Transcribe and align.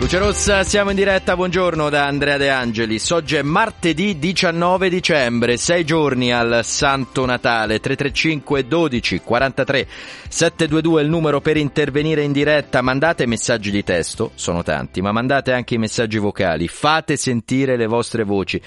Luce 0.00 0.18
Rossa, 0.18 0.62
siamo 0.62 0.90
in 0.90 0.96
diretta, 0.96 1.34
buongiorno 1.34 1.88
da 1.90 2.06
Andrea 2.06 2.36
De 2.36 2.48
Angelis. 2.48 3.10
Oggi 3.10 3.34
è 3.34 3.42
martedì 3.42 4.16
19 4.16 4.88
dicembre, 4.88 5.56
sei 5.56 5.84
giorni 5.84 6.32
al 6.32 6.60
Santo 6.62 7.26
Natale, 7.26 7.80
335 7.80 8.68
12 8.68 9.20
43 9.22 9.88
722 10.28 11.00
è 11.00 11.04
il 11.04 11.10
numero 11.10 11.40
per 11.40 11.56
intervenire 11.56 12.22
in 12.22 12.30
diretta, 12.30 12.80
mandate 12.80 13.26
messaggi 13.26 13.72
di 13.72 13.82
testo, 13.82 14.30
sono 14.36 14.62
tanti, 14.62 15.00
ma 15.02 15.10
mandate 15.10 15.52
anche 15.52 15.74
i 15.74 15.78
messaggi 15.78 16.18
vocali, 16.18 16.68
fate 16.68 17.16
sentire 17.16 17.76
le 17.76 17.86
vostre 17.86 18.22
voci 18.22 18.62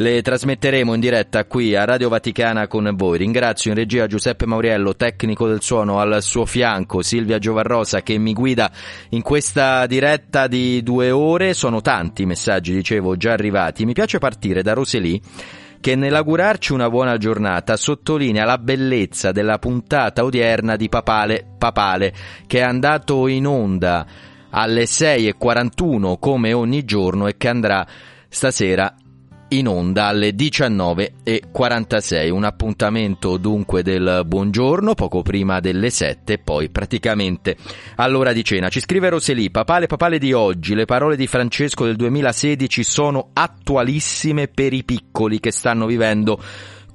le 0.00 0.22
trasmetteremo 0.22 0.94
in 0.94 1.00
diretta 1.00 1.44
qui 1.44 1.74
a 1.74 1.84
Radio 1.84 2.08
Vaticana 2.08 2.68
con 2.68 2.88
voi. 2.94 3.18
Ringrazio 3.18 3.70
in 3.70 3.76
regia 3.76 4.06
Giuseppe 4.06 4.46
Mauriello, 4.46 4.94
tecnico 4.94 5.48
del 5.48 5.60
suono, 5.60 5.98
al 5.98 6.22
suo 6.22 6.44
fianco 6.44 7.02
Silvia 7.02 7.38
Giovarrosa 7.38 8.02
che 8.02 8.16
mi 8.16 8.32
guida 8.32 8.70
in 9.10 9.22
questa 9.22 9.86
diretta 9.86 10.46
di 10.46 10.84
due 10.84 11.10
ore. 11.10 11.52
Sono 11.52 11.80
tanti 11.80 12.22
i 12.22 12.26
messaggi, 12.26 12.72
dicevo, 12.72 13.16
già 13.16 13.32
arrivati. 13.32 13.84
Mi 13.84 13.92
piace 13.92 14.18
partire 14.18 14.62
da 14.62 14.72
Roseli 14.72 15.20
che 15.80 15.96
nell'augurarci 15.96 16.72
una 16.72 16.88
buona 16.88 17.16
giornata 17.16 17.76
sottolinea 17.76 18.44
la 18.44 18.58
bellezza 18.58 19.32
della 19.32 19.58
puntata 19.58 20.24
odierna 20.24 20.76
di 20.76 20.88
Papale 20.88 21.44
Papale 21.56 22.12
che 22.48 22.58
è 22.58 22.62
andato 22.62 23.28
in 23.28 23.46
onda 23.46 24.04
alle 24.50 24.84
6.41 24.84 26.18
come 26.18 26.52
ogni 26.52 26.84
giorno 26.84 27.28
e 27.28 27.36
che 27.36 27.48
andrà 27.48 27.86
stasera 28.28 28.92
in 29.48 29.68
onda 29.68 30.06
alle 30.06 30.30
19.46. 30.30 32.30
Un 32.30 32.44
appuntamento 32.44 33.36
dunque 33.36 33.82
del 33.82 34.22
buongiorno, 34.26 34.94
poco 34.94 35.22
prima 35.22 35.60
delle 35.60 35.90
7, 35.90 36.38
poi 36.38 36.70
praticamente 36.70 37.56
all'ora 37.96 38.32
di 38.32 38.44
cena. 38.44 38.68
Ci 38.68 38.80
scrive 38.80 39.08
Roseli, 39.08 39.50
papale 39.50 39.86
papale 39.86 40.18
di 40.18 40.32
oggi, 40.32 40.74
le 40.74 40.84
parole 40.84 41.16
di 41.16 41.26
Francesco 41.26 41.84
del 41.84 41.96
2016 41.96 42.82
sono 42.82 43.30
attualissime 43.32 44.48
per 44.48 44.72
i 44.72 44.84
piccoli 44.84 45.40
che 45.40 45.52
stanno 45.52 45.86
vivendo 45.86 46.40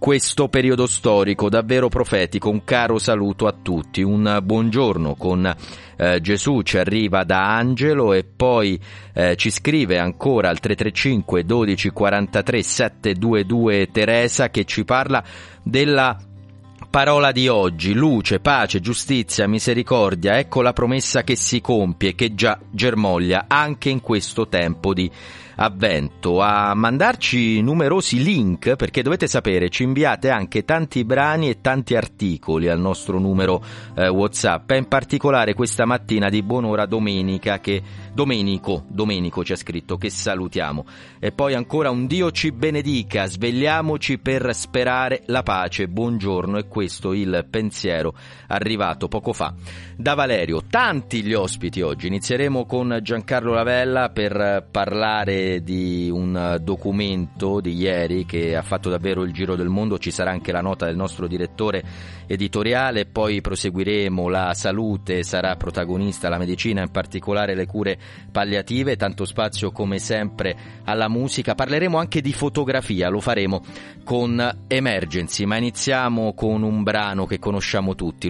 questo 0.03 0.49
periodo 0.49 0.85
storico 0.85 1.47
davvero 1.47 1.87
profetico. 1.87 2.49
Un 2.49 2.65
caro 2.65 2.97
saluto 2.97 3.47
a 3.47 3.53
tutti, 3.53 4.01
un 4.01 4.37
buongiorno 4.43 5.15
con 5.15 5.49
eh, 5.95 6.19
Gesù 6.19 6.61
ci 6.61 6.77
arriva 6.77 7.23
da 7.23 7.55
Angelo 7.55 8.11
e 8.11 8.25
poi 8.25 8.77
eh, 9.13 9.37
ci 9.37 9.49
scrive 9.49 9.99
ancora 9.99 10.49
al 10.49 10.59
335 10.59 11.45
12 11.45 11.89
43 11.91 12.61
722 12.61 13.87
Teresa 13.93 14.49
che 14.49 14.65
ci 14.65 14.83
parla 14.83 15.23
della 15.63 16.19
parola 16.89 17.31
di 17.31 17.47
oggi, 17.47 17.93
luce, 17.93 18.41
pace, 18.41 18.81
giustizia, 18.81 19.47
misericordia, 19.47 20.37
ecco 20.37 20.61
la 20.61 20.73
promessa 20.73 21.23
che 21.23 21.37
si 21.37 21.61
compie, 21.61 22.13
che 22.13 22.35
già 22.35 22.59
germoglia 22.69 23.45
anche 23.47 23.87
in 23.87 24.01
questo 24.01 24.49
tempo 24.49 24.93
di 24.93 25.09
avvento, 25.55 26.41
a 26.41 26.73
mandarci 26.73 27.61
numerosi 27.61 28.21
link, 28.23 28.75
perché 28.75 29.01
dovete 29.01 29.27
sapere, 29.27 29.69
ci 29.69 29.83
inviate 29.83 30.29
anche 30.29 30.65
tanti 30.65 31.03
brani 31.03 31.49
e 31.49 31.61
tanti 31.61 31.95
articoli 31.95 32.69
al 32.69 32.79
nostro 32.79 33.19
numero 33.19 33.63
eh, 33.95 34.07
WhatsApp, 34.07 34.71
in 34.71 34.87
particolare 34.87 35.53
questa 35.53 35.85
mattina 35.85 36.29
di 36.29 36.41
buon'ora 36.41 36.85
domenica 36.85 37.59
che 37.59 37.81
Domenico, 38.13 38.83
Domenico 38.89 39.41
c'è 39.41 39.55
scritto 39.55 39.97
che 39.97 40.11
salutiamo. 40.11 40.85
E 41.17 41.31
poi 41.31 41.55
ancora 41.55 41.89
un 41.89 42.05
Dio 42.05 42.29
ci 42.29 42.51
benedica, 42.51 43.25
svegliamoci 43.25 44.19
per 44.19 44.53
sperare 44.53 45.23
la 45.25 45.41
pace. 45.41 45.87
Buongiorno, 45.87 46.59
e 46.59 46.67
questo 46.67 47.13
il 47.13 47.47
pensiero 47.49 48.13
arrivato 48.49 49.07
poco 49.07 49.33
fa 49.33 49.55
da 49.97 50.13
Valerio. 50.13 50.61
Tanti 50.69 51.23
gli 51.23 51.33
ospiti 51.33 51.81
oggi. 51.81 52.05
Inizieremo 52.05 52.67
con 52.67 52.99
Giancarlo 53.01 53.51
Lavella 53.51 54.09
per 54.09 54.67
parlare 54.69 55.63
di 55.63 56.11
un 56.13 56.59
documento 56.61 57.61
di 57.61 57.73
ieri 57.73 58.25
che 58.25 58.55
ha 58.55 58.61
fatto 58.61 58.91
davvero 58.91 59.23
il 59.23 59.33
giro 59.33 59.55
del 59.55 59.69
mondo. 59.69 59.97
Ci 59.97 60.11
sarà 60.11 60.29
anche 60.29 60.51
la 60.51 60.61
nota 60.61 60.85
del 60.85 60.95
nostro 60.95 61.25
direttore 61.25 61.83
editoriale, 62.27 63.05
poi 63.05 63.41
proseguiremo 63.41 64.27
la 64.27 64.53
salute, 64.53 65.23
sarà 65.23 65.55
protagonista 65.55 66.29
la 66.29 66.37
medicina, 66.37 66.81
in 66.81 66.91
particolare 66.91 67.55
le 67.55 67.65
cure 67.65 67.97
palliative, 68.31 68.95
tanto 68.95 69.25
spazio 69.25 69.71
come 69.71 69.99
sempre 69.99 70.55
alla 70.85 71.07
musica. 71.07 71.55
Parleremo 71.55 71.97
anche 71.97 72.21
di 72.21 72.33
fotografia, 72.33 73.09
lo 73.09 73.19
faremo 73.19 73.63
con 74.03 74.65
Emergency, 74.67 75.45
ma 75.45 75.57
iniziamo 75.57 76.33
con 76.33 76.63
un 76.63 76.83
brano 76.83 77.25
che 77.25 77.39
conosciamo 77.39 77.95
tutti, 77.95 78.29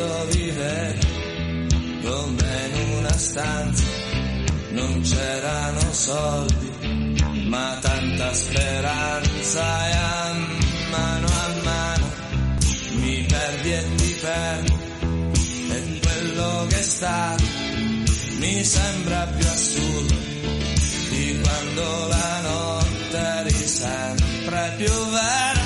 quando 0.00 0.26
vivevi 0.32 1.06
come 2.02 2.70
in 2.72 2.92
una 2.98 3.12
stanza 3.12 3.84
non 4.70 5.00
c'erano 5.02 5.92
soldi, 5.92 6.70
ma 7.48 7.78
tanta 7.80 8.32
speranza 8.32 9.88
e 9.88 9.92
a 9.92 10.34
mano 10.90 11.26
a 11.26 11.54
mano 11.64 12.10
mi 12.92 13.26
perdi 13.28 13.72
e 13.72 13.84
ti 13.96 14.16
perdo 14.20 14.78
e 15.70 16.00
quello 16.00 16.66
che 16.68 16.82
sta 16.82 17.36
mi 18.38 18.64
sembra 18.64 19.26
più 19.36 19.46
assurdo 19.46 20.14
di 21.10 21.40
quando 21.42 22.06
la 22.08 22.40
notte 22.42 23.18
eri 23.18 23.66
sempre 23.66 24.74
più 24.76 24.92
vera 25.10 25.60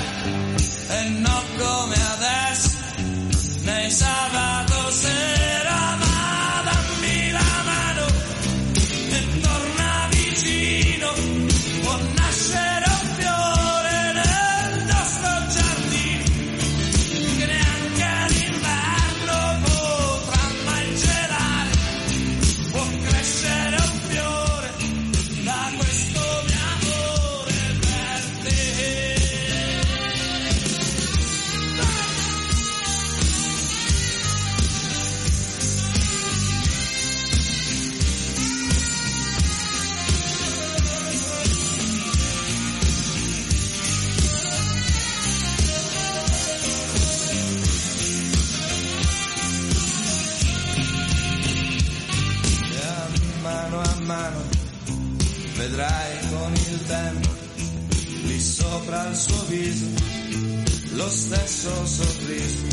lo 61.05 61.11
stesso 61.11 61.85
sorriso 61.85 62.65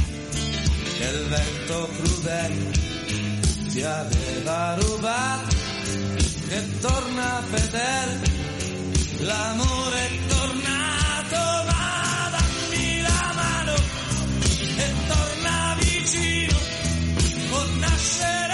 che 0.97 1.05
il 1.05 1.27
vento 1.29 1.89
crudele 2.01 2.71
ti 3.69 3.83
aveva 3.83 4.75
rubato, 4.77 5.57
che 6.49 6.79
torna 6.81 7.43
fedele, 7.51 8.21
l'amore 9.19 10.07
è 10.07 10.27
tornato, 10.29 11.37
ma 11.69 12.31
la 13.03 13.33
mano 13.35 13.75
e 14.77 14.93
torna 15.09 15.77
vicino, 15.79 16.59
può 17.51 17.65
nascere 17.81 18.52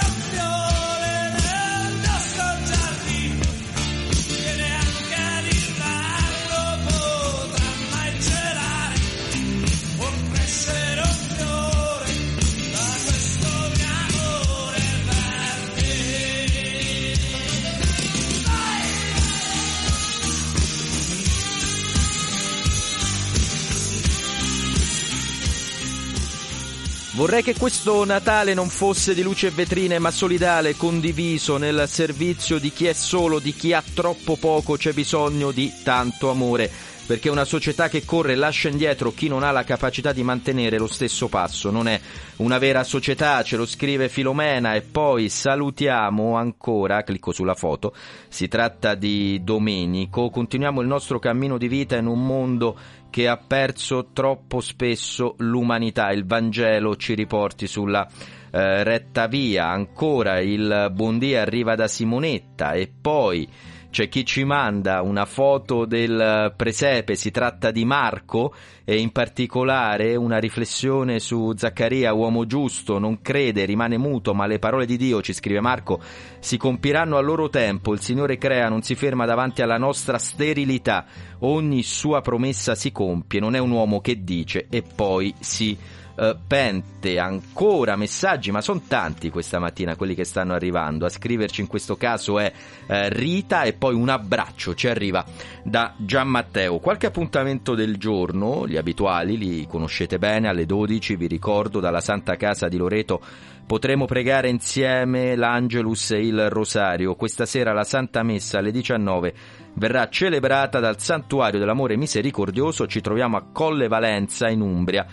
Vorrei 27.19 27.43
che 27.43 27.57
questo 27.57 28.05
Natale 28.05 28.55
non 28.55 28.69
fosse 28.69 29.13
di 29.13 29.23
luce 29.23 29.49
e 29.49 29.51
vetrine, 29.51 29.99
ma 29.99 30.13
solidale, 30.13 30.77
condiviso 30.77 31.57
nel 31.57 31.89
servizio 31.89 32.61
di 32.61 32.71
chi 32.71 32.87
è 32.87 32.93
solo, 32.93 33.41
di 33.41 33.53
chi 33.55 33.73
ha 33.73 33.83
troppo 33.93 34.37
poco, 34.37 34.77
c'è 34.77 34.93
bisogno 34.93 35.51
di 35.51 35.73
tanto 35.83 36.31
amore. 36.31 36.71
Perché 37.09 37.29
una 37.29 37.45
società 37.45 37.89
che 37.89 38.05
corre 38.05 38.37
lascia 38.37 38.69
indietro 38.69 39.13
chi 39.13 39.27
non 39.27 39.43
ha 39.43 39.51
la 39.51 39.65
capacità 39.65 40.13
di 40.13 40.23
mantenere 40.23 40.79
lo 40.79 40.87
stesso 40.87 41.27
passo. 41.27 41.73
Non 41.73 41.89
è 41.89 41.99
una 42.37 42.59
vera 42.59 42.85
società, 42.85 43.43
ce 43.43 43.57
lo 43.57 43.67
scrive 43.67 44.09
Filomena 44.09 44.75
e 44.75 44.83
poi 44.83 45.29
salutiamo 45.29 46.37
ancora, 46.37 47.03
clicco 47.03 47.33
sulla 47.33 47.55
foto, 47.55 47.95
si 48.29 48.47
tratta 48.47 48.95
di 48.95 49.43
Domenico, 49.43 50.31
continuiamo 50.31 50.83
il 50.83 50.87
nostro 50.87 51.19
cammino 51.19 51.59
di 51.59 51.67
vita 51.67 51.97
in 51.97 52.07
un 52.07 52.25
mondo 52.25 52.79
che 53.11 53.29
ha 53.29 53.37
perso 53.37 54.11
troppo 54.13 54.61
spesso 54.61 55.35
l'umanità. 55.39 56.11
Il 56.11 56.27
Vangelo 56.27 56.97
ci 56.97 57.15
riporti 57.15 57.67
sulla 57.67 58.07
eh, 58.51 58.83
retta 58.85 59.27
via. 59.27 59.69
Ancora 59.69 60.41
il 60.41 60.91
buondì 60.93 61.35
arriva 61.35 61.75
da 61.75 61.89
Simonetta 61.89 62.73
e 62.73 62.91
poi 63.01 63.49
c'è 63.91 64.09
chi 64.09 64.25
ci 64.25 64.45
manda 64.45 65.01
una 65.03 65.25
foto 65.25 65.85
del 65.87 66.53
presepe, 66.55 67.15
si 67.15 67.31
tratta 67.31 67.71
di 67.71 67.85
Marco 67.85 68.55
e 68.85 68.99
in 68.99 69.11
particolare 69.11 70.15
una 70.15 70.39
riflessione 70.39 71.19
su 71.21 71.53
Zaccaria, 71.57 72.13
uomo 72.13 72.47
giusto, 72.47 72.99
non 72.99 73.21
crede, 73.23 73.65
rimane 73.65 73.97
muto, 73.97 74.35
ma 74.35 74.47
le 74.47 74.59
parole 74.59 74.87
di 74.87 74.97
Dio, 74.97 75.23
ci 75.23 75.33
scrive 75.33 75.61
Marco, 75.61 76.01
si 76.39 76.57
compiranno 76.57 77.17
a 77.17 77.21
loro 77.21 77.49
tempo, 77.49 77.93
il 77.93 78.01
Signore 78.01 78.39
crea, 78.39 78.69
non 78.69 78.83
si 78.83 78.95
ferma 78.95 79.25
davanti 79.25 79.63
alla 79.63 79.79
nostra 79.79 80.19
sterilità, 80.19 81.07
ogni 81.41 81.83
sua 81.83 82.21
promessa 82.21 82.75
si 82.75 82.93
compie, 82.93 83.41
non 83.41 83.55
è 83.55 83.59
un 83.59 83.71
uomo 83.71 84.01
che 84.01 84.23
dice 84.23 84.67
e 84.69 84.83
poi 84.83 85.35
si 85.41 85.77
eh, 86.19 86.37
pente 86.47 87.19
ancora 87.19 87.95
messaggi, 87.95 88.51
ma 88.51 88.61
sono 88.61 88.83
tanti 88.89 89.31
questa 89.31 89.59
mattina 89.59 89.95
quelli 89.95 90.15
che 90.15 90.25
stanno 90.25 90.53
arrivando. 90.53 91.07
A 91.07 91.09
scriverci 91.09 91.61
in 91.61 91.69
questo 91.69 91.97
caso 91.97 92.39
è 92.39 92.53
eh, 92.87 93.09
Rita 93.09 93.63
e 93.63 93.73
poi 93.75 93.95
un 93.95 94.09
abbraccio 94.09 94.75
ci 94.75 94.89
arriva 94.89 95.25
da 95.63 95.95
Gian 95.97 96.29
Matteo. 96.29 96.79
Qualche 96.79 97.07
appuntamento 97.07 97.75
del 97.75 97.99
giorno, 97.99 98.67
gli 98.67 98.77
abituali, 98.77 99.39
li 99.39 99.67
conoscete 99.69 100.19
bene, 100.19 100.49
alle 100.49 100.67
12 100.67 101.15
vi 101.15 101.27
ricordo 101.29 101.79
dalla 101.79 102.01
Santa 102.01 102.37
Casa 102.37 102.69
di 102.69 102.77
Loreto 102.77 103.21
potremo 103.69 104.07
pregare 104.07 104.49
insieme 104.49 105.37
l'Angelus 105.37 106.13
e 106.13 106.27
il 106.27 106.49
Rosario. 106.49 107.15
Questa 107.17 107.45
sera 107.45 107.75
la 107.75 107.85
Santa 107.85 108.23
Messa 108.23 108.59
alle 108.59 108.71
19 108.71 109.35
verrà 109.75 110.09
celebrata 110.09 110.81
dal 110.81 110.99
Santuario 110.99 111.59
dell'Amore 111.59 111.99
Misericordioso. 111.99 112.87
Ci 112.87 113.03
troviamo 113.03 113.37
a 113.37 113.45
Colle 113.53 113.87
Valenza 113.87 114.49
in 114.49 114.63
Umbria 114.63 115.07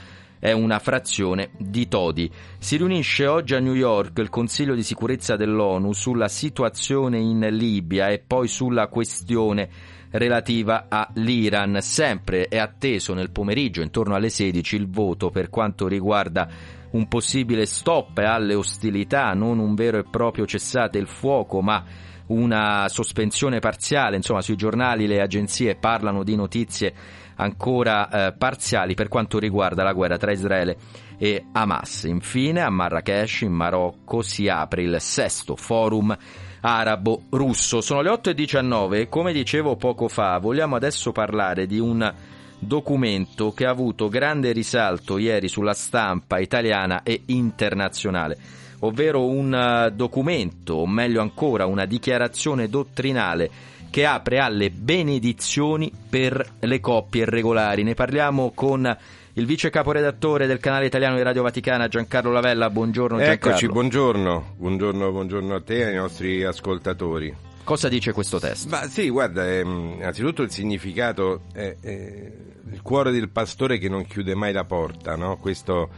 è 0.46 0.52
una 0.52 0.78
frazione 0.78 1.50
di 1.58 1.88
Todi. 1.88 2.32
Si 2.60 2.78
riunisce 2.78 3.26
oggi 3.26 3.56
a 3.56 3.60
New 3.60 3.74
York 3.74 4.20
il 4.20 4.30
Consiglio 4.30 4.76
di 4.76 4.84
sicurezza 4.84 5.36
dell'ONU 5.36 5.92
sulla 5.92 6.28
situazione 6.28 7.18
in 7.18 7.40
Libia 7.50 8.10
e 8.10 8.20
poi 8.20 8.48
sulla 8.48 8.86
questione 8.86 9.68
relativa 10.12 10.86
all'Iran. 10.88 11.80
Sempre 11.82 12.46
è 12.48 12.60
atteso 12.60 13.16
nel 13.16 13.32
pomeriggio, 13.32 13.82
intorno 13.82 14.14
alle 14.14 14.30
16, 14.30 14.76
il 14.76 14.88
voto 14.88 15.32
per 15.32 15.50
quanto 15.50 15.88
riguarda 15.88 16.48
un 16.92 17.08
possibile 17.08 17.66
stop 17.66 18.16
alle 18.20 18.54
ostilità, 18.54 19.34
non 19.34 19.58
un 19.58 19.74
vero 19.74 19.98
e 19.98 20.04
proprio 20.04 20.46
cessate 20.46 21.00
il 21.00 21.08
fuoco, 21.08 21.62
ma 21.62 21.84
una 22.28 22.88
sospensione 22.88 23.58
parziale. 23.58 24.16
Insomma, 24.16 24.42
sui 24.42 24.56
giornali 24.56 25.08
le 25.08 25.22
agenzie 25.22 25.76
parlano 25.76 26.24
di 26.24 26.36
notizie 26.36 26.94
ancora 27.36 28.10
eh, 28.10 28.34
parziali 28.34 28.94
per 28.94 29.08
quanto 29.08 29.40
riguarda 29.40 29.84
la 29.84 29.94
guerra 29.94 30.18
tra 30.18 30.32
Israele 30.32 30.78
e 31.18 31.46
Hamas. 31.52 32.04
Infine, 32.04 32.62
a 32.62 32.70
Marrakesh, 32.70 33.42
in 33.42 33.52
Marocco, 33.52 34.22
si 34.22 34.48
apre 34.48 34.84
il 34.84 34.98
sesto 35.00 35.56
forum 35.56 36.16
arabo-russo. 36.62 37.82
Sono 37.82 38.02
le 38.02 38.10
8.19 38.10 38.94
e 38.96 39.10
come 39.10 39.34
dicevo 39.34 39.76
poco 39.76 40.08
fa, 40.08 40.38
vogliamo 40.40 40.76
adesso 40.76 41.12
parlare 41.12 41.68
di 41.68 41.80
un 41.80 42.14
documento 42.58 43.52
che 43.52 43.66
ha 43.66 43.70
avuto 43.70 44.10
grande 44.10 44.52
risalto 44.52 45.18
ieri 45.18 45.48
sulla 45.48 45.74
stampa 45.74 46.40
italiana 46.40 47.04
e 47.04 47.22
internazionale, 47.28 48.38
ovvero 48.80 49.28
un 49.28 49.92
documento, 49.94 50.76
o 50.76 50.88
meglio 50.88 51.22
ancora 51.22 51.68
una 51.68 51.86
dichiarazione 51.86 52.68
dottrinale 52.68 53.74
che 53.96 54.06
apre 54.06 54.40
alle 54.40 54.72
benedizioni 54.72 55.90
per 56.10 56.46
le 56.60 56.82
coppie 56.82 57.22
irregolari. 57.22 57.82
Ne 57.84 57.94
parliamo 57.94 58.52
con 58.54 58.86
il 59.32 59.46
vice 59.46 59.70
caporedattore 59.70 60.48
del 60.48 60.60
canale 60.60 60.88
italiano 60.88 61.16
di 61.16 61.22
Radio 61.22 61.44
Vaticana 61.44 61.88
Giancarlo 61.88 62.30
Lavella. 62.30 62.70
Buongiorno 62.70 63.20
Giancarlo. 63.20 63.52
Eccoci, 63.52 63.68
buongiorno. 63.68 64.56
Buongiorno, 64.58 65.12
buongiorno 65.12 65.56
a 65.56 65.62
te 65.62 65.78
e 65.78 65.84
ai 65.84 65.96
nostri 65.96 66.44
ascoltatori. 66.44 67.34
Cosa 67.64 67.88
dice 67.88 68.12
questo 68.12 68.38
testo? 68.38 68.68
Ma 68.68 68.86
sì, 68.90 69.10
guarda, 69.10 69.50
ehm, 69.50 69.94
innanzitutto 70.00 70.42
il 70.42 70.52
significato 70.52 71.44
è, 71.54 71.78
è 71.80 72.32
il 72.70 72.82
cuore 72.82 73.12
del 73.12 73.30
pastore 73.30 73.78
che 73.78 73.88
non 73.88 74.06
chiude 74.06 74.36
mai 74.36 74.52
la 74.52 74.66
porta, 74.66 75.16
no? 75.16 75.38
Questo 75.38 75.90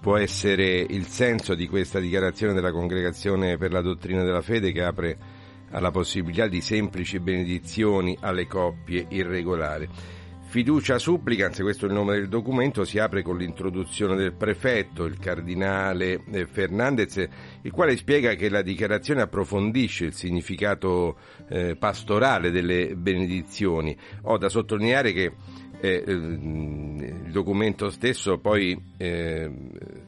può 0.00 0.16
essere 0.16 0.86
il 0.88 1.06
senso 1.06 1.56
di 1.56 1.66
questa 1.66 1.98
dichiarazione 1.98 2.52
della 2.52 2.70
Congregazione 2.70 3.58
per 3.58 3.72
la 3.72 3.80
dottrina 3.80 4.22
della 4.22 4.40
fede 4.40 4.70
che 4.70 4.84
apre 4.84 5.38
alla 5.70 5.90
possibilità 5.90 6.46
di 6.46 6.60
semplici 6.60 7.18
benedizioni 7.20 8.16
alle 8.20 8.46
coppie 8.46 9.06
irregolari. 9.08 9.88
Fiducia 10.50 10.98
supplicans, 10.98 11.60
questo 11.60 11.86
è 11.86 11.88
il 11.88 11.94
nome 11.94 12.14
del 12.14 12.28
documento, 12.28 12.82
si 12.82 12.98
apre 12.98 13.22
con 13.22 13.36
l'introduzione 13.36 14.16
del 14.16 14.32
prefetto, 14.32 15.04
il 15.04 15.16
cardinale 15.16 16.24
eh, 16.28 16.44
Fernandez, 16.46 17.24
il 17.62 17.70
quale 17.70 17.96
spiega 17.96 18.34
che 18.34 18.48
la 18.48 18.60
dichiarazione 18.60 19.22
approfondisce 19.22 20.06
il 20.06 20.12
significato 20.12 21.18
eh, 21.48 21.76
pastorale 21.76 22.50
delle 22.50 22.96
benedizioni. 22.96 23.96
Ho 24.22 24.38
da 24.38 24.48
sottolineare 24.48 25.12
che 25.12 25.32
eh, 25.80 26.02
il 26.04 27.30
documento 27.30 27.88
stesso 27.88 28.38
poi 28.38 28.76
eh, 28.96 29.50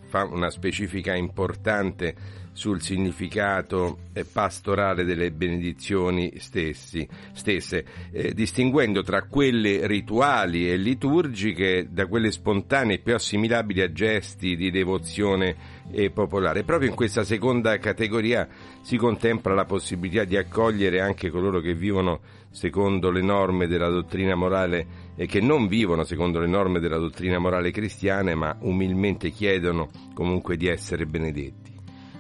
fa 0.09 0.25
una 0.25 0.51
specifica 0.51 1.15
importante 1.15 2.42
sul 2.53 2.83
significato 2.83 3.99
eh, 4.13 4.25
pastorale 4.25 5.05
delle 5.05 5.31
benedizioni 5.31 6.35
stessi, 6.39 7.07
stesse, 7.33 7.85
eh, 8.13 8.35
distinguendo 8.35 9.03
tra 9.03 9.23
quelle 9.23 9.87
rituali 9.87 10.71
e 10.71 10.77
liturgiche 10.77 11.89
da 11.91 12.07
quelle 12.07 12.31
spontanee 12.31 12.99
più 12.99 13.15
assimilabili 13.15 13.81
a 13.81 13.93
gesti 13.93 14.55
di 14.55 14.71
devozione 14.71 15.81
e 15.91 16.11
popolare. 16.11 16.63
Proprio 16.63 16.91
in 16.91 16.95
questa 16.95 17.25
seconda 17.25 17.79
categoria 17.79 18.47
si 18.83 18.97
contempla 18.97 19.55
la 19.55 19.65
possibilità 19.65 20.25
di 20.25 20.37
accogliere 20.37 21.01
anche 21.01 21.31
coloro 21.31 21.61
che 21.61 21.75
vivono 21.75 22.21
secondo 22.51 23.11
le 23.11 23.23
norme 23.23 23.67
della 23.67 23.89
dottrina 23.89 24.35
morale 24.35 25.11
e 25.17 25.27
che 25.27 25.41
non 25.41 25.67
vivono 25.67 26.05
secondo 26.05 26.39
le 26.39 26.47
norme 26.47 26.81
della 26.81 26.99
dottrina 26.99 27.39
morale 27.39 27.71
cristiana, 27.71 28.35
ma 28.35 28.57
umilmente 28.61 29.31
chiedono 29.31 29.89
comunque 30.15 30.57
di 30.57 30.67
essere 30.69 31.07
benedetti. 31.07 31.62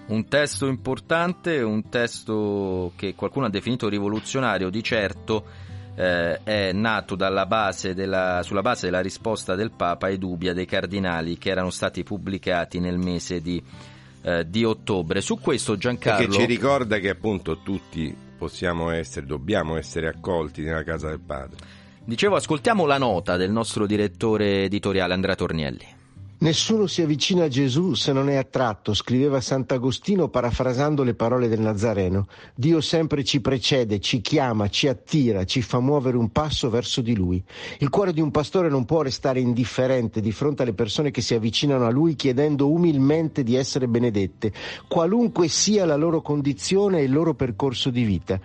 Un 0.05 0.29
testo 0.29 0.67
importante, 0.67 1.63
un 1.63 1.89
testo 1.89 2.93
che 2.97 3.15
qualcuno 3.15 3.47
ha 3.47 3.51
definito 3.51 3.89
rivoluzionario, 3.89 4.69
di 4.69 4.83
certo 4.83 5.45
eh, 5.95 6.43
è 6.43 6.73
nato 6.73 7.17
base 7.47 7.95
della, 7.95 8.43
sulla 8.43 8.63
base 8.63 8.87
della 8.87 9.01
risposta 9.01 9.55
del 9.55 9.73
Papa 9.73 10.07
ai 10.07 10.19
dubbi 10.19 10.49
dei 10.53 10.67
cardinali 10.67 11.39
che 11.39 11.51
erano 11.51 11.71
stati 11.71 12.03
pubblicati 12.03 12.81
nel 12.81 12.99
mese 12.99 13.41
di, 13.41 13.63
eh, 14.23 14.49
di 14.49 14.65
ottobre. 14.65 15.21
Su 15.21 15.39
questo 15.39 15.77
Giancarlo... 15.77 16.27
Che 16.27 16.33
ci 16.33 16.47
ricorda 16.47 16.99
che 16.99 17.11
appunto 17.11 17.61
tutti 17.63 18.15
possiamo 18.37 18.91
essere, 18.91 19.27
dobbiamo 19.27 19.77
essere 19.77 20.09
accolti 20.09 20.63
nella 20.63 20.83
casa 20.83 21.09
del 21.09 21.21
Padre. 21.21 21.57
Dicevo, 22.05 22.35
ascoltiamo 22.35 22.85
la 22.85 22.99
nota 22.99 23.37
del 23.37 23.53
nostro 23.53 23.87
direttore 23.87 24.65
editoriale 24.65 25.15
Andrea 25.15 25.37
Tornielli. 25.37 26.01
Nessuno 26.43 26.89
si 26.89 27.03
avvicina 27.03 27.45
a 27.45 27.49
Gesù 27.49 27.95
se 27.95 28.13
non 28.13 28.29
è 28.29 28.35
attratto, 28.35 28.95
scriveva 28.95 29.41
Sant'Agostino 29.41 30.27
parafrasando 30.27 31.05
le 31.05 31.15
parole 31.15 31.47
del 31.47 31.61
Nazareno. 31.61 32.27
Dio 32.57 32.81
sempre 32.81 33.23
ci 33.23 33.41
precede, 33.41 34.01
ci 34.01 34.21
chiama, 34.21 34.69
ci 34.69 34.89
attira, 34.89 35.45
ci 35.45 35.63
fa 35.63 35.79
muovere 35.79 36.17
un 36.17 36.31
passo 36.33 36.69
verso 36.69 37.01
di 37.01 37.15
Lui. 37.15 37.41
Il 37.79 37.91
cuore 37.91 38.13
di 38.13 38.21
un 38.21 38.33
pastore 38.33 38.69
non 38.69 38.85
può 38.87 39.03
restare 39.03 39.39
indifferente 39.39 40.21
di 40.21 40.33
fronte 40.33 40.63
alle 40.63 40.73
persone 40.73 41.13
che 41.13 41.21
si 41.21 41.33
avvicinano 41.33 41.87
a 41.87 41.91
Lui 41.91 42.17
chiedendo 42.17 42.69
umilmente 42.69 43.45
di 43.45 43.55
essere 43.55 43.87
benedette, 43.87 44.53
qualunque 44.89 45.47
sia 45.47 45.85
la 45.85 45.95
loro 45.95 46.23
condizione 46.23 46.99
e 46.99 47.05
il 47.05 47.13
loro 47.13 47.35
percorso 47.35 47.89
di 47.89 48.03
vita. 48.03 48.41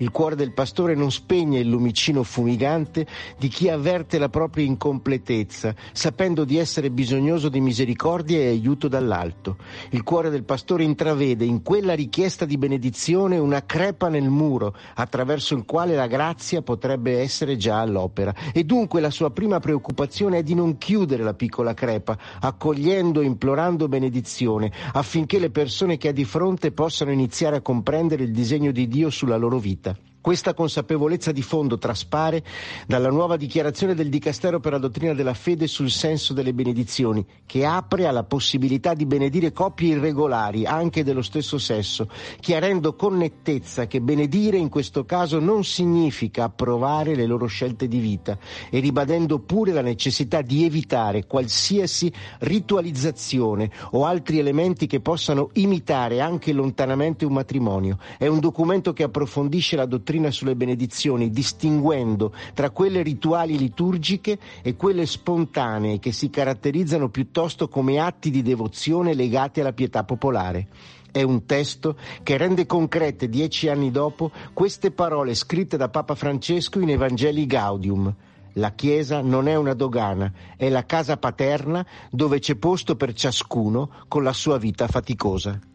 Il 0.00 0.10
cuore 0.10 0.34
del 0.34 0.52
pastore 0.52 0.94
non 0.94 1.10
spegne 1.12 1.58
il 1.58 1.68
lumicino 1.68 2.22
fumigante 2.22 3.06
di 3.38 3.48
chi 3.48 3.68
avverte 3.68 4.16
la 4.16 4.30
propria 4.30 4.64
incompletezza, 4.64 5.74
sapendo 5.92 6.44
di 6.44 6.56
essere 6.56 6.90
bisognoso 6.90 7.50
di 7.50 7.60
misericordia 7.60 8.38
e 8.38 8.46
aiuto 8.46 8.88
dall'alto. 8.88 9.58
Il 9.90 10.02
cuore 10.02 10.30
del 10.30 10.44
pastore 10.44 10.84
intravede 10.84 11.44
in 11.44 11.62
quella 11.62 11.92
richiesta 11.92 12.46
di 12.46 12.56
benedizione 12.56 13.36
una 13.36 13.66
crepa 13.66 14.08
nel 14.08 14.30
muro, 14.30 14.74
attraverso 14.94 15.54
il 15.54 15.66
quale 15.66 15.94
la 15.94 16.06
grazia 16.06 16.62
potrebbe 16.62 17.18
essere 17.18 17.58
già 17.58 17.80
all'opera. 17.80 18.34
E 18.54 18.64
dunque 18.64 19.02
la 19.02 19.10
sua 19.10 19.30
prima 19.30 19.60
preoccupazione 19.60 20.38
è 20.38 20.42
di 20.42 20.54
non 20.54 20.78
chiudere 20.78 21.22
la 21.22 21.34
piccola 21.34 21.74
crepa, 21.74 22.16
accogliendo 22.40 23.20
e 23.20 23.26
implorando 23.26 23.86
benedizione, 23.86 24.72
affinché 24.94 25.38
le 25.38 25.50
persone 25.50 25.98
che 25.98 26.08
ha 26.08 26.12
di 26.12 26.24
fronte 26.24 26.72
possano 26.72 27.12
iniziare 27.12 27.56
a 27.56 27.60
comprendere 27.60 28.22
il 28.22 28.32
disegno 28.32 28.70
di 28.70 28.88
Dio 28.88 29.10
sulla 29.10 29.36
loro 29.36 29.58
vita. 29.58 29.88
Questa 30.22 30.52
consapevolezza 30.52 31.32
di 31.32 31.40
fondo 31.40 31.78
traspare 31.78 32.44
dalla 32.86 33.08
nuova 33.08 33.38
dichiarazione 33.38 33.94
del 33.94 34.10
Dicastero 34.10 34.60
per 34.60 34.72
la 34.72 34.78
dottrina 34.78 35.14
della 35.14 35.32
fede 35.32 35.66
sul 35.66 35.88
senso 35.90 36.34
delle 36.34 36.52
benedizioni, 36.52 37.24
che 37.46 37.64
apre 37.64 38.06
alla 38.06 38.24
possibilità 38.24 38.92
di 38.92 39.06
benedire 39.06 39.50
coppie 39.50 39.94
irregolari, 39.94 40.66
anche 40.66 41.04
dello 41.04 41.22
stesso 41.22 41.56
sesso, 41.56 42.10
chiarendo 42.38 42.96
con 42.96 43.16
nettezza 43.16 43.86
che 43.86 44.02
benedire 44.02 44.58
in 44.58 44.68
questo 44.68 45.06
caso 45.06 45.40
non 45.40 45.64
significa 45.64 46.44
approvare 46.44 47.14
le 47.14 47.24
loro 47.24 47.46
scelte 47.46 47.88
di 47.88 47.98
vita 47.98 48.36
e 48.68 48.78
ribadendo 48.78 49.38
pure 49.38 49.72
la 49.72 49.80
necessità 49.80 50.42
di 50.42 50.66
evitare 50.66 51.24
qualsiasi 51.26 52.12
ritualizzazione 52.40 53.70
o 53.92 54.04
altri 54.04 54.38
elementi 54.38 54.86
che 54.86 55.00
possano 55.00 55.48
imitare 55.54 56.20
anche 56.20 56.52
lontanamente 56.52 57.24
un 57.24 57.32
matrimonio. 57.32 57.96
È 58.18 58.26
un 58.26 58.38
documento 58.38 58.92
che 58.92 59.04
approfondisce 59.04 59.76
la 59.76 59.86
dottrina 59.86 60.08
dottrina 60.10 60.32
sulle 60.32 60.56
benedizioni, 60.56 61.30
distinguendo 61.30 62.34
tra 62.52 62.70
quelle 62.70 63.02
rituali 63.02 63.56
liturgiche 63.56 64.38
e 64.60 64.74
quelle 64.74 65.06
spontanee 65.06 66.00
che 66.00 66.10
si 66.10 66.30
caratterizzano 66.30 67.08
piuttosto 67.10 67.68
come 67.68 68.00
atti 68.00 68.30
di 68.30 68.42
devozione 68.42 69.14
legati 69.14 69.60
alla 69.60 69.72
pietà 69.72 70.02
popolare. 70.02 70.66
È 71.12 71.22
un 71.22 71.46
testo 71.46 71.96
che 72.24 72.36
rende 72.36 72.66
concrete 72.66 73.28
dieci 73.28 73.68
anni 73.68 73.92
dopo 73.92 74.32
queste 74.52 74.90
parole 74.90 75.34
scritte 75.34 75.76
da 75.76 75.88
Papa 75.88 76.16
Francesco 76.16 76.80
in 76.80 76.90
Evangeli 76.90 77.46
Gaudium. 77.46 78.12
La 78.54 78.72
Chiesa 78.72 79.20
non 79.20 79.46
è 79.46 79.54
una 79.54 79.74
dogana, 79.74 80.32
è 80.56 80.68
la 80.68 80.84
casa 80.84 81.16
paterna 81.16 81.86
dove 82.10 82.40
c'è 82.40 82.56
posto 82.56 82.96
per 82.96 83.12
ciascuno 83.12 83.90
con 84.08 84.24
la 84.24 84.32
sua 84.32 84.58
vita 84.58 84.88
faticosa. 84.88 85.69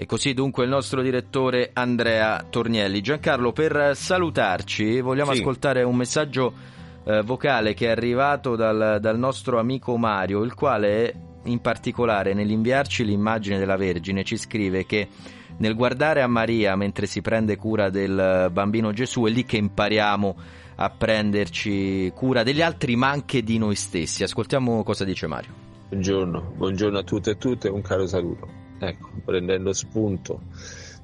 E 0.00 0.06
così 0.06 0.32
dunque 0.32 0.62
il 0.62 0.70
nostro 0.70 1.02
direttore 1.02 1.70
Andrea 1.72 2.46
Tornielli. 2.48 3.00
Giancarlo, 3.00 3.50
per 3.50 3.96
salutarci 3.96 5.00
vogliamo 5.00 5.32
sì. 5.32 5.40
ascoltare 5.40 5.82
un 5.82 5.96
messaggio 5.96 6.54
eh, 7.02 7.22
vocale 7.22 7.74
che 7.74 7.88
è 7.88 7.90
arrivato 7.90 8.54
dal, 8.54 8.98
dal 9.00 9.18
nostro 9.18 9.58
amico 9.58 9.96
Mario, 9.96 10.44
il 10.44 10.54
quale 10.54 11.40
in 11.46 11.58
particolare 11.60 12.32
nell'inviarci 12.32 13.04
l'immagine 13.04 13.58
della 13.58 13.76
Vergine 13.76 14.22
ci 14.22 14.36
scrive 14.36 14.86
che 14.86 15.08
nel 15.56 15.74
guardare 15.74 16.22
a 16.22 16.28
Maria 16.28 16.76
mentre 16.76 17.06
si 17.06 17.20
prende 17.20 17.56
cura 17.56 17.90
del 17.90 18.50
bambino 18.52 18.92
Gesù 18.92 19.24
è 19.24 19.30
lì 19.30 19.44
che 19.44 19.56
impariamo 19.56 20.36
a 20.76 20.90
prenderci 20.90 22.12
cura 22.14 22.44
degli 22.44 22.62
altri 22.62 22.94
ma 22.94 23.08
anche 23.08 23.42
di 23.42 23.58
noi 23.58 23.74
stessi. 23.74 24.22
Ascoltiamo 24.22 24.84
cosa 24.84 25.02
dice 25.02 25.26
Mario. 25.26 25.50
Buongiorno, 25.88 26.52
buongiorno 26.56 26.98
a 26.98 27.02
tutte 27.02 27.32
e 27.32 27.36
tutte 27.36 27.68
un 27.68 27.82
caro 27.82 28.06
saluto. 28.06 28.66
Ecco, 28.80 29.10
prendendo 29.24 29.72
spunto 29.72 30.42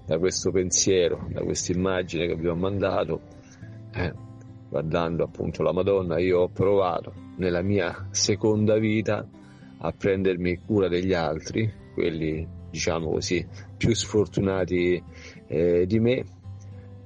da 0.07 0.19
questo 0.19 0.51
pensiero, 0.51 1.27
da 1.31 1.43
questa 1.43 1.73
immagine 1.73 2.27
che 2.27 2.33
abbiamo 2.33 2.61
mandato, 2.61 3.21
eh, 3.93 4.13
guardando 4.69 5.25
appunto 5.25 5.63
la 5.63 5.73
Madonna, 5.73 6.19
io 6.19 6.41
ho 6.41 6.49
provato 6.49 7.13
nella 7.37 7.63
mia 7.63 8.09
seconda 8.11 8.79
vita 8.79 9.27
a 9.79 9.93
prendermi 9.93 10.61
cura 10.65 10.89
degli 10.89 11.13
altri, 11.13 11.71
quelli 11.95 12.47
diciamo 12.71 13.11
così 13.11 13.45
più 13.77 13.95
sfortunati 13.95 15.03
eh, 15.47 15.87
di 15.87 15.99
me, 15.99 16.25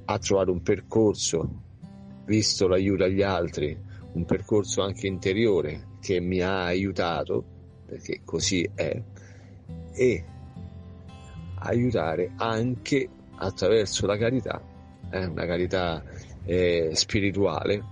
a 0.04 0.18
trovare 0.18 0.50
un 0.50 0.62
percorso, 0.62 1.62
visto 2.26 2.68
l'aiuto 2.68 3.04
agli 3.04 3.22
altri, 3.22 3.76
un 4.12 4.24
percorso 4.24 4.82
anche 4.82 5.06
interiore 5.06 5.96
che 6.00 6.20
mi 6.20 6.40
ha 6.40 6.64
aiutato, 6.64 7.44
perché 7.86 8.20
così 8.24 8.68
è, 8.74 9.02
e 9.92 10.24
aiutare 11.60 12.32
anche 12.36 13.08
attraverso 13.36 14.06
la 14.06 14.16
carità, 14.16 14.60
eh, 15.10 15.26
una 15.26 15.46
carità 15.46 16.02
eh, 16.44 16.90
spirituale, 16.92 17.82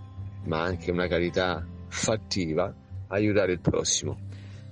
ma 0.45 0.63
anche 0.63 0.91
una 0.91 1.07
carità 1.07 1.65
fattiva, 1.89 2.73
aiutare 3.09 3.53
il 3.53 3.61
prossimo. 3.61 4.19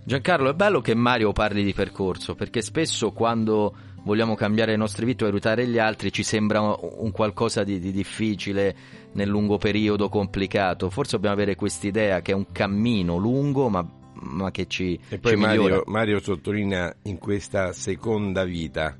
Giancarlo, 0.05 0.51
è 0.51 0.55
bello 0.55 0.81
che 0.81 0.95
Mario 0.95 1.33
parli 1.33 1.65
di 1.65 1.73
percorso, 1.73 2.35
perché 2.35 2.61
spesso 2.61 3.13
quando 3.13 3.75
vogliamo 4.05 4.35
cambiare 4.35 4.73
le 4.73 4.77
nostre 4.77 5.07
vite 5.07 5.25
o 5.25 5.29
aiutare 5.29 5.67
gli 5.67 5.79
altri 5.79 6.13
ci 6.13 6.23
sembra 6.23 6.61
un 6.61 7.11
qualcosa 7.11 7.65
di, 7.65 7.79
di 7.79 7.91
difficile 7.91 8.77
nel 9.13 9.29
lungo 9.29 9.57
periodo, 9.57 10.09
complicato. 10.09 10.91
Forse 10.91 11.13
dobbiamo 11.13 11.35
avere 11.35 11.57
quest'idea 11.57 12.21
che 12.21 12.33
è 12.33 12.35
un 12.35 12.53
cammino 12.53 13.17
lungo, 13.17 13.69
ma 13.71 13.87
ma 14.21 14.51
che 14.51 14.67
ci, 14.67 14.99
e 15.09 15.19
poi 15.19 15.33
ci 15.33 15.39
Mario, 15.39 15.83
Mario, 15.87 16.21
sottolinea 16.21 16.95
in 17.03 17.19
questa 17.19 17.73
seconda 17.73 18.45
vita 18.45 18.97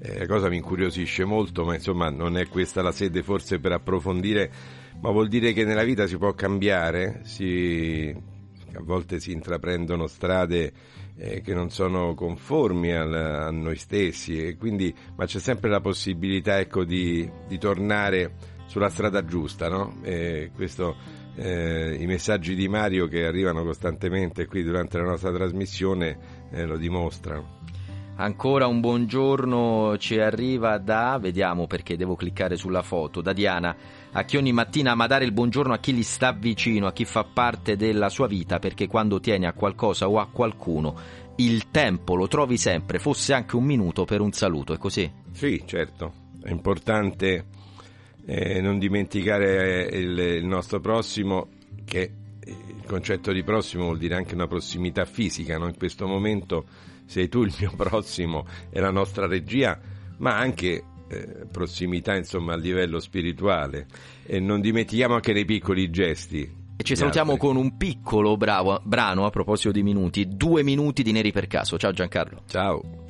eh, 0.00 0.18
la 0.18 0.26
cosa 0.26 0.48
mi 0.48 0.56
incuriosisce 0.56 1.24
molto 1.24 1.64
ma 1.64 1.74
insomma 1.74 2.10
non 2.10 2.36
è 2.36 2.48
questa 2.48 2.82
la 2.82 2.92
sede 2.92 3.22
forse 3.22 3.58
per 3.58 3.72
approfondire 3.72 4.50
ma 5.00 5.10
vuol 5.10 5.28
dire 5.28 5.52
che 5.52 5.64
nella 5.64 5.84
vita 5.84 6.06
si 6.06 6.16
può 6.16 6.32
cambiare 6.34 7.20
si, 7.24 8.14
a 8.74 8.82
volte 8.82 9.20
si 9.20 9.32
intraprendono 9.32 10.06
strade 10.06 10.72
eh, 11.16 11.40
che 11.42 11.54
non 11.54 11.70
sono 11.70 12.14
conformi 12.14 12.92
al, 12.92 13.14
a 13.14 13.50
noi 13.50 13.76
stessi 13.76 14.44
e 14.44 14.56
quindi 14.56 14.94
ma 15.16 15.26
c'è 15.26 15.38
sempre 15.38 15.70
la 15.70 15.80
possibilità 15.80 16.58
ecco 16.58 16.84
di, 16.84 17.28
di 17.46 17.58
tornare 17.58 18.52
sulla 18.66 18.88
strada 18.88 19.24
giusta 19.24 19.68
no? 19.68 20.00
E 20.02 20.50
questo 20.54 21.22
eh, 21.36 21.96
i 21.98 22.06
messaggi 22.06 22.54
di 22.54 22.68
Mario 22.68 23.06
che 23.06 23.24
arrivano 23.24 23.64
costantemente 23.64 24.46
qui 24.46 24.62
durante 24.62 24.98
la 24.98 25.04
nostra 25.04 25.32
trasmissione 25.32 26.18
eh, 26.50 26.64
lo 26.64 26.76
dimostrano. 26.76 27.62
Ancora 28.16 28.68
un 28.68 28.78
buongiorno 28.78 29.96
ci 29.98 30.20
arriva 30.20 30.78
da, 30.78 31.18
vediamo 31.20 31.66
perché 31.66 31.96
devo 31.96 32.14
cliccare 32.14 32.54
sulla 32.54 32.82
foto, 32.82 33.20
da 33.20 33.32
Diana, 33.32 33.74
a 34.12 34.22
chi 34.22 34.36
ogni 34.36 34.52
mattina 34.52 34.92
ama 34.92 35.08
dare 35.08 35.24
il 35.24 35.32
buongiorno 35.32 35.72
a 35.72 35.78
chi 35.78 35.92
gli 35.92 36.04
sta 36.04 36.30
vicino, 36.30 36.86
a 36.86 36.92
chi 36.92 37.04
fa 37.04 37.24
parte 37.24 37.74
della 37.74 38.08
sua 38.08 38.28
vita, 38.28 38.60
perché 38.60 38.86
quando 38.86 39.18
tieni 39.18 39.46
a 39.46 39.52
qualcosa 39.52 40.08
o 40.08 40.20
a 40.20 40.28
qualcuno, 40.28 40.94
il 41.36 41.72
tempo 41.72 42.14
lo 42.14 42.28
trovi 42.28 42.56
sempre, 42.56 43.00
fosse 43.00 43.34
anche 43.34 43.56
un 43.56 43.64
minuto 43.64 44.04
per 44.04 44.20
un 44.20 44.30
saluto, 44.30 44.72
è 44.72 44.78
così? 44.78 45.10
Sì, 45.32 45.64
certo, 45.66 46.12
è 46.40 46.50
importante 46.50 47.46
eh, 48.26 48.60
non 48.60 48.78
dimenticare 48.78 49.88
eh, 49.88 49.98
il, 49.98 50.18
il, 50.18 50.44
nostro 50.44 50.80
prossimo 50.80 51.48
che 51.84 52.10
il 52.46 52.84
concetto 52.86 53.32
di 53.32 53.42
prossimo 53.42 53.84
vuol 53.84 53.98
dire 53.98 54.14
anche 54.14 54.34
una 54.34 54.46
prossimità 54.46 55.04
fisica, 55.04 55.58
no? 55.58 55.66
in 55.68 55.76
questo 55.76 56.06
momento 56.06 56.66
sei 57.06 57.28
tu 57.28 57.42
il 57.42 57.54
mio 57.58 57.72
prossimo 57.76 58.46
e 58.70 58.80
la 58.80 58.90
nostra 58.90 59.26
regia, 59.26 59.78
ma 60.18 60.36
anche 60.38 60.82
eh, 61.08 61.46
prossimità 61.50 62.14
insomma 62.14 62.54
a 62.54 62.56
livello 62.56 62.98
spirituale 62.98 63.86
e 64.24 64.40
non 64.40 64.60
dimentichiamo 64.60 65.14
anche 65.14 65.32
dei 65.32 65.44
piccoli 65.44 65.90
gesti 65.90 66.62
e 66.76 66.82
ci 66.82 66.96
salutiamo 66.96 67.32
altri. 67.32 67.46
con 67.46 67.56
un 67.56 67.76
piccolo 67.76 68.36
bravo, 68.36 68.80
brano 68.82 69.26
a 69.26 69.30
proposito 69.30 69.70
di 69.70 69.82
minuti, 69.82 70.26
due 70.26 70.62
minuti 70.64 71.02
di 71.02 71.12
Neri 71.12 71.30
per 71.30 71.46
caso. 71.46 71.78
Ciao 71.78 71.92
Giancarlo. 71.92 72.42
Ciao. 72.46 73.03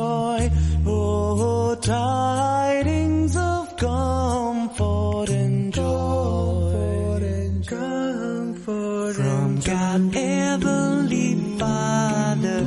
Oh, 0.00 1.74
tidings 1.80 3.36
of 3.36 3.76
comfort 3.76 5.30
and 5.30 5.72
joy. 5.74 6.38
From 9.14 9.60
God, 9.60 10.14
Heavenly 10.14 11.34
Father, 11.58 12.60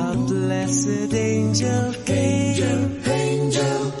a 0.00 0.14
blessed 0.16 1.12
angel 1.14 1.94
came 2.04 3.02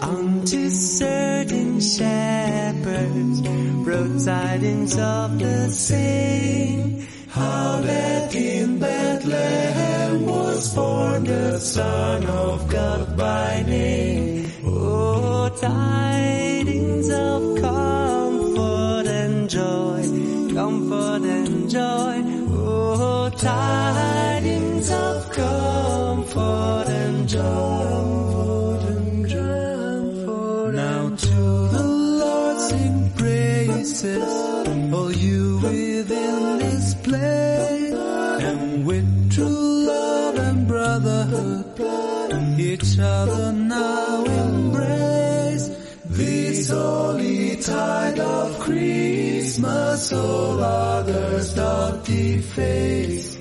unto 0.02 0.70
certain 0.70 1.80
shepherds, 1.80 3.40
brought 3.84 4.20
tidings 4.24 4.98
of 4.98 5.38
the 5.38 5.68
same. 5.72 7.06
How 7.36 7.80
that 7.82 8.34
in 8.34 8.78
Bethlehem 8.78 10.24
was 10.24 10.74
born 10.74 11.24
the 11.24 11.60
Son 11.60 12.24
of 12.24 12.66
God 12.66 13.14
by 13.14 13.62
name. 13.66 14.50
Oh, 14.64 15.50
tidings 15.50 17.10
of 17.10 17.60
comfort 17.60 19.06
and 19.06 19.50
joy, 19.50 20.02
comfort 20.54 21.24
and 21.36 21.68
joy. 21.68 22.22
Oh, 22.56 23.28
tidings 23.36 24.90
of 24.90 25.30
comfort 25.30 26.88
and 26.88 27.28
joy. 27.28 27.66
Now 30.72 31.08
to 31.10 31.68
the 31.76 31.82
Lord 32.22 32.58
sing 32.60 33.10
praises, 33.14 34.45
each 42.96 43.02
other 43.02 43.52
now 43.52 44.24
embrace. 44.24 45.68
This 46.06 46.70
holy 46.70 47.56
tide 47.56 48.18
of 48.18 48.58
Christmas, 48.60 50.12
all 50.14 50.64
others 50.64 51.54
doth 51.54 52.06
deface. 52.06 53.35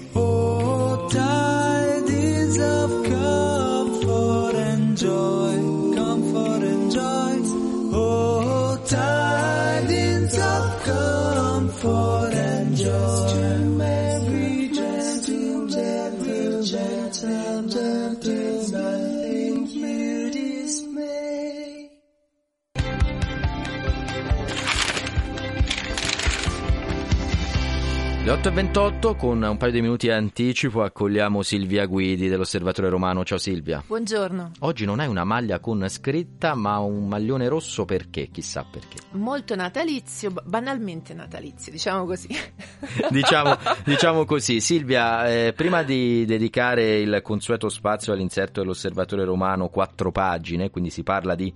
Le 28.25 28.31
8.28 28.31 29.15
con 29.15 29.43
un 29.43 29.55
paio 29.55 29.71
di 29.71 29.81
minuti 29.81 30.09
anticipo 30.09 30.81
accogliamo 30.81 31.43
Silvia 31.43 31.85
Guidi 31.85 32.27
dell'Osservatore 32.27 32.89
Romano. 32.89 33.23
Ciao 33.23 33.37
Silvia. 33.37 33.83
Buongiorno. 33.85 34.53
Oggi 34.61 34.83
non 34.83 34.99
hai 34.99 35.05
una 35.05 35.23
maglia 35.23 35.59
con 35.59 35.87
scritta 35.89 36.55
ma 36.55 36.79
un 36.79 37.07
maglione 37.07 37.47
rosso 37.47 37.85
perché? 37.85 38.29
Chissà 38.31 38.65
perché. 38.67 38.97
Molto 39.11 39.53
natalizio, 39.53 40.31
ba- 40.31 40.41
banalmente 40.43 41.13
natalizio, 41.13 41.71
diciamo 41.71 42.05
così. 42.05 42.29
diciamo, 43.11 43.57
diciamo 43.85 44.25
così. 44.25 44.59
Silvia, 44.59 45.29
eh, 45.29 45.53
prima 45.53 45.83
di 45.83 46.25
dedicare 46.25 46.97
il 47.01 47.19
consueto 47.21 47.69
spazio 47.69 48.11
all'inserto 48.11 48.59
dell'Osservatore 48.59 49.23
Romano, 49.23 49.69
quattro 49.69 50.11
pagine, 50.11 50.71
quindi 50.71 50.89
si 50.89 51.03
parla 51.03 51.35
di, 51.35 51.53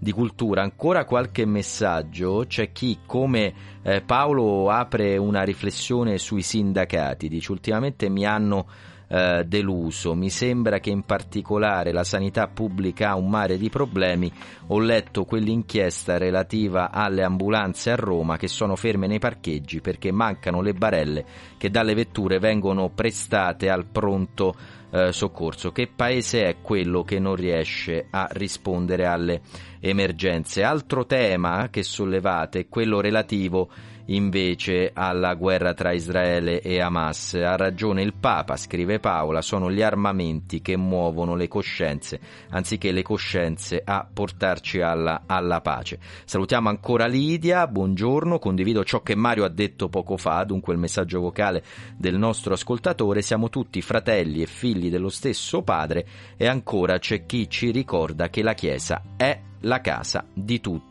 di 0.00 0.12
cultura, 0.12 0.62
ancora 0.62 1.04
qualche 1.04 1.44
messaggio. 1.44 2.44
C'è 2.48 2.72
chi, 2.72 3.00
come 3.04 3.52
eh, 3.82 4.00
Paolo, 4.00 4.70
apre 4.70 5.18
una 5.18 5.42
riflessione 5.42 6.16
sui 6.16 6.42
sindacati. 6.42 7.28
Dice, 7.28 7.52
ultimamente 7.52 8.08
mi 8.08 8.24
hanno 8.24 8.66
eh, 9.12 9.42
deluso. 9.44 10.14
Mi 10.14 10.30
sembra 10.30 10.78
che 10.78 10.90
in 10.90 11.02
particolare 11.02 11.90
la 11.92 12.04
sanità 12.04 12.46
pubblica 12.46 13.10
ha 13.10 13.16
un 13.16 13.28
mare 13.28 13.58
di 13.58 13.68
problemi. 13.68 14.32
Ho 14.68 14.78
letto 14.78 15.24
quell'inchiesta 15.24 16.16
relativa 16.16 16.92
alle 16.92 17.24
ambulanze 17.24 17.90
a 17.90 17.96
Roma 17.96 18.36
che 18.36 18.46
sono 18.46 18.76
ferme 18.76 19.08
nei 19.08 19.18
parcheggi 19.18 19.80
perché 19.80 20.12
mancano 20.12 20.60
le 20.60 20.74
barelle 20.74 21.24
che 21.58 21.70
dalle 21.70 21.94
vetture 21.94 22.38
vengono 22.38 22.90
prestate 22.90 23.68
al 23.68 23.86
pronto 23.86 24.54
eh, 24.92 25.12
soccorso. 25.12 25.72
Che 25.72 25.90
paese 25.94 26.44
è 26.44 26.56
quello 26.60 27.02
che 27.02 27.18
non 27.18 27.34
riesce 27.34 28.06
a 28.10 28.28
rispondere 28.30 29.06
alle 29.06 29.40
emergenze? 29.80 30.62
Altro 30.62 31.04
tema 31.06 31.68
che 31.68 31.82
sollevate 31.82 32.60
è 32.60 32.68
quello 32.68 33.00
relativo 33.00 33.70
invece 34.10 34.90
alla 34.92 35.34
guerra 35.34 35.74
tra 35.74 35.92
Israele 35.92 36.60
e 36.60 36.80
Hamas. 36.80 37.34
Ha 37.34 37.56
ragione 37.56 38.02
il 38.02 38.14
Papa, 38.14 38.56
scrive 38.56 39.00
Paola, 39.00 39.42
sono 39.42 39.70
gli 39.70 39.82
armamenti 39.82 40.60
che 40.60 40.76
muovono 40.76 41.34
le 41.34 41.48
coscienze, 41.48 42.20
anziché 42.50 42.92
le 42.92 43.02
coscienze 43.02 43.82
a 43.84 44.06
portarci 44.12 44.80
alla, 44.80 45.22
alla 45.26 45.60
pace. 45.60 45.98
Salutiamo 46.24 46.68
ancora 46.68 47.06
Lidia, 47.06 47.66
buongiorno, 47.66 48.38
condivido 48.38 48.84
ciò 48.84 49.02
che 49.02 49.14
Mario 49.14 49.44
ha 49.44 49.48
detto 49.48 49.88
poco 49.88 50.16
fa, 50.16 50.42
dunque 50.44 50.72
il 50.72 50.78
messaggio 50.78 51.20
vocale 51.20 51.62
del 51.96 52.16
nostro 52.16 52.54
ascoltatore, 52.54 53.22
siamo 53.22 53.48
tutti 53.48 53.80
fratelli 53.80 54.42
e 54.42 54.46
figli 54.46 54.90
dello 54.90 55.08
stesso 55.08 55.62
padre 55.62 56.06
e 56.36 56.46
ancora 56.46 56.98
c'è 56.98 57.26
chi 57.26 57.48
ci 57.48 57.70
ricorda 57.70 58.28
che 58.28 58.42
la 58.42 58.54
Chiesa 58.54 59.02
è 59.16 59.38
la 59.60 59.80
casa 59.80 60.24
di 60.32 60.60
tutti 60.60 60.89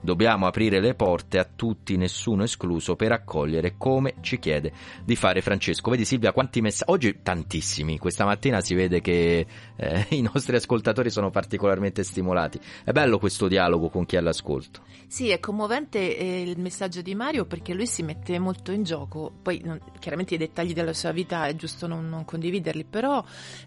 dobbiamo 0.00 0.46
aprire 0.46 0.80
le 0.80 0.94
porte 0.94 1.38
a 1.38 1.44
tutti, 1.44 1.96
nessuno 1.96 2.42
escluso, 2.42 2.96
per 2.96 3.12
accogliere 3.12 3.74
come 3.76 4.14
ci 4.20 4.38
chiede 4.38 4.72
di 5.04 5.16
fare 5.16 5.40
Francesco. 5.40 5.90
Vedi 5.90 6.04
Silvia 6.04 6.32
quanti 6.32 6.60
messaggi, 6.60 6.90
oggi 6.90 7.18
tantissimi, 7.22 7.98
questa 7.98 8.24
mattina 8.24 8.60
si 8.60 8.74
vede 8.74 9.00
che 9.00 9.46
eh, 9.76 10.06
i 10.10 10.22
nostri 10.22 10.56
ascoltatori 10.56 11.10
sono 11.10 11.30
particolarmente 11.30 12.02
stimolati. 12.02 12.58
È 12.84 12.92
bello 12.92 13.18
questo 13.18 13.48
dialogo 13.48 13.88
con 13.88 14.04
chi 14.06 14.16
è 14.16 14.18
all'ascolto. 14.18 14.80
Sì, 15.14 15.28
è 15.28 15.38
commovente 15.38 16.16
eh, 16.18 16.42
il 16.42 16.58
messaggio 16.58 17.00
di 17.00 17.14
Mario 17.14 17.44
perché 17.44 17.72
lui 17.72 17.86
si 17.86 18.02
mette 18.02 18.36
molto 18.40 18.72
in 18.72 18.82
gioco, 18.82 19.30
poi 19.42 19.60
non- 19.62 19.78
chiaramente 20.00 20.34
i 20.34 20.38
dettagli 20.38 20.72
della 20.72 20.92
sua 20.92 21.12
vita 21.12 21.46
è 21.46 21.54
giusto 21.54 21.86
non, 21.86 22.08
non 22.08 22.24
condividerli, 22.24 22.82
però 22.82 23.24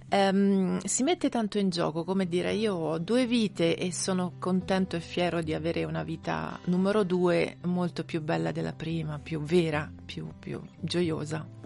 ehm, 0.09 0.79
si 0.79 1.03
mette 1.03 1.29
tanto 1.29 1.57
in 1.57 1.69
gioco, 1.69 2.03
come 2.03 2.27
dire 2.27 2.51
io 2.53 2.73
ho 2.73 2.97
due 2.97 3.25
vite 3.25 3.77
e 3.77 3.93
sono 3.93 4.33
contento 4.39 4.97
e 4.97 4.99
fiero 4.99 5.41
di 5.41 5.53
avere 5.53 5.85
una 5.85 6.03
vita 6.03 6.59
numero 6.65 7.03
due 7.05 7.59
molto 7.61 8.03
più 8.03 8.21
bella 8.21 8.51
della 8.51 8.73
prima, 8.73 9.17
più 9.17 9.39
vera, 9.39 9.89
più, 10.05 10.27
più 10.37 10.59
gioiosa. 10.81 11.56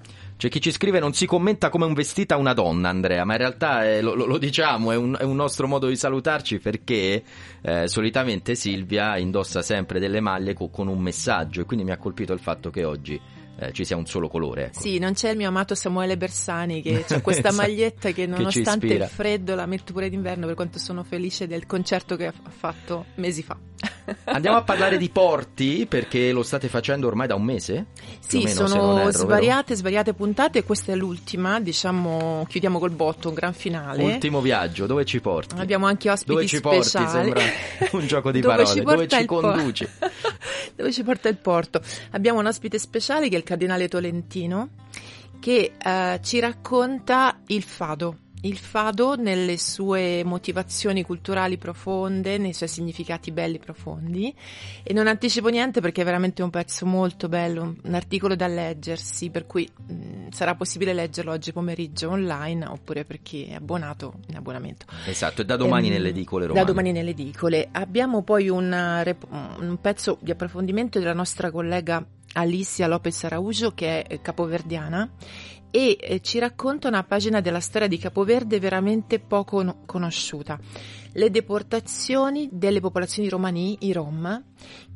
C'è 0.42 0.50
chi 0.50 0.60
ci 0.60 0.72
scrive 0.72 0.98
non 0.98 1.14
si 1.14 1.28
commenta 1.28 1.70
come 1.70 1.86
un 1.86 1.94
vestita 1.94 2.36
una 2.36 2.54
donna, 2.54 2.90
Andrea, 2.90 3.24
ma 3.26 3.34
in 3.34 3.38
realtà 3.38 3.86
eh, 3.88 4.02
lo, 4.02 4.16
lo- 4.16 4.26
lo 4.26 4.40
diciamo, 4.40 4.92
è 4.92 4.96
un, 4.96 5.16
è 5.20 5.22
un 5.22 5.36
nostro 5.36 5.68
modo 5.68 5.86
di 5.86 5.96
salutarci 5.96 6.58
perché 6.58 7.24
eh, 7.62 7.88
solitamente 7.88 8.56
Silvia 8.56 9.20
indossa 9.20 9.62
sempre 9.62 10.00
delle 10.00 10.20
maglie 10.20 10.56
co- 10.56 10.70
con 10.70 10.88
un 10.88 10.98
messaggio 10.98 11.62
e 11.62 11.66
quindi 11.66 11.86
mi 11.86 11.92
ha 11.92 11.98
colpito 11.98 12.34
il 12.34 12.40
fatto 12.40 12.72
che 12.72 12.84
oggi 12.84 13.22
eh, 13.62 13.72
ci 13.74 13.86
sia 13.86 13.96
un 13.96 14.06
solo 14.06 14.28
colore. 14.28 14.66
Ecco. 14.66 14.80
Sì, 14.82 14.98
non 15.00 15.14
c'è 15.14 15.30
il 15.32 15.38
mio 15.38 15.48
amato 15.48 15.76
Samuele 15.76 16.18
Bersani 16.18 16.82
che 16.82 17.04
c'è 17.08 17.22
questa 17.22 17.50
Esatto, 17.50 17.68
maglietta 17.68 18.08
che 18.10 18.14
che 18.14 18.28
nonostante 18.28 18.86
ispira. 18.88 19.06
il 19.06 19.10
freddo 19.12 19.56
la 19.56 19.66
metto 19.66 19.94
pure 19.94 20.10
d'inverno 20.10 20.46
per 20.46 20.56
quanto 20.56 20.80
sono 20.80 21.04
felice 21.04 21.48
del 21.48 21.66
concerto 21.66 22.16
che 22.16 22.26
ha 22.28 22.34
ha 22.44 22.50
fatto 22.50 23.06
mesi 23.16 23.44
fa. 23.44 23.58
Andiamo 24.26 24.58
a 24.58 24.64
parlare 24.64 24.98
di 24.98 25.10
porti 25.10 25.86
perché 25.88 26.32
lo 26.32 26.44
state 26.44 26.68
facendo 26.68 27.08
ormai 27.08 27.28
da 27.28 27.36
un 27.36 27.44
mese? 27.44 27.88
Sì, 28.20 28.44
meno, 28.44 28.68
sono 28.68 28.92
erro, 28.94 29.06
vero? 29.06 29.12
svariate, 29.12 29.76
svariate 29.76 30.14
puntate, 30.14 30.64
questa 30.64 30.92
è 30.92 30.96
l'ultima, 30.96 31.60
diciamo, 31.60 32.46
chiudiamo 32.48 32.78
col 32.80 32.92
botto, 32.92 33.30
un 33.30 33.34
gran 33.36 33.54
finale. 33.54 34.04
Ultimo 34.04 34.42
viaggio, 34.42 34.86
dove 34.86 35.06
ci 35.06 35.20
porti? 35.20 35.56
Abbiamo 35.60 35.86
anche 35.88 36.10
ospiti 36.10 36.34
Dove 36.34 36.46
ci 36.48 36.62
porti? 36.62 36.84
speciali. 36.84 37.10
Sembra 37.12 37.42
un 38.00 38.08
gioco 38.08 38.32
di 38.32 38.40
Dove 38.42 38.56
parole. 38.56 38.76
ci 38.76 38.84
Dove 38.86 39.08
ci 39.08 39.26
conduci? 39.26 39.88
Dove 40.76 40.92
ci 40.92 41.04
porta 41.04 41.30
il 41.30 41.38
porto? 41.38 41.82
Abbiamo 42.12 42.40
un 42.40 42.46
ospite 42.46 42.80
speciale 42.80 43.30
che 43.30 43.36
è 43.36 43.38
il 43.38 43.44
cardinale 43.52 43.90
Tolentino 43.90 44.70
che 45.40 45.74
eh, 45.78 46.20
ci 46.24 46.40
racconta 46.40 47.42
il 47.48 47.64
fado. 47.64 48.18
il 48.44 48.58
fado 48.58 49.16
nelle 49.16 49.58
sue 49.58 50.24
motivazioni 50.24 51.04
culturali 51.04 51.58
profonde, 51.58 52.38
nei 52.40 52.54
suoi 52.54 52.70
significati 52.70 53.32
belli 53.32 53.60
profondi 53.60 54.34
e 54.84 54.94
non 54.94 55.06
anticipo 55.08 55.50
niente 55.50 55.80
perché 55.80 56.02
è 56.02 56.06
veramente 56.06 56.42
un 56.42 56.50
pezzo 56.50 56.86
molto 56.86 57.28
bello, 57.30 57.76
un 57.84 57.94
articolo 57.94 58.36
da 58.36 58.48
leggersi, 58.48 59.30
per 59.30 59.46
cui 59.46 59.68
mh, 59.70 60.30
sarà 60.32 60.56
possibile 60.56 60.94
leggerlo 60.94 61.32
oggi 61.32 61.52
pomeriggio 61.52 62.10
online 62.10 62.66
oppure 62.66 63.06
per 63.06 63.22
chi 63.22 63.46
è 63.46 63.54
abbonato 63.56 64.14
in 64.30 64.38
abbonamento. 64.38 64.86
Esatto, 65.06 65.42
e 65.42 65.46
da 65.46 65.56
domani 65.56 65.88
Ehm, 65.88 65.94
nelle 65.94 66.10
edicole 66.10 66.46
romane. 66.46 66.66
Da 66.66 66.72
domani 66.72 66.92
nelle 66.92 67.12
edicole. 67.12 67.68
Abbiamo 67.72 68.24
poi 68.24 68.50
una 68.50 69.04
un 69.60 69.78
pezzo 69.80 70.18
di 70.22 70.32
approfondimento 70.32 70.98
della 71.00 71.14
nostra 71.14 71.52
collega 71.52 72.04
Alicia 72.34 72.88
Lopez 72.88 73.24
Araujo 73.24 73.72
che 73.74 74.04
è 74.04 74.14
eh, 74.14 74.22
capoverdiana 74.22 75.10
e 75.72 75.98
eh, 76.00 76.20
ci 76.20 76.38
racconta 76.38 76.90
una 76.90 77.04
pagina 77.04 77.40
della 77.40 77.62
storia 77.62 77.88
di 77.88 77.98
Capoverde 77.98 78.60
veramente 78.60 79.20
poco 79.20 79.64
no- 79.64 79.84
conosciuta. 79.86 80.60
Le 81.14 81.30
deportazioni 81.30 82.50
delle 82.52 82.82
popolazioni 82.82 83.30
romani, 83.30 83.78
i 83.82 83.94
Rom, 83.94 84.44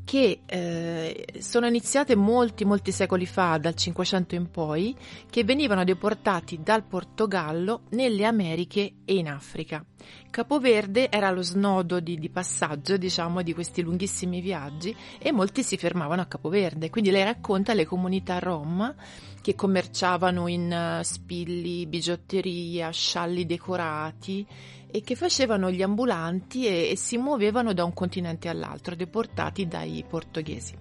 che 0.05 0.41
eh, 0.45 1.25
sono 1.39 1.65
iniziate 1.65 2.15
molti, 2.15 2.63
molti 2.63 2.91
secoli 2.91 3.25
fa, 3.25 3.57
dal 3.57 3.75
500 3.75 4.35
in 4.35 4.51
poi, 4.51 4.95
che 5.29 5.43
venivano 5.43 5.83
deportati 5.83 6.59
dal 6.63 6.83
Portogallo 6.83 7.81
nelle 7.89 8.25
Americhe 8.25 8.93
e 9.03 9.15
in 9.15 9.27
Africa. 9.27 9.83
Capoverde 10.29 11.09
era 11.09 11.31
lo 11.31 11.41
snodo 11.41 11.99
di, 11.99 12.19
di 12.19 12.29
passaggio, 12.29 12.97
diciamo, 12.97 13.41
di 13.41 13.53
questi 13.53 13.81
lunghissimi 13.81 14.41
viaggi 14.41 14.95
e 15.17 15.31
molti 15.31 15.63
si 15.63 15.75
fermavano 15.75 16.21
a 16.21 16.25
Capoverde. 16.25 16.89
Quindi 16.91 17.09
lei 17.09 17.23
racconta 17.23 17.73
le 17.73 17.85
comunità 17.85 18.37
rom 18.37 18.93
che 19.41 19.55
commerciavano 19.55 20.47
in 20.47 20.71
eh, 20.71 21.03
spilli, 21.03 21.87
bigiotteria, 21.87 22.91
scialli 22.91 23.45
decorati 23.45 24.45
e 24.95 25.01
che 25.03 25.15
facevano 25.15 25.69
gli 25.69 25.81
ambulanti 25.81 26.65
e, 26.65 26.91
e 26.91 26.95
si 26.97 27.17
muovevano 27.17 27.73
da 27.73 27.83
un 27.83 27.93
continente 27.93 28.47
all'altro, 28.47 28.95
deportati 28.95 29.67
dai 29.67 30.03
portoghesi. 30.07 30.73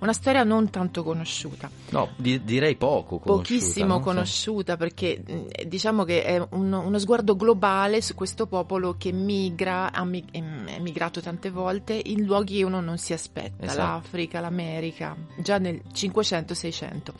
Una 0.00 0.12
storia 0.12 0.44
non 0.44 0.68
tanto 0.70 1.02
conosciuta. 1.02 1.70
No, 1.90 2.10
di- 2.16 2.42
direi 2.44 2.76
poco 2.76 3.18
conosciuta. 3.18 3.54
Pochissimo 3.58 3.94
no? 3.94 4.00
conosciuta 4.00 4.76
perché 4.76 5.22
mh, 5.26 5.64
diciamo 5.66 6.04
che 6.04 6.22
è 6.24 6.38
un- 6.50 6.72
uno 6.72 6.98
sguardo 6.98 7.34
globale 7.36 8.02
su 8.02 8.14
questo 8.14 8.46
popolo 8.46 8.96
che 8.98 9.10
migra, 9.12 9.90
ha 9.92 10.04
mi- 10.04 10.24
em- 10.32 10.66
è 10.68 10.78
migrato 10.80 11.20
tante 11.22 11.50
volte 11.50 11.98
in 12.04 12.24
luoghi 12.24 12.58
che 12.58 12.64
uno 12.64 12.80
non 12.80 12.98
si 12.98 13.12
aspetta, 13.14 13.64
Esatto. 13.64 13.78
l'Africa, 13.78 14.40
l'America, 14.40 15.16
già 15.38 15.56
nel 15.58 15.80
500-600. 15.92 17.12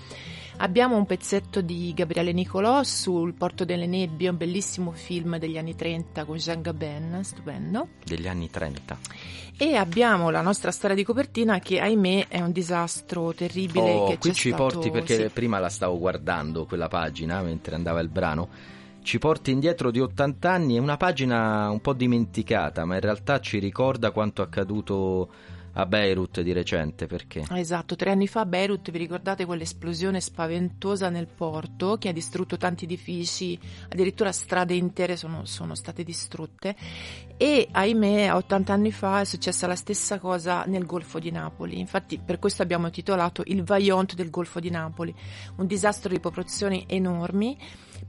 Abbiamo 0.59 0.97
un 0.97 1.07
pezzetto 1.07 1.61
di 1.61 1.93
Gabriele 1.95 2.33
Nicolò 2.33 2.83
sul 2.83 3.35
Porto 3.35 3.65
delle 3.65 3.87
Nebbie, 3.87 4.29
un 4.29 4.37
bellissimo 4.37 4.93
film 4.93 5.39
degli 5.39 5.59
anni 5.59 5.75
30 5.75 6.25
con 6.25 6.37
Jean 6.37 6.61
Gabin, 6.61 7.21
stupendo. 7.23 7.89
Degli 8.05 8.29
anni 8.29 8.49
30. 8.49 8.99
E 9.57 9.77
abbiamo 9.77 10.31
la 10.31 10.41
nostra 10.41 10.71
storia 10.71 10.95
di 10.95 11.05
copertina 11.05 11.59
che 11.59 11.81
ahimè 11.81 12.27
è 12.29 12.41
un 12.41 12.53
disastro 12.53 13.33
terribile. 13.33 13.91
Oh, 13.91 14.17
qui 14.19 14.33
ci 14.33 14.49
stato- 14.51 14.63
porti 14.65 14.91
perché 14.91 15.17
sì. 15.17 15.29
prima 15.33 15.59
la 15.59 15.69
stavo 15.69 15.99
guardando 15.99 16.65
quella 16.67 16.89
pagina 16.89 17.41
mentre 17.43 17.75
andava 17.75 18.01
il 18.01 18.09
brano. 18.09 18.49
Ci 19.03 19.19
porti 19.19 19.51
indietro 19.51 19.91
di 19.91 20.01
80 20.01 20.51
anni, 20.51 20.77
è 20.77 20.79
una 20.79 20.97
pagina 20.97 21.69
un 21.71 21.81
po' 21.81 21.93
dimenticata, 21.93 22.85
ma 22.85 22.95
in 22.95 23.01
realtà 23.01 23.41
ci 23.41 23.59
ricorda 23.59 24.13
quanto 24.13 24.43
accaduto 24.43 25.29
a 25.75 25.87
Beirut 25.87 26.43
di 26.43 26.53
recente, 26.53 27.07
perché? 27.07 27.45
Esatto, 27.51 27.97
tre 27.97 28.11
anni 28.11 28.27
fa 28.27 28.41
a 28.41 28.47
Beirut, 28.47 28.91
vi 28.91 28.99
ricordate 28.99 29.45
quell'esplosione 29.45 30.21
spaventosa 30.21 31.09
nel 31.09 31.27
porto 31.27 31.97
che 31.97 32.09
ha 32.09 32.13
distrutto 32.13 32.57
tanti 32.57 32.85
edifici, 32.85 33.59
addirittura 33.89 34.33
strade 34.33 34.75
intere 34.75 35.17
sono, 35.17 35.45
sono 35.45 35.75
state 35.75 36.05
distrutte. 36.05 36.77
E 37.37 37.69
ahimè 37.71 38.27
a 38.27 38.37
80 38.37 38.73
anni 38.73 38.93
fa 38.93 39.21
è 39.21 39.25
successa 39.25 39.67
la 39.67 39.77
stessa 39.77 40.19
cosa 40.19 40.65
nel 40.67 40.85
Golfo 40.85 41.19
di 41.19 41.31
Napoli, 41.31 41.79
infatti 41.79 42.19
per 42.19 42.39
questo 42.39 42.63
abbiamo 42.63 42.91
titolato 42.91 43.43
Il 43.47 43.65
Vaillant 43.65 44.15
del 44.15 44.31
Golfo 44.31 44.61
di 44.61 44.71
Napoli, 44.71 45.15
un 45.57 45.67
disastro 45.67 46.11
di 46.11 46.21
proporzioni 46.21 46.85
enormi 46.87 47.57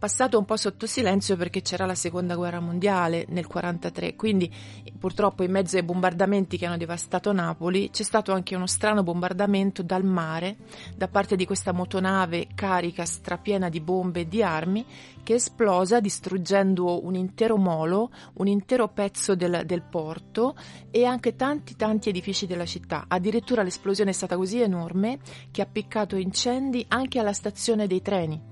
passato 0.04 0.38
un 0.38 0.44
po' 0.44 0.58
sotto 0.58 0.86
silenzio 0.86 1.38
perché 1.38 1.62
c'era 1.62 1.86
la 1.86 1.96
seconda 1.96 2.36
guerra 2.36 2.60
mondiale 2.60 3.26
nel 3.30 3.48
43, 3.48 4.18
quindi 4.18 4.54
purtroppo 5.00 5.44
in 5.44 5.52
mezzo 5.52 5.78
ai 5.78 5.84
bombardamenti 5.84 6.58
che 6.58 6.66
hanno 6.66 6.76
devastato 6.76 7.32
Napoli 7.32 7.90
c'è 7.90 8.04
stato 8.04 8.34
anche 8.34 8.54
uno 8.54 8.68
strano 8.68 9.02
bombardamento 9.02 9.82
dal 9.82 10.04
mare 10.04 10.58
da 10.98 11.08
parte 11.08 11.38
di 11.38 11.46
questa 11.46 11.72
motonave 11.72 12.50
carica 12.54 13.06
strapiena 13.06 13.70
di 13.70 13.80
bombe 13.80 14.20
e 14.20 14.28
di 14.28 14.44
armi 14.44 14.86
che 15.24 15.32
è 15.32 15.36
esplosa 15.38 16.02
distruggendo 16.02 17.06
un 17.06 17.16
intero 17.16 17.56
molo, 17.56 18.12
un 18.34 18.48
intero 18.48 18.90
pezzo 18.90 19.36
del, 19.36 19.64
del 19.66 19.84
porto 19.84 20.58
e 20.92 21.06
anche 21.06 21.38
tanti 21.38 21.78
tanti 21.78 22.10
edifici 22.10 22.46
della 22.46 22.66
città. 22.66 23.06
Addirittura 23.08 23.64
l'esplosione 23.64 24.10
è 24.10 24.14
stata 24.14 24.36
così 24.36 24.60
enorme 24.60 25.20
che 25.50 25.62
ha 25.62 25.64
appiccato 25.64 26.18
incendi 26.18 26.84
anche 26.90 27.20
alla 27.20 27.32
stazione 27.32 27.88
dei 27.88 28.02
treni 28.02 28.52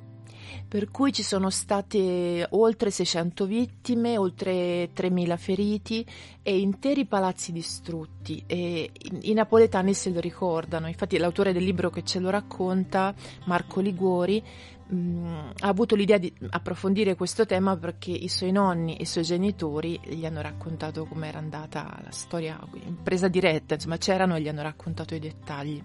per 0.72 0.90
cui 0.90 1.12
ci 1.12 1.22
sono 1.22 1.50
state 1.50 2.48
oltre 2.52 2.92
600 2.92 3.46
vittime, 3.46 4.18
oltre 4.18 4.90
3.000 4.96 5.38
feriti 5.38 6.06
e 6.42 6.60
interi 6.60 7.04
palazzi 7.04 7.52
distrutti 7.52 8.42
e 8.48 8.90
i, 9.24 9.34
napoletani 9.34 9.94
se 9.94 10.12
lo 10.12 10.22
ricordano, 10.22 10.88
infatti 10.88 11.18
l'autore 11.18 11.52
del 11.52 11.66
libro 11.66 11.90
che 11.90 12.06
ce 12.06 12.20
lo 12.20 12.30
racconta, 12.30 13.14
Marco 13.48 13.82
Liguori, 13.82 14.42
mh, 14.88 15.50
ha 15.60 15.68
avuto 15.68 15.96
l'idea 15.96 16.18
di 16.18 16.34
approfondire 16.52 17.18
questo 17.18 17.46
tema 17.46 17.76
perché 17.76 18.12
i 18.12 18.30
suoi 18.30 18.54
nonni 18.54 18.96
e 18.96 19.02
i 19.02 19.06
suoi 19.06 19.26
genitori 19.26 20.00
gli 20.06 20.26
hanno 20.26 20.42
raccontato 20.42 21.04
com'era 21.04 21.38
andata 21.38 22.00
la 22.02 22.12
storia 22.12 22.58
in 22.86 23.04
presa 23.04 23.28
diretta, 23.28 23.74
insomma 23.74 23.98
c'erano 23.98 24.38
e 24.38 24.42
gli 24.42 24.48
hanno 24.48 24.62
raccontato 24.62 25.16
i 25.16 25.20
dettagli. 25.20 25.84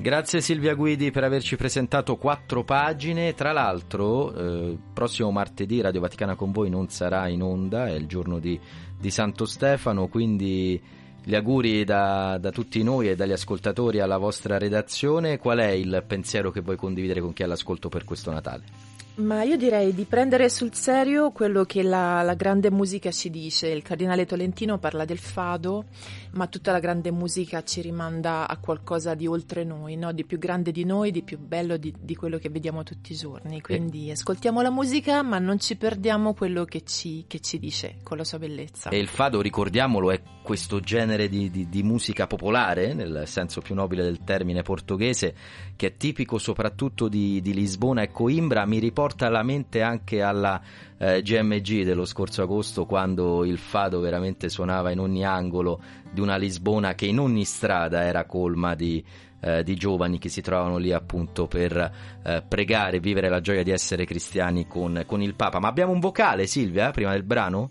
Grazie 0.00 0.40
Silvia 0.40 0.72
Guidi 0.72 1.10
per 1.10 1.24
averci 1.24 1.56
presentato 1.56 2.16
quattro 2.16 2.64
pagine. 2.64 3.34
Tra 3.34 3.52
l'altro, 3.52 4.32
eh, 4.32 4.78
prossimo 4.94 5.30
martedì 5.30 5.82
Radio 5.82 6.00
Vaticana 6.00 6.36
con 6.36 6.52
voi 6.52 6.70
non 6.70 6.88
sarà 6.88 7.28
in 7.28 7.42
onda, 7.42 7.86
è 7.86 7.92
il 7.92 8.06
giorno 8.06 8.38
di, 8.38 8.58
di 8.98 9.10
Santo 9.10 9.44
Stefano, 9.44 10.08
quindi 10.08 10.80
gli 11.22 11.34
auguri 11.34 11.84
da, 11.84 12.38
da 12.40 12.50
tutti 12.50 12.82
noi 12.82 13.10
e 13.10 13.14
dagli 13.14 13.32
ascoltatori 13.32 14.00
alla 14.00 14.16
vostra 14.16 14.56
redazione. 14.56 15.36
Qual 15.36 15.58
è 15.58 15.68
il 15.68 16.02
pensiero 16.06 16.50
che 16.50 16.62
vuoi 16.62 16.76
condividere 16.76 17.20
con 17.20 17.34
chi 17.34 17.42
è 17.42 17.44
all'ascolto 17.44 17.90
per 17.90 18.04
questo 18.04 18.32
Natale? 18.32 18.89
Ma 19.20 19.42
io 19.42 19.56
direi 19.56 19.92
di 19.92 20.04
prendere 20.04 20.48
sul 20.48 20.72
serio 20.72 21.30
quello 21.30 21.64
che 21.64 21.82
la, 21.82 22.22
la 22.22 22.34
grande 22.34 22.70
musica 22.70 23.10
ci 23.10 23.28
dice. 23.28 23.68
Il 23.68 23.82
cardinale 23.82 24.24
Tolentino 24.24 24.78
parla 24.78 25.04
del 25.04 25.18
fado, 25.18 25.84
ma 26.32 26.46
tutta 26.46 26.72
la 26.72 26.78
grande 26.78 27.10
musica 27.10 27.62
ci 27.62 27.82
rimanda 27.82 28.48
a 28.48 28.56
qualcosa 28.56 29.14
di 29.14 29.26
oltre 29.26 29.62
noi, 29.62 29.96
no? 29.96 30.12
di 30.12 30.24
più 30.24 30.38
grande 30.38 30.72
di 30.72 30.84
noi, 30.84 31.10
di 31.10 31.22
più 31.22 31.38
bello 31.38 31.76
di, 31.76 31.92
di 32.00 32.16
quello 32.16 32.38
che 32.38 32.48
vediamo 32.48 32.82
tutti 32.82 33.12
i 33.12 33.16
giorni. 33.16 33.60
Quindi 33.60 34.10
ascoltiamo 34.10 34.62
la 34.62 34.70
musica, 34.70 35.22
ma 35.22 35.38
non 35.38 35.58
ci 35.60 35.76
perdiamo 35.76 36.32
quello 36.32 36.64
che 36.64 36.82
ci, 36.82 37.24
che 37.28 37.40
ci 37.40 37.58
dice 37.58 37.96
con 38.02 38.16
la 38.16 38.24
sua 38.24 38.38
bellezza. 38.38 38.88
E 38.88 38.98
il 38.98 39.08
fado, 39.08 39.42
ricordiamolo, 39.42 40.10
è 40.10 40.22
questo 40.42 40.80
genere 40.80 41.28
di, 41.28 41.50
di- 41.50 41.68
di 41.68 41.82
musica 41.82 42.26
popolare, 42.26 42.94
nel 42.94 43.24
senso 43.26 43.60
più 43.60 43.74
nobile 43.74 44.02
del 44.02 44.24
termine 44.24 44.62
portoghese, 44.62 45.34
che 45.76 45.88
è 45.88 45.96
tipico 45.96 46.38
soprattutto 46.38 47.08
di, 47.08 47.40
di 47.42 47.52
Lisbona 47.52 48.02
e 48.02 48.10
Coimbra. 48.10 48.66
Mi 48.66 48.78
riporta 48.78 49.09
alla 49.18 49.42
mente 49.42 49.82
anche 49.82 50.22
alla 50.22 50.60
eh, 50.98 51.22
GMG 51.22 51.84
dello 51.84 52.04
scorso 52.04 52.42
agosto, 52.42 52.86
quando 52.86 53.44
il 53.44 53.58
fado 53.58 54.00
veramente 54.00 54.48
suonava 54.48 54.90
in 54.90 55.00
ogni 55.00 55.24
angolo 55.24 55.80
di 56.10 56.20
una 56.20 56.36
Lisbona 56.36 56.94
che 56.94 57.06
in 57.06 57.18
ogni 57.18 57.44
strada 57.44 58.04
era 58.04 58.24
colma 58.24 58.74
di, 58.74 59.02
eh, 59.40 59.62
di 59.62 59.74
giovani 59.76 60.18
che 60.18 60.28
si 60.28 60.42
trovavano 60.42 60.76
lì 60.76 60.92
appunto 60.92 61.46
per 61.46 61.76
eh, 62.22 62.42
pregare 62.46 62.98
e 62.98 63.00
vivere 63.00 63.28
la 63.28 63.40
gioia 63.40 63.62
di 63.62 63.70
essere 63.70 64.04
cristiani 64.04 64.66
con, 64.66 65.04
con 65.06 65.22
il 65.22 65.34
Papa. 65.34 65.58
Ma 65.58 65.68
abbiamo 65.68 65.92
un 65.92 66.00
vocale, 66.00 66.46
Silvia, 66.46 66.90
prima 66.90 67.12
del 67.12 67.22
brano? 67.24 67.70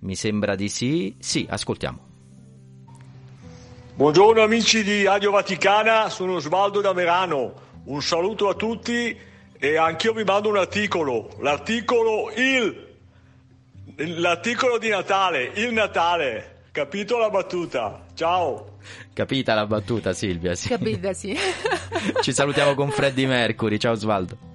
Mi 0.00 0.14
sembra 0.14 0.54
di 0.54 0.68
sì. 0.68 1.16
Sì, 1.18 1.46
ascoltiamo. 1.48 2.06
Buongiorno 3.94 4.42
amici 4.42 4.84
di 4.84 5.02
Radio 5.02 5.32
Vaticana, 5.32 6.08
sono 6.08 6.34
Osvaldo 6.34 6.80
da 6.80 6.92
Merano. 6.92 7.66
Un 7.86 8.00
saluto 8.00 8.48
a 8.48 8.54
tutti 8.54 9.26
e 9.58 9.76
anch'io 9.76 10.12
vi 10.12 10.24
mando 10.24 10.48
un 10.48 10.56
articolo, 10.56 11.36
l'articolo 11.40 12.30
il 12.36 12.86
l'articolo 13.96 14.78
di 14.78 14.88
Natale, 14.88 15.50
il 15.54 15.72
Natale. 15.72 16.56
Capito 16.70 17.18
la 17.18 17.30
battuta? 17.30 18.04
Ciao. 18.14 18.78
Capita 19.12 19.54
la 19.54 19.66
battuta, 19.66 20.12
Silvia? 20.12 20.54
Sì. 20.54 20.68
Capite, 20.68 21.12
sì. 21.14 21.36
Ci 22.20 22.32
salutiamo 22.32 22.74
con 22.74 22.90
Freddie 22.90 23.26
Mercury. 23.26 23.78
Ciao 23.78 23.92
Osvaldo. 23.92 24.47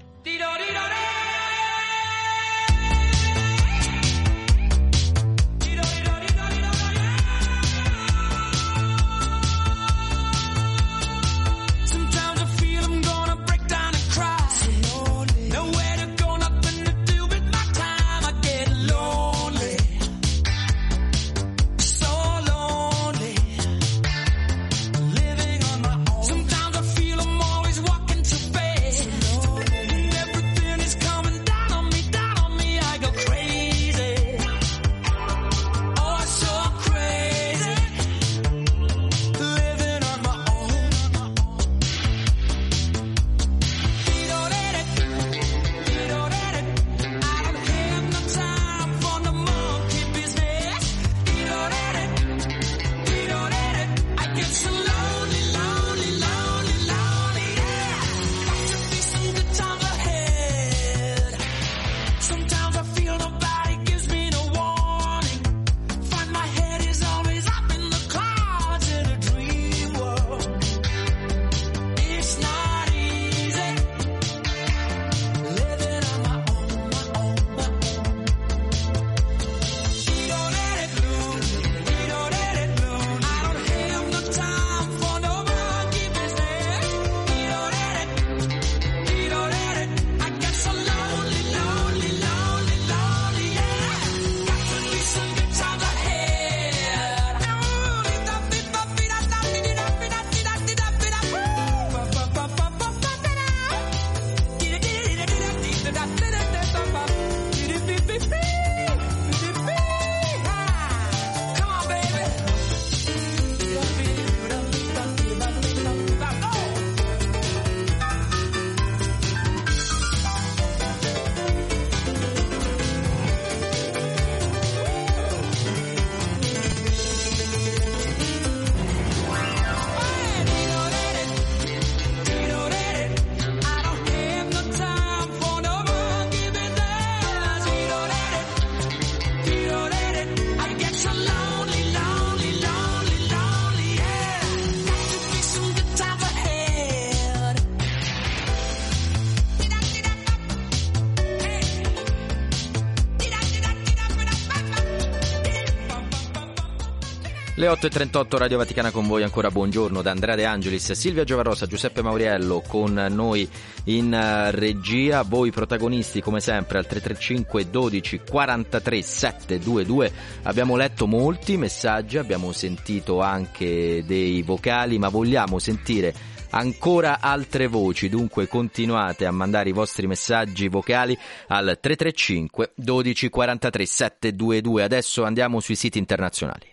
Le 157.56 157.68
8.38 157.68 158.38
Radio 158.40 158.58
Vaticana 158.58 158.90
con 158.90 159.06
voi 159.06 159.22
ancora 159.22 159.52
buongiorno 159.52 160.02
da 160.02 160.10
Andrea 160.10 160.34
De 160.34 160.44
Angelis, 160.44 160.94
Silvia 160.94 161.24
Giovarosa, 161.24 161.68
Giuseppe 161.68 162.02
Mauriello 162.02 162.64
con 162.68 162.94
noi 163.12 163.48
in 163.86 164.12
eh, 164.12 164.50
regia, 164.50 165.22
voi 165.22 165.52
protagonisti 165.52 166.20
come 166.20 166.40
sempre 166.40 166.80
al 166.80 166.88
335 166.88 167.70
12 167.70 168.22
43 168.28 169.02
722 169.04 170.12
abbiamo 170.42 170.76
letto 170.76 171.06
molti 171.06 171.56
messaggi, 171.58 172.18
abbiamo 172.18 172.52
sentito 172.54 173.22
anche 173.22 174.04
dei 174.04 174.42
vocali 174.42 174.98
ma 174.98 175.10
vogliamo 175.10 175.60
sentire 175.60 176.12
ancora 176.50 177.20
altre 177.20 177.68
voci, 177.68 178.10
dunque 178.10 178.48
continuate 178.48 179.28
a 179.28 179.32
mandare 179.32 179.70
i 179.70 179.74
vostri 179.74 180.08
messaggi 180.08 180.70
vocali 180.70 181.16
al 181.50 181.78
335 181.80 182.72
12 182.74 183.30
43 183.30 183.86
722. 183.86 184.84
Adesso 184.84 185.24
andiamo 185.24 185.60
sui 185.60 185.76
siti 185.76 186.00
internazionali. 186.00 186.73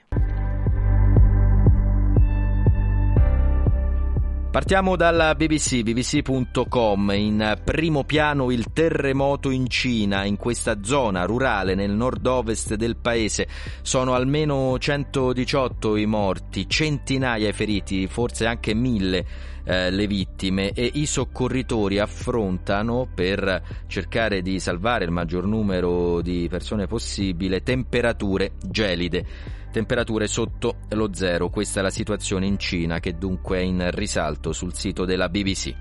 Partiamo 4.51 4.97
dalla 4.97 5.37
BBC, 5.37 5.83
bbc.com, 5.83 7.13
in 7.13 7.61
primo 7.63 8.03
piano 8.03 8.51
il 8.51 8.73
terremoto 8.73 9.49
in 9.51 9.69
Cina, 9.69 10.25
in 10.25 10.37
questa 10.37 10.83
zona 10.83 11.25
rurale 11.25 11.77
nel 11.77 11.93
nord-ovest 11.93 12.75
del 12.75 12.97
paese. 12.97 13.47
Sono 13.83 14.13
almeno 14.15 14.77
118 14.77 15.95
i 15.95 16.07
morti, 16.07 16.69
centinaia 16.69 17.49
i 17.49 17.53
feriti, 17.53 18.09
forse 18.09 18.45
anche 18.45 18.75
mille 18.75 19.25
eh, 19.63 19.89
le 19.93 20.09
vittime. 20.09 20.73
E 20.73 20.91
i 20.95 21.07
soccorritori 21.07 22.01
affrontano 22.01 23.09
per 23.15 23.63
cercare 23.87 24.43
di 24.43 24.59
salvare 24.59 25.05
il 25.05 25.13
maggior 25.13 25.47
numero 25.47 26.21
di 26.23 26.49
persone 26.51 26.89
possibile 26.89 27.63
temperature 27.63 28.55
gelide 28.67 29.59
temperature 29.71 30.27
sotto 30.27 30.79
lo 30.91 31.11
zero. 31.13 31.49
Questa 31.49 31.81
è 31.81 31.83
la 31.83 31.91
situazione 31.91 32.47
in 32.47 32.59
Cina 32.59 33.01
che 33.01 33.17
dunque 33.17 33.59
è 33.59 33.63
in 33.63 33.91
risalto 33.93 34.53
sul 34.53 34.75
sito 34.75 35.05
della 35.05 35.29
BBC. 35.29 35.75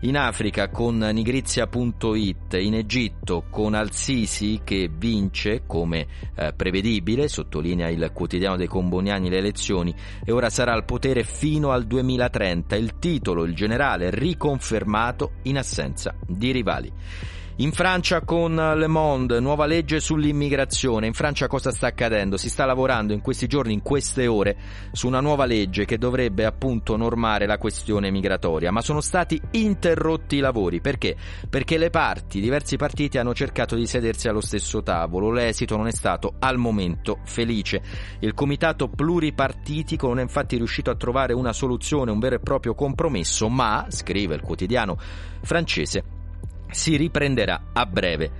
In 0.00 0.16
Africa 0.16 0.68
con 0.68 0.98
nigrizia.it, 0.98 2.54
in 2.54 2.74
Egitto 2.74 3.44
con 3.50 3.74
Al-Sisi 3.74 4.60
che 4.64 4.90
vince 4.94 5.62
come 5.66 6.06
eh, 6.34 6.52
prevedibile, 6.54 7.28
sottolinea 7.28 7.88
il 7.88 8.10
quotidiano 8.12 8.56
dei 8.56 8.66
Comboniani 8.66 9.30
le 9.30 9.38
elezioni 9.38 9.94
e 10.24 10.32
ora 10.32 10.50
sarà 10.50 10.72
al 10.72 10.84
potere 10.84 11.24
fino 11.24 11.70
al 11.70 11.86
2030. 11.86 12.76
Il 12.76 12.98
titolo, 12.98 13.44
il 13.44 13.54
generale 13.54 14.10
riconfermato 14.10 15.32
in 15.42 15.58
assenza 15.58 16.14
di 16.26 16.50
rivali. 16.52 16.92
In 17.58 17.72
Francia 17.72 18.20
con 18.20 18.54
Le 18.54 18.86
Monde, 18.86 19.40
nuova 19.40 19.64
legge 19.64 19.98
sull'immigrazione. 19.98 21.06
In 21.06 21.14
Francia 21.14 21.46
cosa 21.46 21.70
sta 21.70 21.86
accadendo? 21.86 22.36
Si 22.36 22.50
sta 22.50 22.66
lavorando 22.66 23.14
in 23.14 23.22
questi 23.22 23.46
giorni, 23.46 23.72
in 23.72 23.80
queste 23.80 24.26
ore, 24.26 24.58
su 24.92 25.06
una 25.06 25.20
nuova 25.20 25.46
legge 25.46 25.86
che 25.86 25.96
dovrebbe 25.96 26.44
appunto 26.44 26.96
normare 26.96 27.46
la 27.46 27.56
questione 27.56 28.10
migratoria, 28.10 28.70
ma 28.70 28.82
sono 28.82 29.00
stati 29.00 29.40
interrotti 29.52 30.36
i 30.36 30.40
lavori. 30.40 30.82
Perché? 30.82 31.16
Perché 31.48 31.78
le 31.78 31.88
parti, 31.88 32.42
diversi 32.42 32.76
partiti 32.76 33.16
hanno 33.16 33.32
cercato 33.32 33.74
di 33.74 33.86
sedersi 33.86 34.28
allo 34.28 34.42
stesso 34.42 34.82
tavolo. 34.82 35.30
L'esito 35.30 35.78
non 35.78 35.86
è 35.86 35.92
stato 35.92 36.34
al 36.40 36.58
momento 36.58 37.20
felice. 37.24 37.80
Il 38.18 38.34
comitato 38.34 38.88
pluripartitico 38.88 40.08
non 40.08 40.18
è 40.18 40.22
infatti 40.22 40.58
riuscito 40.58 40.90
a 40.90 40.94
trovare 40.94 41.32
una 41.32 41.54
soluzione, 41.54 42.10
un 42.10 42.18
vero 42.18 42.34
e 42.34 42.40
proprio 42.40 42.74
compromesso, 42.74 43.48
ma, 43.48 43.86
scrive 43.88 44.34
il 44.34 44.42
quotidiano 44.42 44.98
francese, 45.40 46.15
si 46.70 46.96
riprenderà 46.96 47.66
a 47.72 47.86
breve. 47.86 48.30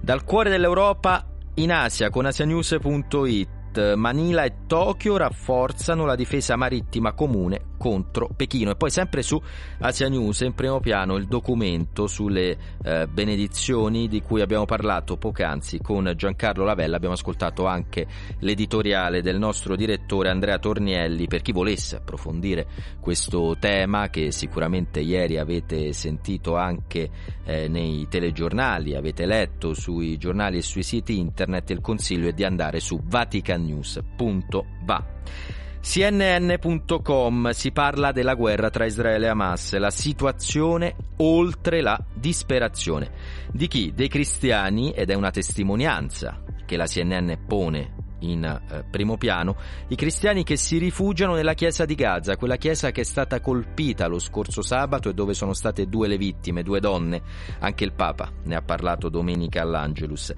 Dal 0.00 0.24
cuore 0.24 0.50
dell'Europa 0.50 1.26
in 1.54 1.72
Asia 1.72 2.10
con 2.10 2.26
asianews.it 2.26 3.94
Manila 3.94 4.44
e 4.44 4.54
Tokyo 4.66 5.16
rafforzano 5.16 6.04
la 6.04 6.14
difesa 6.14 6.56
marittima 6.56 7.12
comune 7.12 7.70
contro 7.82 8.30
Pechino. 8.36 8.70
E 8.70 8.76
poi 8.76 8.90
sempre 8.90 9.22
su 9.22 9.42
Asia 9.80 10.08
News 10.08 10.42
in 10.42 10.54
primo 10.54 10.78
piano 10.78 11.16
il 11.16 11.26
documento 11.26 12.06
sulle 12.06 12.56
eh, 12.84 13.08
benedizioni 13.08 14.06
di 14.06 14.22
cui 14.22 14.40
abbiamo 14.40 14.66
parlato 14.66 15.16
poc'anzi 15.16 15.80
con 15.80 16.12
Giancarlo 16.14 16.62
Lavella. 16.62 16.94
Abbiamo 16.94 17.14
ascoltato 17.14 17.66
anche 17.66 18.06
l'editoriale 18.38 19.20
del 19.20 19.36
nostro 19.36 19.74
direttore 19.74 20.28
Andrea 20.28 20.60
Tornielli 20.60 21.26
per 21.26 21.42
chi 21.42 21.50
volesse 21.50 21.96
approfondire 21.96 22.68
questo 23.00 23.56
tema 23.58 24.10
che 24.10 24.30
sicuramente 24.30 25.00
ieri 25.00 25.38
avete 25.38 25.92
sentito 25.92 26.54
anche 26.54 27.10
eh, 27.44 27.66
nei 27.66 28.06
telegiornali 28.08 28.94
avete 28.94 29.26
letto 29.26 29.74
sui 29.74 30.18
giornali 30.18 30.58
e 30.58 30.62
sui 30.62 30.84
siti 30.84 31.18
internet. 31.18 31.70
Il 31.70 31.80
consiglio 31.80 32.28
è 32.28 32.32
di 32.32 32.44
andare 32.44 32.78
su 32.78 33.00
vaticannews.va 33.02 35.61
CNN.com 35.82 37.50
si 37.50 37.72
parla 37.72 38.12
della 38.12 38.34
guerra 38.34 38.70
tra 38.70 38.86
Israele 38.86 39.26
e 39.26 39.30
Hamas, 39.30 39.76
la 39.76 39.90
situazione 39.90 40.94
oltre 41.16 41.82
la 41.82 42.00
disperazione. 42.14 43.10
Di 43.50 43.66
chi? 43.66 43.92
Dei 43.92 44.06
cristiani, 44.06 44.92
ed 44.92 45.10
è 45.10 45.14
una 45.14 45.32
testimonianza 45.32 46.40
che 46.64 46.76
la 46.76 46.86
CNN 46.86 47.32
pone 47.48 47.94
in 48.20 48.44
eh, 48.44 48.84
primo 48.88 49.16
piano, 49.16 49.56
i 49.88 49.96
cristiani 49.96 50.44
che 50.44 50.56
si 50.56 50.78
rifugiano 50.78 51.34
nella 51.34 51.54
chiesa 51.54 51.84
di 51.84 51.96
Gaza, 51.96 52.36
quella 52.36 52.56
chiesa 52.56 52.92
che 52.92 53.00
è 53.00 53.04
stata 53.04 53.40
colpita 53.40 54.06
lo 54.06 54.20
scorso 54.20 54.62
sabato 54.62 55.08
e 55.08 55.14
dove 55.14 55.34
sono 55.34 55.52
state 55.52 55.88
due 55.88 56.06
le 56.06 56.16
vittime, 56.16 56.62
due 56.62 56.78
donne. 56.78 57.20
Anche 57.58 57.82
il 57.82 57.92
Papa 57.92 58.30
ne 58.44 58.54
ha 58.54 58.62
parlato 58.62 59.08
domenica 59.08 59.62
all'Angelus. 59.62 60.32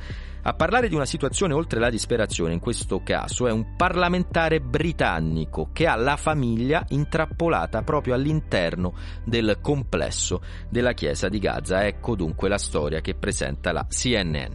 A 0.47 0.53
parlare 0.53 0.91
di 0.91 0.95
una 0.95 1.07
situazione 1.07 1.55
oltre 1.55 1.81
la 1.81 1.89
disperazione, 1.89 2.53
in 2.53 2.61
questo 2.61 3.01
caso, 3.03 3.47
è 3.47 3.51
un 3.51 3.77
parlamentare 3.77 4.61
britannico 4.61 5.71
che 5.73 5.87
ha 5.87 5.97
la 5.97 6.17
famiglia 6.17 6.85
intrappolata 6.91 7.81
proprio 7.81 8.13
all'interno 8.13 8.93
del 9.25 9.57
complesso 9.63 10.43
della 10.69 10.93
chiesa 10.93 11.31
di 11.31 11.39
Gaza. 11.39 11.87
Ecco 11.87 12.15
dunque 12.15 12.51
la 12.51 12.59
storia 12.59 13.01
che 13.01 13.15
presenta 13.15 13.73
la 13.73 13.87
CNN. 13.89 14.53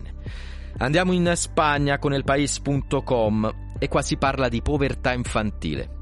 Andiamo 0.78 1.12
in 1.12 1.32
Spagna 1.34 1.98
con 1.98 2.14
il 2.14 2.24
país.com 2.24 3.54
e 3.80 3.88
qua 3.88 4.04
si 4.04 4.18
parla 4.18 4.48
di 4.48 4.62
povertà 4.62 5.12
infantile. 5.14 5.98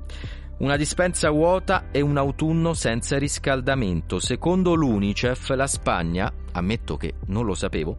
Una 0.57 0.75
dispensa 0.75 1.29
vuota 1.29 1.91
e 1.91 2.01
un 2.01 2.17
autunno 2.17 2.73
senza 2.73 3.17
riscaldamento. 3.17 4.19
Secondo 4.19 4.73
l'UNICEF 4.73 5.51
la 5.51 5.67
Spagna, 5.67 6.33
ammetto 6.51 6.97
che 6.97 7.15
non 7.27 7.45
lo 7.45 7.53
sapevo, 7.53 7.97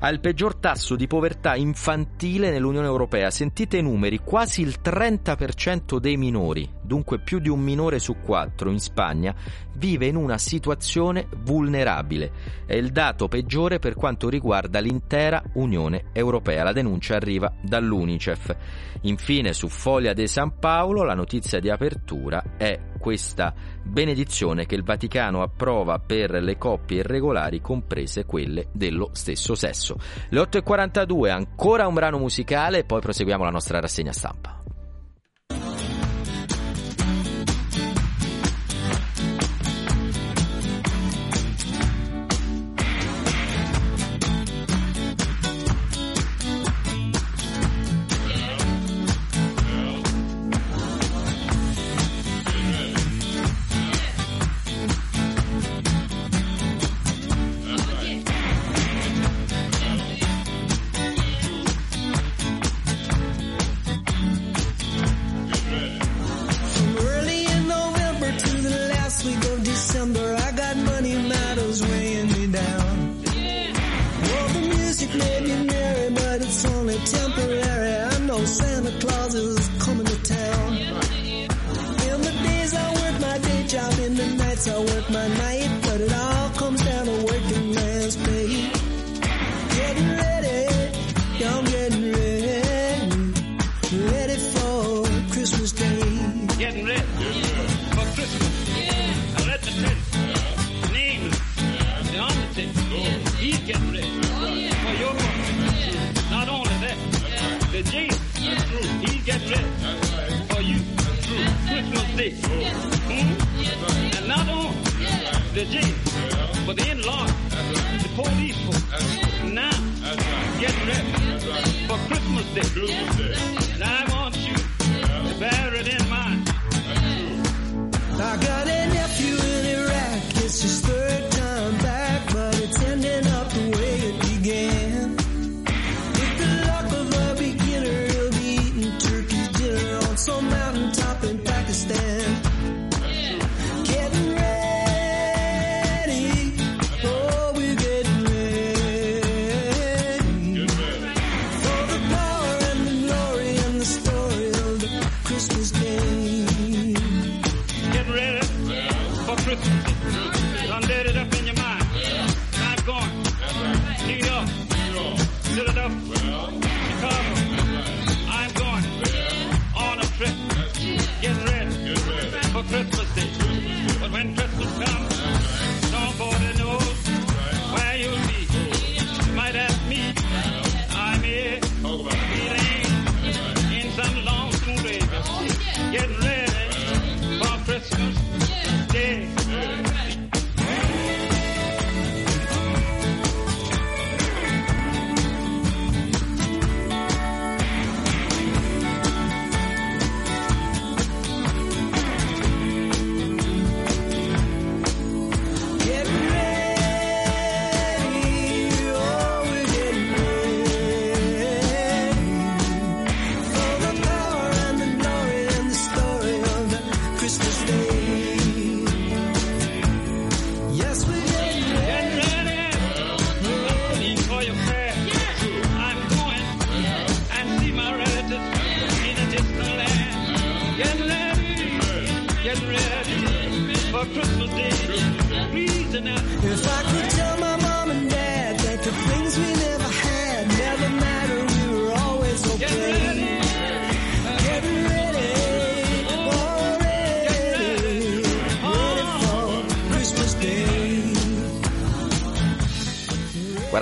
ha 0.00 0.08
il 0.08 0.20
peggior 0.20 0.56
tasso 0.56 0.96
di 0.96 1.06
povertà 1.06 1.54
infantile 1.54 2.50
nell'Unione 2.50 2.86
Europea. 2.86 3.30
Sentite 3.30 3.78
i 3.78 3.82
numeri, 3.82 4.18
quasi 4.18 4.62
il 4.62 4.76
30% 4.82 5.98
dei 5.98 6.16
minori, 6.16 6.68
dunque 6.80 7.20
più 7.20 7.38
di 7.38 7.48
un 7.48 7.60
minore 7.60 7.98
su 7.98 8.16
quattro 8.20 8.70
in 8.70 8.80
Spagna, 8.80 9.34
vive 9.74 10.06
in 10.06 10.16
una 10.16 10.38
situazione 10.38 11.26
vulnerabile. 11.42 12.32
È 12.66 12.74
il 12.74 12.90
dato 12.92 13.28
peggiore 13.28 13.78
per 13.78 13.94
quanto 13.94 14.28
riguarda 14.28 14.78
l'intera 14.78 15.42
Unione 15.54 16.06
Europea. 16.12 16.64
La 16.64 16.72
denuncia 16.72 17.16
arriva 17.16 17.52
dall'UNICEF. 17.62 18.56
Infine, 19.02 19.52
su 19.54 19.68
Foglia 19.68 20.12
de 20.12 20.26
San 20.26 20.58
Paolo, 20.58 21.02
la 21.02 21.14
notizia 21.14 21.58
di 21.58 21.70
apertura 21.70 22.56
è 22.58 22.78
questa 22.98 23.54
benedizione 23.82 24.66
che 24.66 24.74
il 24.74 24.84
Vaticano 24.84 25.42
approva 25.42 25.98
per 25.98 26.32
le 26.32 26.58
coppie 26.58 26.98
irregolari, 26.98 27.60
comprese 27.90 28.24
quelle 28.24 28.68
dello 28.72 29.10
stesso 29.12 29.56
sesso. 29.56 29.96
Le 30.28 30.40
8.42, 30.40 31.28
ancora 31.30 31.88
un 31.88 31.94
brano 31.94 32.18
musicale 32.18 32.78
e 32.78 32.84
poi 32.84 33.00
proseguiamo 33.00 33.42
la 33.42 33.50
nostra 33.50 33.80
rassegna 33.80 34.12
stampa. 34.12 34.59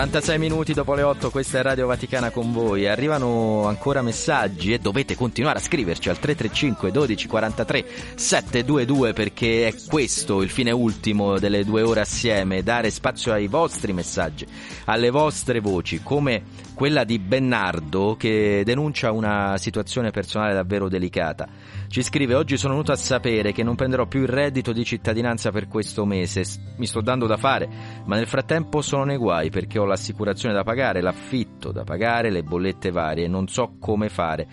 46 0.09 0.39
minuti 0.39 0.73
dopo 0.73 0.95
le 0.95 1.03
8, 1.03 1.29
questa 1.29 1.59
è 1.59 1.63
Radio 1.63 1.87
Vaticana 1.87 2.31
con 2.31 2.51
voi. 2.51 2.89
Arrivano 2.89 3.67
ancora 3.67 4.01
messaggi 4.01 4.73
e 4.73 4.79
dovete 4.79 5.15
continuare 5.15 5.59
a 5.59 5.61
scriverci 5.61 6.09
al 6.09 6.19
335 6.19 6.91
12 6.91 7.29
43 7.29 7.85
722 8.15 9.13
perché 9.13 9.67
è 9.67 9.75
questo 9.87 10.41
il 10.41 10.49
fine 10.49 10.71
ultimo 10.71 11.39
delle 11.39 11.63
due 11.63 11.83
ore 11.83 12.01
assieme, 12.01 12.63
dare 12.63 12.91
spazio 12.91 13.35
ai 13.35 13.49
vostri 13.49 13.93
messaggi, 13.93 14.47
alle 14.87 15.11
vostre 15.11 15.61
voci, 15.61 16.01
come 16.03 16.43
quella 16.73 17.05
di 17.05 17.19
Bennardo 17.19 18.17
che 18.19 18.63
denuncia 18.65 19.13
una 19.13 19.59
situazione 19.59 20.11
personale 20.11 20.55
davvero 20.55 20.89
delicata. 20.89 21.47
Ci 21.89 22.03
scrive 22.03 22.35
oggi 22.35 22.59
sono 22.59 22.75
venuto 22.75 22.93
a 22.93 22.97
sapere 22.97 23.53
che 23.53 23.63
non 23.63 23.75
prenderò 23.75 24.05
più 24.05 24.21
il 24.21 24.29
reddito 24.29 24.73
di 24.73 24.85
cittadinanza 24.85 25.51
per 25.51 25.69
questo 25.69 26.05
mese, 26.05 26.45
mi 26.77 26.85
sto 26.85 27.01
dando 27.01 27.27
da 27.27 27.39
fare, 27.39 27.67
ma 28.05 28.17
nel 28.17 28.27
frattempo 28.27 28.83
sono 28.83 29.05
nei 29.05 29.17
guai 29.17 29.49
perché 29.49 29.79
ho 29.79 29.87
l'assicurazione 29.87 30.55
da 30.55 30.65
pagare, 30.65 31.01
l'affitto 31.01 31.73
da 31.73 31.85
pagare, 31.85 32.31
le 32.31 32.43
bollette 32.43 32.91
varie, 32.91 33.27
non 33.27 33.49
so 33.49 33.77
come 33.81 34.11
fare. 34.11 34.47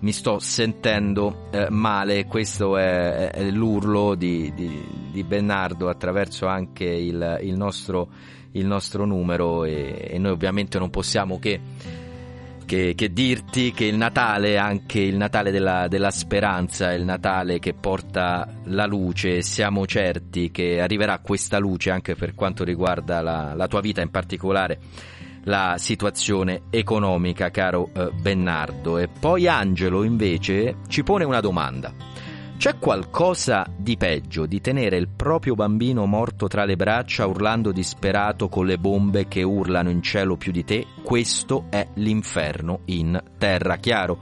Mi 0.00 0.12
sto 0.12 0.38
sentendo 0.38 1.48
eh, 1.50 1.66
male, 1.68 2.26
questo 2.26 2.76
è, 2.76 3.32
è 3.32 3.50
l'urlo 3.50 4.14
di, 4.14 4.52
di, 4.54 5.10
di 5.10 5.24
Bernardo 5.24 5.88
attraverso 5.88 6.46
anche 6.46 6.84
il, 6.84 7.40
il 7.42 7.56
nostro, 7.56 8.08
il 8.52 8.66
nostro 8.66 9.04
numero 9.04 9.64
e, 9.64 10.06
e 10.12 10.18
noi 10.18 10.30
ovviamente 10.30 10.78
non 10.78 10.90
possiamo 10.90 11.40
che 11.40 11.60
che, 12.68 12.92
che 12.94 13.14
dirti 13.14 13.72
che 13.72 13.86
il 13.86 13.96
Natale 13.96 14.52
è 14.52 14.56
anche 14.56 15.00
il 15.00 15.16
Natale 15.16 15.50
della, 15.50 15.88
della 15.88 16.10
speranza, 16.10 16.92
il 16.92 17.02
Natale 17.02 17.58
che 17.60 17.72
porta 17.72 18.46
la 18.64 18.84
luce, 18.84 19.40
siamo 19.40 19.86
certi 19.86 20.50
che 20.50 20.78
arriverà 20.78 21.18
questa 21.20 21.58
luce 21.58 21.90
anche 21.90 22.14
per 22.14 22.34
quanto 22.34 22.64
riguarda 22.64 23.22
la, 23.22 23.54
la 23.54 23.66
tua 23.68 23.80
vita, 23.80 24.02
in 24.02 24.10
particolare 24.10 24.78
la 25.44 25.76
situazione 25.78 26.64
economica, 26.68 27.50
caro 27.50 27.88
eh, 27.94 28.10
Bennardo. 28.12 28.98
E 28.98 29.08
poi 29.08 29.48
Angelo 29.48 30.02
invece 30.02 30.76
ci 30.88 31.02
pone 31.02 31.24
una 31.24 31.40
domanda. 31.40 31.94
C'è 32.58 32.76
qualcosa 32.76 33.64
di 33.76 33.96
peggio 33.96 34.44
di 34.44 34.60
tenere 34.60 34.96
il 34.96 35.06
proprio 35.06 35.54
bambino 35.54 36.06
morto 36.06 36.48
tra 36.48 36.64
le 36.64 36.74
braccia 36.74 37.24
urlando 37.24 37.70
disperato 37.70 38.48
con 38.48 38.66
le 38.66 38.78
bombe 38.78 39.28
che 39.28 39.44
urlano 39.44 39.90
in 39.90 40.02
cielo 40.02 40.36
più 40.36 40.50
di 40.50 40.64
te? 40.64 40.84
Questo 41.00 41.66
è 41.70 41.86
l'inferno 41.94 42.80
in 42.86 43.22
terra. 43.38 43.76
Chiaro 43.76 44.18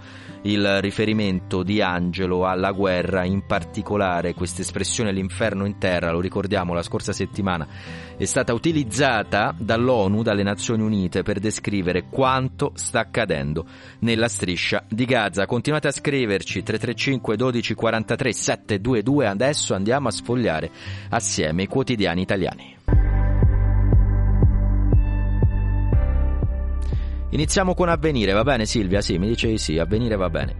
il 0.46 0.80
riferimento 0.80 1.62
di 1.62 1.82
Angelo 1.82 2.46
alla 2.46 2.70
guerra, 2.70 3.24
in 3.24 3.44
particolare 3.46 4.34
questa 4.34 4.62
espressione 4.62 5.12
l'inferno 5.12 5.66
in 5.66 5.78
terra, 5.78 6.12
lo 6.12 6.20
ricordiamo 6.20 6.72
la 6.72 6.82
scorsa 6.82 7.12
settimana, 7.12 7.66
è 8.16 8.24
stata 8.24 8.54
utilizzata 8.54 9.54
dall'ONU, 9.58 10.22
dalle 10.22 10.44
Nazioni 10.44 10.82
Unite, 10.82 11.22
per 11.22 11.40
descrivere 11.40 12.04
quanto 12.08 12.72
sta 12.74 13.00
accadendo 13.00 13.66
nella 14.00 14.28
striscia 14.28 14.84
di 14.88 15.04
Gaza. 15.04 15.46
Continuate 15.46 15.88
a 15.88 15.92
scriverci 15.92 16.62
335 16.62 17.36
12 17.36 17.74
43 17.74 18.32
722, 18.32 19.26
adesso 19.26 19.74
andiamo 19.74 20.08
a 20.08 20.12
sfogliare 20.12 20.70
assieme 21.10 21.64
i 21.64 21.66
quotidiani 21.66 22.22
italiani. 22.22 22.75
Iniziamo 27.30 27.74
con 27.74 27.88
Avvenire, 27.88 28.32
va 28.32 28.44
bene 28.44 28.66
Silvia? 28.66 29.00
Sì, 29.00 29.18
mi 29.18 29.26
dice 29.26 29.48
di 29.48 29.58
sì, 29.58 29.78
Avvenire 29.78 30.16
va 30.16 30.30
bene. 30.30 30.54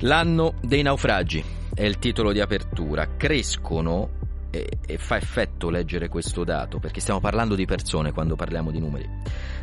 L'anno 0.00 0.54
dei 0.62 0.82
naufragi 0.82 1.42
è 1.74 1.82
il 1.82 1.98
titolo 1.98 2.32
di 2.32 2.40
apertura. 2.40 3.16
Crescono 3.16 4.10
e, 4.50 4.78
e, 4.86 4.98
fa 4.98 5.16
effetto 5.16 5.68
leggere 5.68 6.08
questo 6.08 6.44
dato, 6.44 6.78
perché 6.78 7.00
stiamo 7.00 7.20
parlando 7.20 7.54
di 7.54 7.66
persone 7.66 8.12
quando 8.12 8.36
parliamo 8.36 8.70
di 8.70 8.78
numeri. 8.78 9.08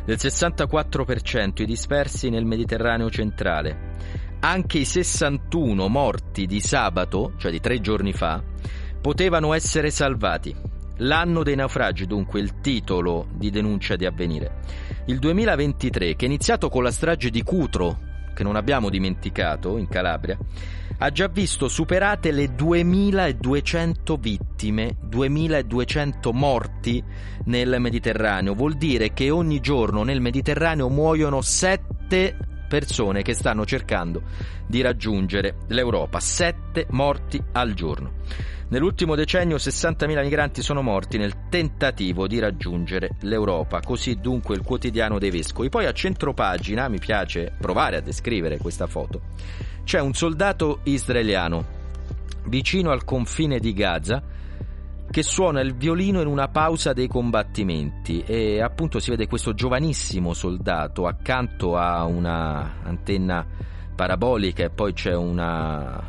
Del 0.04 0.16
64% 0.16 1.62
i 1.62 1.66
dispersi 1.66 2.28
nel 2.28 2.44
Mediterraneo 2.44 3.10
centrale. 3.10 3.92
Anche 4.40 4.78
i 4.78 4.84
61 4.84 5.88
morti 5.88 6.46
di 6.46 6.60
sabato, 6.60 7.32
cioè 7.38 7.50
di 7.50 7.60
tre 7.60 7.80
giorni 7.80 8.12
fa, 8.12 8.42
potevano 9.00 9.54
essere 9.54 9.90
salvati. 9.90 10.54
L'anno 10.98 11.42
dei 11.42 11.56
naufragi, 11.56 12.06
dunque, 12.06 12.40
il 12.40 12.60
titolo 12.60 13.26
di 13.32 13.50
denuncia 13.50 13.96
di 13.96 14.06
avvenire. 14.06 14.60
Il 15.06 15.18
2023, 15.18 16.14
che 16.14 16.24
è 16.24 16.28
iniziato 16.28 16.68
con 16.68 16.82
la 16.82 16.92
strage 16.92 17.30
di 17.30 17.42
Cutro, 17.42 17.98
che 18.34 18.42
non 18.42 18.56
abbiamo 18.56 18.90
dimenticato, 18.90 19.76
in 19.76 19.88
Calabria, 19.88 20.38
ha 20.98 21.10
già 21.10 21.26
visto 21.26 21.66
superate 21.68 22.30
le 22.30 22.54
2200 22.54 24.16
vittime, 24.16 24.96
2200 25.00 26.32
morti 26.32 27.02
nel 27.46 27.76
Mediterraneo. 27.80 28.54
Vuol 28.54 28.74
dire 28.74 29.12
che 29.12 29.30
ogni 29.30 29.60
giorno 29.60 30.04
nel 30.04 30.20
Mediterraneo 30.20 30.88
muoiono 30.88 31.40
7 31.40 32.36
persone 32.74 33.22
che 33.22 33.34
stanno 33.34 33.64
cercando 33.64 34.22
di 34.66 34.80
raggiungere 34.80 35.58
l'Europa. 35.68 36.18
7 36.18 36.88
morti 36.90 37.40
al 37.52 37.72
giorno. 37.72 38.14
Nell'ultimo 38.70 39.14
decennio 39.14 39.58
60.000 39.58 40.20
migranti 40.20 40.60
sono 40.60 40.82
morti 40.82 41.16
nel 41.16 41.48
tentativo 41.48 42.26
di 42.26 42.40
raggiungere 42.40 43.10
l'Europa, 43.20 43.78
così 43.78 44.16
dunque 44.16 44.56
il 44.56 44.62
quotidiano 44.62 45.20
dei 45.20 45.30
vescovi. 45.30 45.68
Poi 45.68 45.86
a 45.86 45.92
centropagina, 45.92 46.88
mi 46.88 46.98
piace 46.98 47.54
provare 47.56 47.98
a 47.98 48.00
descrivere 48.00 48.58
questa 48.58 48.88
foto, 48.88 49.20
c'è 49.84 50.00
un 50.00 50.12
soldato 50.12 50.80
israeliano 50.82 51.82
vicino 52.46 52.90
al 52.90 53.04
confine 53.04 53.60
di 53.60 53.72
Gaza 53.72 54.20
che 55.14 55.22
suona 55.22 55.60
il 55.60 55.76
violino 55.76 56.20
in 56.20 56.26
una 56.26 56.48
pausa 56.48 56.92
dei 56.92 57.06
combattimenti. 57.06 58.24
E 58.26 58.60
appunto 58.60 58.98
si 58.98 59.10
vede 59.10 59.28
questo 59.28 59.54
giovanissimo 59.54 60.34
soldato 60.34 61.06
accanto 61.06 61.76
a 61.76 62.02
una 62.02 62.82
antenna 62.82 63.46
parabolica 63.94 64.64
e 64.64 64.70
poi 64.70 64.92
c'è 64.92 65.14
una 65.14 66.04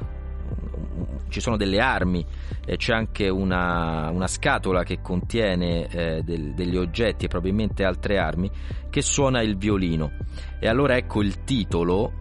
ci 1.30 1.40
sono 1.40 1.56
delle 1.56 1.80
armi 1.80 2.26
e 2.66 2.78
c'è 2.78 2.94
anche 2.96 3.30
una, 3.30 4.10
una 4.10 4.26
scatola 4.26 4.82
che 4.82 5.02
contiene 5.04 5.86
eh, 5.86 6.24
del, 6.24 6.56
degli 6.56 6.76
oggetti 6.76 7.26
e 7.26 7.28
probabilmente 7.28 7.84
altre 7.84 8.18
armi 8.18 8.50
che 8.90 9.04
suona 9.04 9.44
il 9.44 9.56
violino. 9.56 10.14
E 10.60 10.68
allora 10.68 10.98
ecco 10.98 11.22
il 11.22 11.44
titolo 11.44 12.14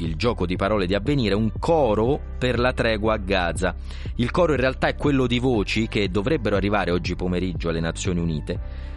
il 0.00 0.16
gioco 0.16 0.46
di 0.46 0.56
parole 0.56 0.86
di 0.86 0.94
avvenire, 0.94 1.34
un 1.34 1.52
coro 1.58 2.20
per 2.38 2.58
la 2.58 2.72
tregua 2.72 3.14
a 3.14 3.18
Gaza. 3.18 3.74
Il 4.16 4.30
coro 4.30 4.52
in 4.52 4.60
realtà 4.60 4.88
è 4.88 4.96
quello 4.96 5.26
di 5.26 5.38
voci 5.38 5.88
che 5.88 6.10
dovrebbero 6.10 6.56
arrivare 6.56 6.90
oggi 6.90 7.16
pomeriggio 7.16 7.68
alle 7.68 7.80
Nazioni 7.80 8.20
Unite 8.20 8.88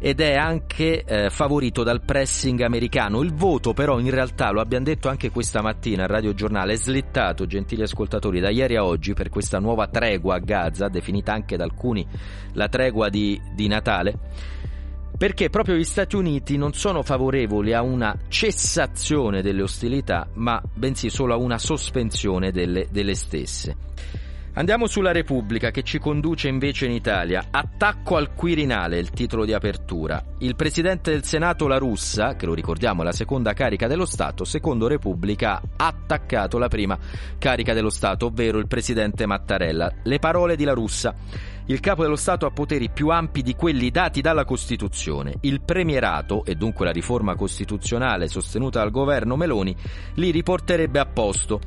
ed 0.00 0.20
è 0.20 0.36
anche 0.36 1.02
eh, 1.02 1.28
favorito 1.28 1.82
dal 1.82 2.02
pressing 2.02 2.60
americano. 2.60 3.22
Il 3.22 3.34
voto 3.34 3.72
però 3.72 3.98
in 3.98 4.10
realtà, 4.10 4.50
lo 4.50 4.60
abbiamo 4.60 4.84
detto 4.84 5.08
anche 5.08 5.30
questa 5.30 5.60
mattina 5.60 6.04
al 6.04 6.08
Radio 6.08 6.34
Giornale, 6.34 6.74
è 6.74 6.76
slittato, 6.76 7.46
gentili 7.46 7.82
ascoltatori, 7.82 8.40
da 8.40 8.50
ieri 8.50 8.76
a 8.76 8.84
oggi 8.84 9.14
per 9.14 9.28
questa 9.28 9.58
nuova 9.58 9.88
tregua 9.88 10.36
a 10.36 10.38
Gaza, 10.38 10.88
definita 10.88 11.32
anche 11.32 11.56
da 11.56 11.64
alcuni 11.64 12.06
la 12.52 12.68
tregua 12.68 13.08
di, 13.08 13.40
di 13.54 13.66
Natale 13.66 14.18
perché 15.18 15.50
proprio 15.50 15.74
gli 15.74 15.84
Stati 15.84 16.14
Uniti 16.14 16.56
non 16.56 16.72
sono 16.72 17.02
favorevoli 17.02 17.74
a 17.74 17.82
una 17.82 18.16
cessazione 18.28 19.42
delle 19.42 19.62
ostilità, 19.62 20.28
ma 20.34 20.62
bensì 20.72 21.10
solo 21.10 21.34
a 21.34 21.36
una 21.36 21.58
sospensione 21.58 22.52
delle, 22.52 22.86
delle 22.90 23.16
stesse. 23.16 23.76
Andiamo 24.58 24.88
sulla 24.88 25.12
Repubblica 25.12 25.70
che 25.70 25.84
ci 25.84 25.98
conduce 25.98 26.48
invece 26.48 26.86
in 26.86 26.90
Italia. 26.90 27.46
Attacco 27.50 28.16
al 28.16 28.34
Quirinale, 28.34 28.98
il 28.98 29.10
titolo 29.10 29.44
di 29.44 29.52
apertura. 29.52 30.20
Il 30.38 30.56
presidente 30.56 31.12
del 31.12 31.22
Senato 31.22 31.68
La 31.68 31.78
Russa, 31.78 32.34
che 32.34 32.46
lo 32.46 32.54
ricordiamo 32.54 33.02
è 33.02 33.04
la 33.04 33.12
seconda 33.12 33.52
carica 33.52 33.86
dello 33.86 34.04
Stato, 34.04 34.44
secondo 34.44 34.88
Repubblica 34.88 35.60
ha 35.76 35.86
attaccato 35.86 36.58
la 36.58 36.66
prima 36.66 36.98
carica 37.38 37.72
dello 37.72 37.90
Stato, 37.90 38.26
ovvero 38.26 38.58
il 38.58 38.66
presidente 38.66 39.26
Mattarella. 39.26 39.92
Le 40.02 40.18
parole 40.18 40.56
di 40.56 40.64
La 40.64 40.72
Russa. 40.72 41.14
Il 41.70 41.80
capo 41.80 42.00
dello 42.00 42.16
Stato 42.16 42.46
ha 42.46 42.50
poteri 42.50 42.88
più 42.88 43.10
ampi 43.10 43.42
di 43.42 43.54
quelli 43.54 43.90
dati 43.90 44.22
dalla 44.22 44.46
Costituzione. 44.46 45.34
Il 45.42 45.60
premierato, 45.60 46.42
e 46.46 46.54
dunque 46.54 46.86
la 46.86 46.92
riforma 46.92 47.34
costituzionale 47.34 48.26
sostenuta 48.26 48.78
dal 48.78 48.90
governo 48.90 49.36
Meloni, 49.36 49.76
li 50.14 50.30
riporterebbe 50.30 50.98
a 50.98 51.04
posto. 51.04 51.60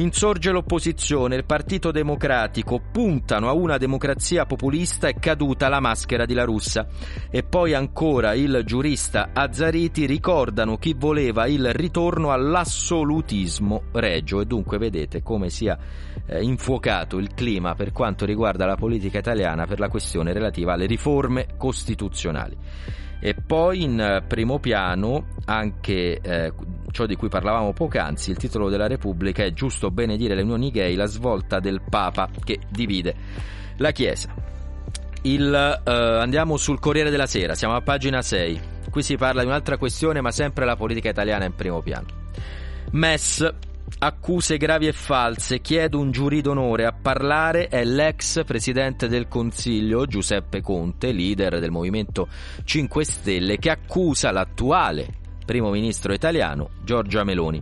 Insorge 0.00 0.50
l'opposizione, 0.50 1.36
il 1.36 1.44
Partito 1.44 1.90
Democratico, 1.90 2.80
puntano 2.90 3.50
a 3.50 3.52
una 3.52 3.76
democrazia 3.76 4.46
populista 4.46 5.08
e 5.08 5.16
caduta 5.18 5.68
la 5.68 5.78
maschera 5.78 6.24
di 6.24 6.32
La 6.32 6.44
Russa. 6.44 6.86
E 7.30 7.42
poi 7.42 7.74
ancora 7.74 8.32
il 8.32 8.62
giurista 8.64 9.28
Azzariti 9.34 10.06
ricordano 10.06 10.78
chi 10.78 10.94
voleva 10.96 11.46
il 11.46 11.74
ritorno 11.74 12.32
all'assolutismo 12.32 13.82
regio. 13.92 14.40
E 14.40 14.46
dunque 14.46 14.78
vedete 14.78 15.22
come 15.22 15.50
sia 15.50 15.78
eh, 16.24 16.42
infuocato 16.42 17.18
il 17.18 17.34
clima 17.34 17.74
per 17.74 17.92
quanto 17.92 18.24
riguarda 18.24 18.64
la 18.64 18.76
politica 18.76 19.18
italiana 19.18 19.66
per 19.66 19.80
la 19.80 19.90
questione 19.90 20.32
relativa 20.32 20.72
alle 20.72 20.86
riforme 20.86 21.46
costituzionali. 21.58 22.56
E 23.20 23.34
poi 23.34 23.82
in 23.82 24.00
eh, 24.00 24.22
primo 24.26 24.58
piano 24.58 25.26
anche 25.44 26.20
eh, 26.20 26.52
ciò 26.90 27.06
di 27.06 27.16
cui 27.16 27.28
parlavamo 27.28 27.72
poc'anzi, 27.72 28.30
il 28.30 28.36
titolo 28.38 28.70
della 28.70 28.86
Repubblica 28.86 29.44
è 29.44 29.52
giusto 29.52 29.90
benedire 29.90 30.34
le 30.34 30.42
unioni 30.42 30.70
gay, 30.70 30.94
la 30.94 31.06
svolta 31.06 31.60
del 31.60 31.82
Papa 31.88 32.28
che 32.42 32.60
divide 32.68 33.14
la 33.76 33.90
Chiesa. 33.90 34.34
Il, 35.22 35.52
eh, 35.52 35.90
andiamo 35.90 36.56
sul 36.56 36.80
Corriere 36.80 37.10
della 37.10 37.26
Sera, 37.26 37.54
siamo 37.54 37.74
a 37.74 37.82
pagina 37.82 38.22
6. 38.22 38.60
Qui 38.90 39.02
si 39.02 39.16
parla 39.16 39.42
di 39.42 39.48
un'altra 39.48 39.76
questione, 39.76 40.20
ma 40.20 40.30
sempre 40.30 40.64
la 40.64 40.76
politica 40.76 41.10
italiana 41.10 41.44
in 41.44 41.54
primo 41.54 41.80
piano. 41.82 42.06
MES 42.92 43.48
accuse 43.98 44.56
gravi 44.56 44.86
e 44.86 44.92
false. 44.92 45.60
Chiedo 45.60 45.98
un 45.98 46.10
giurì 46.10 46.40
d'onore 46.40 46.86
a 46.86 46.92
parlare 46.92 47.68
è 47.68 47.84
l'ex 47.84 48.44
presidente 48.44 49.08
del 49.08 49.28
Consiglio 49.28 50.06
Giuseppe 50.06 50.60
Conte, 50.60 51.12
leader 51.12 51.58
del 51.58 51.70
Movimento 51.70 52.28
5 52.64 53.04
Stelle, 53.04 53.58
che 53.58 53.70
accusa 53.70 54.30
l'attuale 54.30 55.18
primo 55.50 55.70
ministro 55.70 56.12
italiano 56.12 56.70
Giorgia 56.84 57.24
Meloni. 57.24 57.60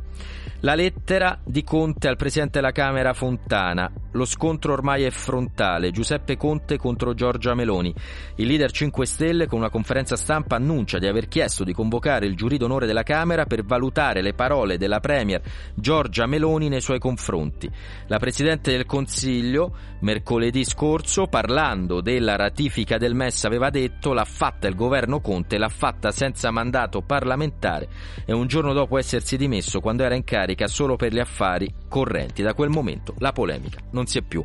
La 0.61 0.74
lettera 0.74 1.39
di 1.43 1.64
Conte 1.64 2.09
al 2.09 2.16
presidente 2.16 2.61
della 2.61 2.72
Camera 2.72 3.14
Fontana. 3.14 3.91
Lo 4.18 4.24
scontro 4.24 4.72
ormai 4.72 5.04
è 5.04 5.10
frontale. 5.10 5.92
Giuseppe 5.92 6.36
Conte 6.36 6.76
contro 6.76 7.14
Giorgia 7.14 7.54
Meloni. 7.54 7.94
Il 8.34 8.48
leader 8.48 8.72
5 8.72 9.06
Stelle 9.06 9.46
con 9.46 9.60
una 9.60 9.70
conferenza 9.70 10.16
stampa 10.16 10.56
annuncia 10.56 10.98
di 10.98 11.06
aver 11.06 11.28
chiesto 11.28 11.62
di 11.62 11.72
convocare 11.72 12.26
il 12.26 12.34
giurì 12.34 12.56
d'onore 12.56 12.86
della 12.86 13.04
Camera 13.04 13.46
per 13.46 13.64
valutare 13.64 14.20
le 14.20 14.34
parole 14.34 14.76
della 14.76 14.98
Premier 14.98 15.40
Giorgia 15.72 16.26
Meloni 16.26 16.68
nei 16.68 16.80
suoi 16.80 16.98
confronti. 16.98 17.70
La 18.08 18.18
Presidente 18.18 18.72
del 18.72 18.86
Consiglio 18.86 19.76
mercoledì 20.00 20.64
scorso 20.64 21.28
parlando 21.28 22.00
della 22.00 22.34
ratifica 22.34 22.98
del 22.98 23.14
MES 23.14 23.44
aveva 23.44 23.70
detto 23.70 24.12
l'ha 24.12 24.24
fatta 24.24 24.66
il 24.66 24.74
governo 24.74 25.20
Conte, 25.20 25.58
l'ha 25.58 25.68
fatta 25.68 26.10
senza 26.10 26.50
mandato 26.50 27.02
parlamentare 27.02 27.88
e 28.24 28.32
un 28.32 28.48
giorno 28.48 28.72
dopo 28.72 28.98
essersi 28.98 29.36
dimesso 29.36 29.78
quando 29.78 30.02
era 30.02 30.16
in 30.16 30.24
carica 30.24 30.66
solo 30.66 30.96
per 30.96 31.12
gli 31.12 31.20
affari 31.20 31.72
correnti. 31.88 32.42
Da 32.42 32.54
quel 32.54 32.70
momento 32.70 33.14
la 33.18 33.30
polemica 33.30 33.78
non 33.90 34.06
si 34.09 34.18
è 34.18 34.22
più 34.22 34.44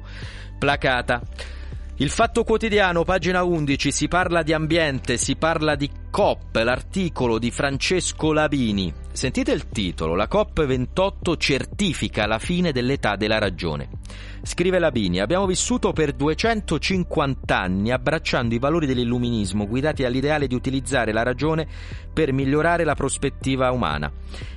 placata. 0.59 1.22
Il 1.97 2.09
Fatto 2.09 2.43
Quotidiano, 2.43 3.03
pagina 3.03 3.43
11, 3.43 3.91
si 3.91 4.07
parla 4.07 4.41
di 4.41 4.51
ambiente, 4.51 5.18
si 5.18 5.36
parla 5.36 5.76
di 5.76 5.89
COP, 6.09 6.55
l'articolo 6.55 7.38
di 7.38 7.51
Francesco 7.51 8.34
Labini. 8.34 8.91
Sentite 9.11 9.51
il 9.51 9.70
titolo, 9.70 10.16
la 10.16 10.28
COP28 10.30 11.38
certifica 11.38 12.26
la 12.26 12.39
fine 12.39 12.72
dell'età 12.72 13.16
della 13.16 13.38
ragione. 13.38 13.89
Scrive 14.45 14.78
Labini, 14.78 15.20
abbiamo 15.20 15.45
vissuto 15.45 15.93
per 15.93 16.11
250 16.11 17.57
anni 17.57 17.91
abbracciando 17.91 18.53
i 18.53 18.59
valori 18.59 18.86
dell'illuminismo 18.86 19.66
guidati 19.66 20.01
dall'ideale 20.01 20.47
di 20.47 20.55
utilizzare 20.55 21.14
la 21.14 21.24
ragione 21.24 21.66
per 22.11 22.34
migliorare 22.34 22.84
la 22.84 22.93
prospettiva 22.93 23.72
umana. 23.72 24.11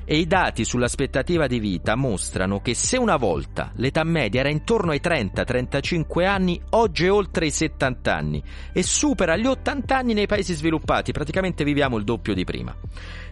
E 0.04 0.18
i 0.18 0.26
dati 0.26 0.64
sull'aspettativa 0.64 1.46
di 1.46 1.59
vita 1.59 1.96
mostrano 1.96 2.61
che 2.61 2.74
se 2.74 2.96
una 2.96 3.16
volta 3.16 3.72
l'età 3.76 4.04
media 4.04 4.40
era 4.40 4.48
intorno 4.48 4.92
ai 4.92 5.00
30-35 5.02 6.24
anni, 6.26 6.61
oggi 6.70 7.07
è 7.07 7.12
oltre 7.12 7.46
i 7.46 7.50
70 7.50 8.14
anni 8.14 8.42
e 8.72 8.82
supera 8.82 9.36
gli 9.36 9.46
80 9.46 9.96
anni 9.96 10.14
nei 10.14 10.26
paesi 10.26 10.52
sviluppati, 10.52 11.12
praticamente 11.12 11.64
viviamo 11.64 11.96
il 11.96 12.04
doppio 12.04 12.34
di 12.34 12.44
prima. 12.44 12.74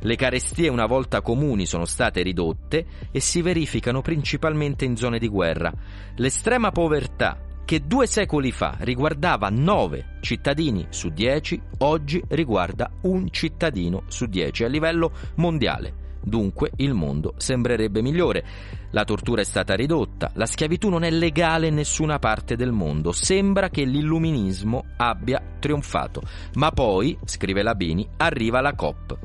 Le 0.00 0.16
carestie 0.16 0.68
una 0.68 0.86
volta 0.86 1.20
comuni 1.20 1.64
sono 1.64 1.84
state 1.84 2.22
ridotte 2.22 2.86
e 3.10 3.20
si 3.20 3.40
verificano 3.40 4.02
principalmente 4.02 4.84
in 4.84 4.96
zone 4.96 5.18
di 5.18 5.28
guerra. 5.28 5.72
L'estrema 6.16 6.70
povertà 6.70 7.40
che 7.64 7.86
due 7.86 8.06
secoli 8.06 8.52
fa 8.52 8.76
riguardava 8.80 9.48
9 9.48 10.18
cittadini 10.20 10.86
su 10.90 11.08
10, 11.08 11.60
oggi 11.78 12.22
riguarda 12.28 12.88
un 13.02 13.28
cittadino 13.30 14.04
su 14.06 14.26
10 14.26 14.62
a 14.62 14.68
livello 14.68 15.10
mondiale. 15.36 16.02
Dunque 16.22 16.70
il 16.76 16.94
mondo 16.94 17.34
sembrerebbe 17.36 18.00
migliore. 18.00 18.44
La 18.90 19.04
tortura 19.04 19.40
è 19.40 19.44
stata 19.44 19.74
ridotta, 19.74 20.30
la 20.34 20.46
schiavitù 20.46 20.88
non 20.88 21.02
è 21.02 21.10
legale 21.10 21.66
in 21.66 21.74
nessuna 21.74 22.20
parte 22.20 22.54
del 22.54 22.70
mondo. 22.70 23.10
Sembra 23.10 23.68
che 23.68 23.82
l'illuminismo 23.82 24.84
abbia 24.96 25.42
trionfato. 25.58 26.22
Ma 26.54 26.70
poi, 26.70 27.18
scrive 27.24 27.62
Labini, 27.62 28.08
arriva 28.18 28.60
la 28.60 28.74
COP. 28.74 29.18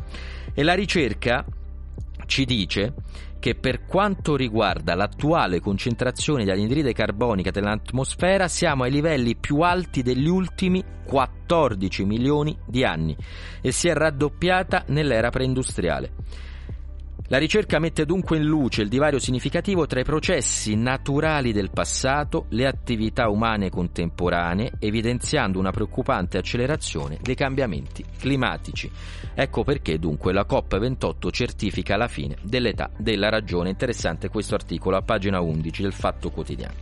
E 0.56 0.64
la 0.64 0.74
ricerca 0.74 1.46
ci 2.26 2.46
dice 2.46 2.94
che 3.40 3.56
per 3.56 3.86
quanto 3.86 4.36
riguarda 4.36 4.96
l'attuale 4.96 5.60
concentrazione 5.60 6.44
di 6.44 6.52
anidride 6.52 6.94
carbonica 6.94 7.52
dell'atmosfera 7.52 8.48
siamo 8.48 8.84
ai 8.84 8.92
livelli 8.92 9.36
più 9.36 9.62
alti 9.62 10.02
degli 10.02 10.28
ultimi 10.28 10.84
14 11.06 12.04
milioni 12.06 12.58
di 12.68 12.84
anni 12.84 13.16
e 13.62 13.72
si 13.72 13.88
è 13.88 13.94
raddoppiata 13.94 14.84
nell'era 14.88 15.30
preindustriale. 15.30 16.12
La 17.32 17.38
ricerca 17.38 17.78
mette 17.78 18.08
dunque 18.08 18.38
in 18.38 18.44
luce 18.44 18.82
il 18.82 18.90
divario 18.90 19.20
significativo 19.20 19.86
tra 19.86 20.00
i 20.00 20.04
processi 20.04 20.76
naturali 20.76 21.52
del 21.52 21.70
passato, 21.70 22.48
le 22.50 22.66
attività 22.66 23.30
umane 23.30 23.70
contemporanee, 23.70 24.72
evidenziando 24.80 25.60
una 25.60 25.70
preoccupante 25.70 26.40
accelerazione 26.40 27.20
dei 27.22 27.36
cambiamenti 27.36 28.04
climatici. 28.18 28.90
Ecco 29.36 29.64
perché 29.64 30.00
dunque 30.00 30.34
la 30.34 30.44
COP28 30.50 31.30
certifica 31.30 31.98
la 31.98 32.08
fine 32.08 32.36
dell'età 32.42 32.90
della 32.98 33.30
ragione. 33.30 33.70
Interessante 33.70 34.30
questo 34.30 34.56
articolo 34.56 34.98
a 34.98 35.04
pagina 35.04 35.40
11 35.40 35.84
del 35.84 35.94
Fatto 35.94 36.32
Quotidiano. 36.32 36.74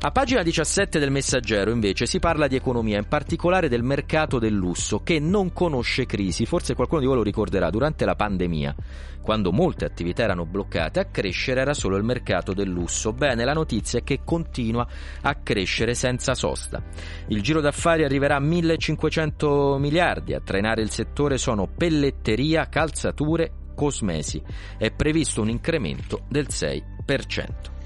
A 0.00 0.12
pagina 0.12 0.44
17 0.44 1.00
del 1.00 1.10
Messaggero 1.10 1.72
invece 1.72 2.06
si 2.06 2.20
parla 2.20 2.46
di 2.46 2.54
economia, 2.54 2.98
in 2.98 3.08
particolare 3.08 3.68
del 3.68 3.82
mercato 3.82 4.38
del 4.38 4.54
lusso, 4.54 5.02
che 5.02 5.18
non 5.18 5.52
conosce 5.52 6.06
crisi. 6.06 6.46
Forse 6.46 6.76
qualcuno 6.76 7.00
di 7.00 7.08
voi 7.08 7.16
lo 7.16 7.24
ricorderà, 7.24 7.68
durante 7.68 8.04
la 8.04 8.14
pandemia, 8.14 8.76
quando 9.20 9.50
molte 9.50 9.86
attività 9.86 10.22
erano 10.22 10.46
bloccate, 10.46 11.00
a 11.00 11.06
crescere 11.06 11.62
era 11.62 11.74
solo 11.74 11.96
il 11.96 12.04
mercato 12.04 12.54
del 12.54 12.68
lusso. 12.68 13.12
Bene, 13.12 13.44
la 13.44 13.54
notizia 13.54 13.98
è 13.98 14.04
che 14.04 14.20
continua 14.24 14.86
a 15.22 15.34
crescere 15.34 15.94
senza 15.94 16.34
sosta. 16.34 16.80
Il 17.26 17.42
giro 17.42 17.60
d'affari 17.60 18.04
arriverà 18.04 18.36
a 18.36 18.40
1500 18.40 19.78
miliardi, 19.80 20.32
a 20.32 20.40
trainare 20.40 20.80
il 20.80 20.90
settore 20.90 21.38
sono 21.38 21.66
pelletteria, 21.66 22.68
calzature, 22.68 23.50
cosmesi. 23.74 24.40
È 24.78 24.92
previsto 24.92 25.42
un 25.42 25.48
incremento 25.48 26.20
del 26.28 26.46
6%. 26.48 27.77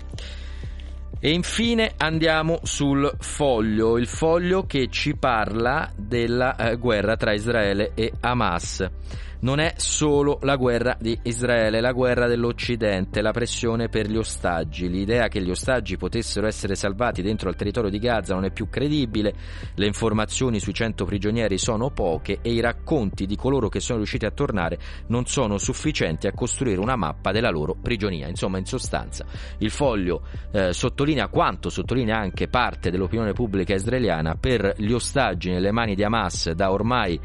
E 1.25 1.31
infine 1.31 1.93
andiamo 1.99 2.59
sul 2.65 3.09
foglio, 3.21 3.97
il 3.97 4.09
foglio 4.09 4.67
che 4.67 4.89
ci 4.91 5.15
parla 5.15 5.89
della 5.95 6.57
eh, 6.57 6.75
guerra 6.75 7.17
tra 7.17 7.33
Israele 7.33 7.93
e 7.95 8.13
Hamas. 8.19 8.85
Non 9.43 9.59
è 9.59 9.73
solo 9.77 10.39
la 10.43 10.55
guerra 10.55 10.97
di 11.01 11.19
Israele, 11.25 11.79
è 11.79 11.81
la 11.81 11.91
guerra 11.91 12.29
dell'Occidente, 12.29 13.21
la 13.21 13.33
pressione 13.33 13.89
per 13.89 14.09
gli 14.09 14.17
ostaggi. 14.17 14.89
L'idea 14.89 15.27
che 15.27 15.43
gli 15.43 15.51
ostaggi 15.51 15.97
potessero 15.97 16.47
essere 16.47 16.77
salvati 16.77 17.23
dentro 17.23 17.49
al 17.49 17.57
territorio 17.57 17.91
di 17.91 17.99
Gaza 17.99 18.35
non 18.35 18.45
è 18.45 18.53
più 18.53 18.69
credibile, 18.69 19.35
le 19.75 19.87
informazioni 19.87 20.61
sui 20.61 20.73
100 20.73 21.05
prigionieri 21.05 21.59
sono 21.59 21.91
poche 21.91 22.39
e 22.41 22.53
i 22.53 22.61
racconti 22.61 23.27
di 23.27 23.35
coloro 23.35 23.69
che 23.69 23.81
sono 23.81 23.99
riusciti 23.99 24.27
a 24.27 24.31
tornare 24.31 24.79
non 25.09 25.27
sono 25.27 25.59
sufficienti 25.59 26.29
a 26.29 26.33
costruire 26.33 26.79
una 26.79 26.95
mappa 26.95 27.33
della 27.33 27.51
loro 27.51 27.75
prigionia. 27.75 28.29
Insomma, 28.29 28.59
in 28.59 28.65
sostanza, 28.65 29.27
il 29.59 29.71
foglio 29.71 30.23
eh, 30.53 30.73
sottolinea 30.73 31.27
quanto 31.27 31.69
sottolinea 31.69 32.17
anche 32.17 32.47
parte 32.47 32.93
dell'opinione 32.93 33.33
pubblica 33.33 33.75
israeliana 33.75 34.37
per 34.37 34.75
gli 34.77 34.93
ostaggi 34.93 35.51
nelle 35.51 35.73
mani 35.73 35.97
di 35.97 36.05
Hamas 36.05 36.53
da 36.53 36.71
ormai 36.71 37.19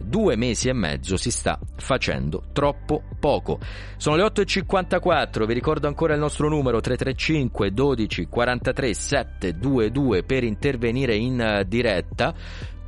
due 0.00 0.36
mesi 0.36 0.68
e 0.68 0.72
mezzo 0.72 1.16
si 1.16 1.30
sta 1.30 1.58
facendo 1.76 2.44
troppo 2.52 3.02
poco. 3.18 3.58
Sono 3.96 4.16
le 4.16 4.22
8.54, 4.24 5.46
vi 5.46 5.54
ricordo 5.54 5.86
ancora 5.86 6.14
il 6.14 6.20
nostro 6.20 6.48
numero 6.48 6.80
335 6.80 7.72
12 7.72 8.26
43 8.26 8.94
722 8.94 10.22
per 10.24 10.44
intervenire 10.44 11.14
in 11.14 11.64
diretta 11.66 12.34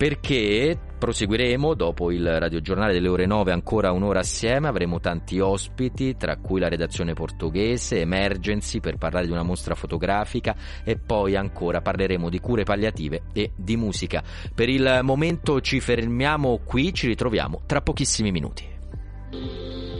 perché 0.02 0.76
proseguiremo 0.98 1.74
dopo 1.74 2.10
il 2.10 2.40
radiogiornale 2.40 2.92
delle 2.92 3.06
ore 3.06 3.24
9 3.24 3.52
ancora 3.52 3.92
un'ora 3.92 4.18
assieme, 4.18 4.66
avremo 4.66 4.98
tanti 4.98 5.38
ospiti, 5.38 6.16
tra 6.16 6.38
cui 6.38 6.58
la 6.58 6.66
redazione 6.66 7.12
portoghese, 7.12 8.00
Emergency 8.00 8.80
per 8.80 8.96
parlare 8.96 9.26
di 9.26 9.30
una 9.30 9.44
mostra 9.44 9.76
fotografica 9.76 10.56
e 10.82 10.98
poi 10.98 11.36
ancora 11.36 11.82
parleremo 11.82 12.28
di 12.30 12.40
cure 12.40 12.64
palliative 12.64 13.26
e 13.32 13.52
di 13.54 13.76
musica. 13.76 14.24
Per 14.52 14.68
il 14.68 15.02
momento 15.04 15.60
ci 15.60 15.78
fermiamo 15.78 16.62
qui, 16.64 16.92
ci 16.92 17.06
ritroviamo 17.06 17.62
tra 17.64 17.80
pochissimi 17.80 18.32
minuti. 18.32 19.91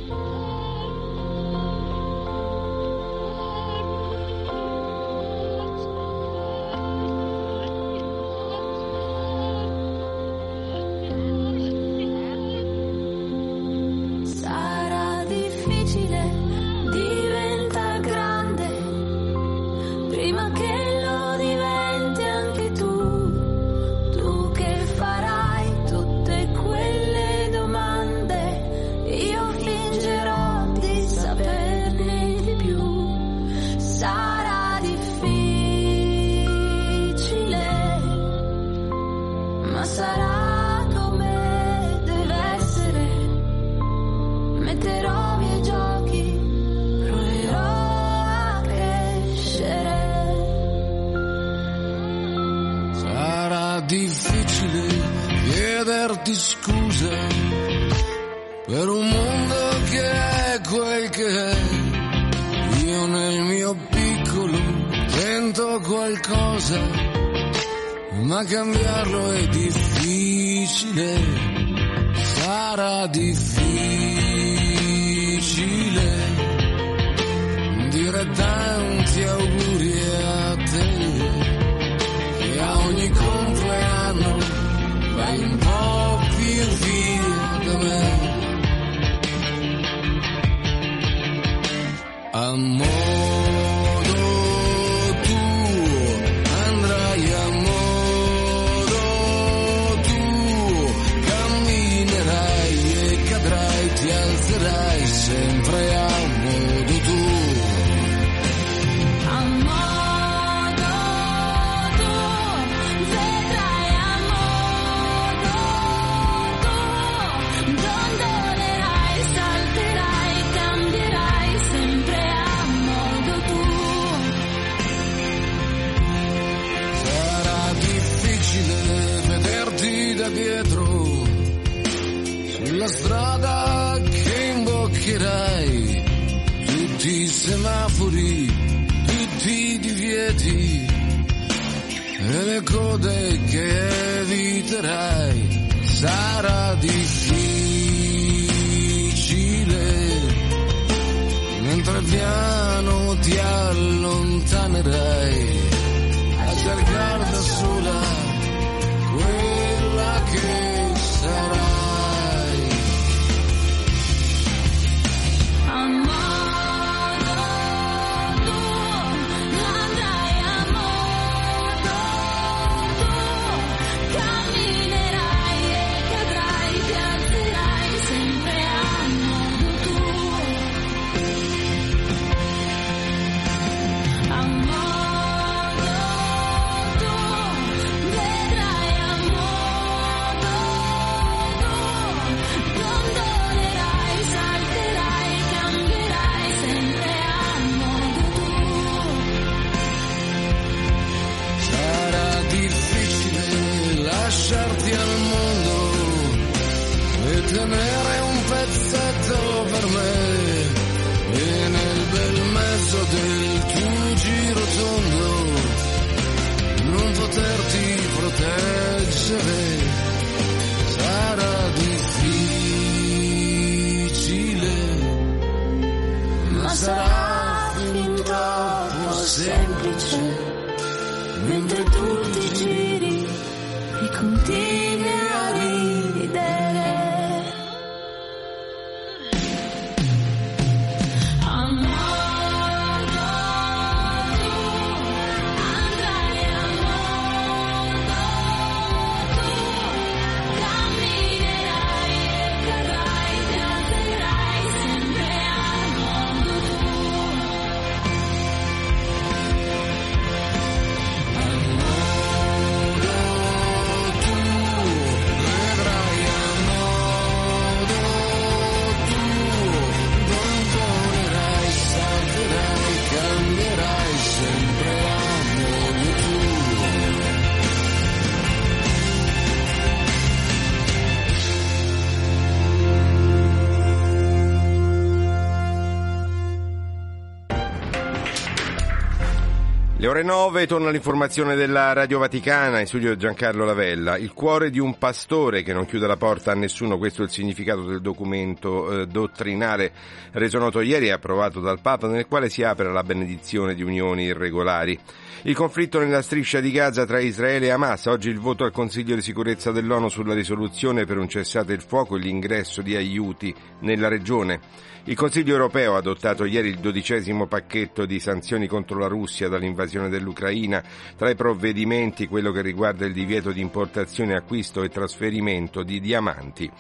Ore 290.13 290.23
9 290.25 290.67
torna 290.67 290.91
l'informazione 290.91 291.55
della 291.55 291.95
Radio 291.95 292.19
Vaticana, 292.19 292.81
in 292.81 292.87
studio 292.87 293.17
Giancarlo 293.17 293.65
Lavella. 293.65 294.19
Il 294.19 294.35
cuore 294.35 294.69
di 294.69 294.79
un 294.79 294.99
pastore 294.99 295.63
che 295.63 295.73
non 295.73 295.87
chiude 295.87 296.07
la 296.07 296.19
porta 296.19 296.53
a 296.53 296.55
nessuno, 296.55 296.99
questo 296.99 297.23
è 297.23 297.25
il 297.25 297.31
significato 297.31 297.85
del 297.85 298.03
documento 298.03 299.01
eh, 299.01 299.07
dottrinale 299.07 299.91
reso 300.33 300.59
noto 300.59 300.83
ieri 300.83 301.07
e 301.07 301.13
approvato 301.13 301.61
dal 301.61 301.81
Papa, 301.81 302.09
nel 302.09 302.27
quale 302.27 302.51
si 302.51 302.63
apre 302.63 302.93
la 302.93 303.03
benedizione 303.03 303.75
di 303.75 303.83
unioni 303.83 304.25
irregolari. 304.25 305.01
Il 305.45 305.57
conflitto 305.57 305.99
nella 305.99 306.23
striscia 306.23 306.61
di 306.61 306.71
Gaza 306.71 307.05
tra 307.05 307.19
Israele 307.19 307.67
e 307.67 307.71
Hamas, 307.71 308.07
oggi 308.07 308.29
il 308.29 308.39
voto 308.39 308.63
al 308.63 308.71
Consiglio 308.71 309.17
di 309.17 309.23
sicurezza 309.23 309.73
dell'ONU 309.73 310.09
sulla 310.09 310.35
risoluzione 310.35 311.05
per 311.05 311.19
un 311.19 311.29
cessate 311.29 311.73
il 311.73 311.83
fuoco 311.83 312.15
e 312.15 312.21
l'ingresso 312.21 312.81
di 312.81 312.95
aiuti 312.95 313.53
nella 313.81 314.07
regione. 314.07 314.61
Il 315.07 315.17
Consiglio 315.17 315.51
europeo 315.55 315.97
ha 315.97 315.99
adottato 315.99 316.45
ieri 316.45 316.69
il 316.69 316.79
dodicesimo 316.79 317.49
pacchetto 317.49 318.07
di 318.07 318.21
sanzioni 318.21 318.69
contro 318.69 319.01
la 319.01 319.09
Russia 319.09 319.49
dall'invasione 319.49 320.09
dell'Ucraina, 320.09 320.81
tra 321.17 321.29
i 321.29 321.35
provvedimenti 321.35 322.29
quello 322.29 322.53
che 322.53 322.63
riguarda 322.63 323.05
il 323.05 323.13
divieto 323.13 323.51
di 323.51 323.61
importazione, 323.61 324.37
acquisto 324.37 324.85
e 324.85 324.91
trasferimento 324.91 325.83
di 325.83 325.99
diamanti. 325.99 326.71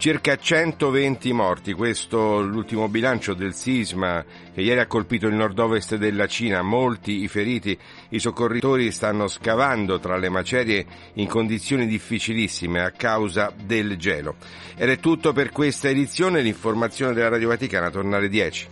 Circa 0.00 0.34
120 0.34 1.30
morti, 1.34 1.74
questo 1.74 2.40
l'ultimo 2.40 2.88
bilancio 2.88 3.34
del 3.34 3.52
sisma 3.52 4.24
che 4.54 4.62
ieri 4.62 4.80
ha 4.80 4.86
colpito 4.86 5.26
il 5.26 5.34
nord-ovest 5.34 5.96
della 5.96 6.26
Cina, 6.26 6.62
molti 6.62 7.22
i 7.22 7.28
feriti, 7.28 7.78
i 8.08 8.18
soccorritori 8.18 8.92
stanno 8.92 9.28
scavando 9.28 9.98
tra 9.98 10.16
le 10.16 10.30
macerie 10.30 10.86
in 11.16 11.28
condizioni 11.28 11.86
difficilissime 11.86 12.80
a 12.80 12.92
causa 12.92 13.52
del 13.54 13.98
gelo. 13.98 14.36
Ed 14.74 14.88
è 14.88 14.98
tutto 14.98 15.34
per 15.34 15.50
questa 15.50 15.90
edizione, 15.90 16.40
l'informazione 16.40 17.12
della 17.12 17.28
Radio 17.28 17.48
Vaticana 17.48 17.90
torna 17.90 18.16
alle 18.16 18.30
10. 18.30 18.68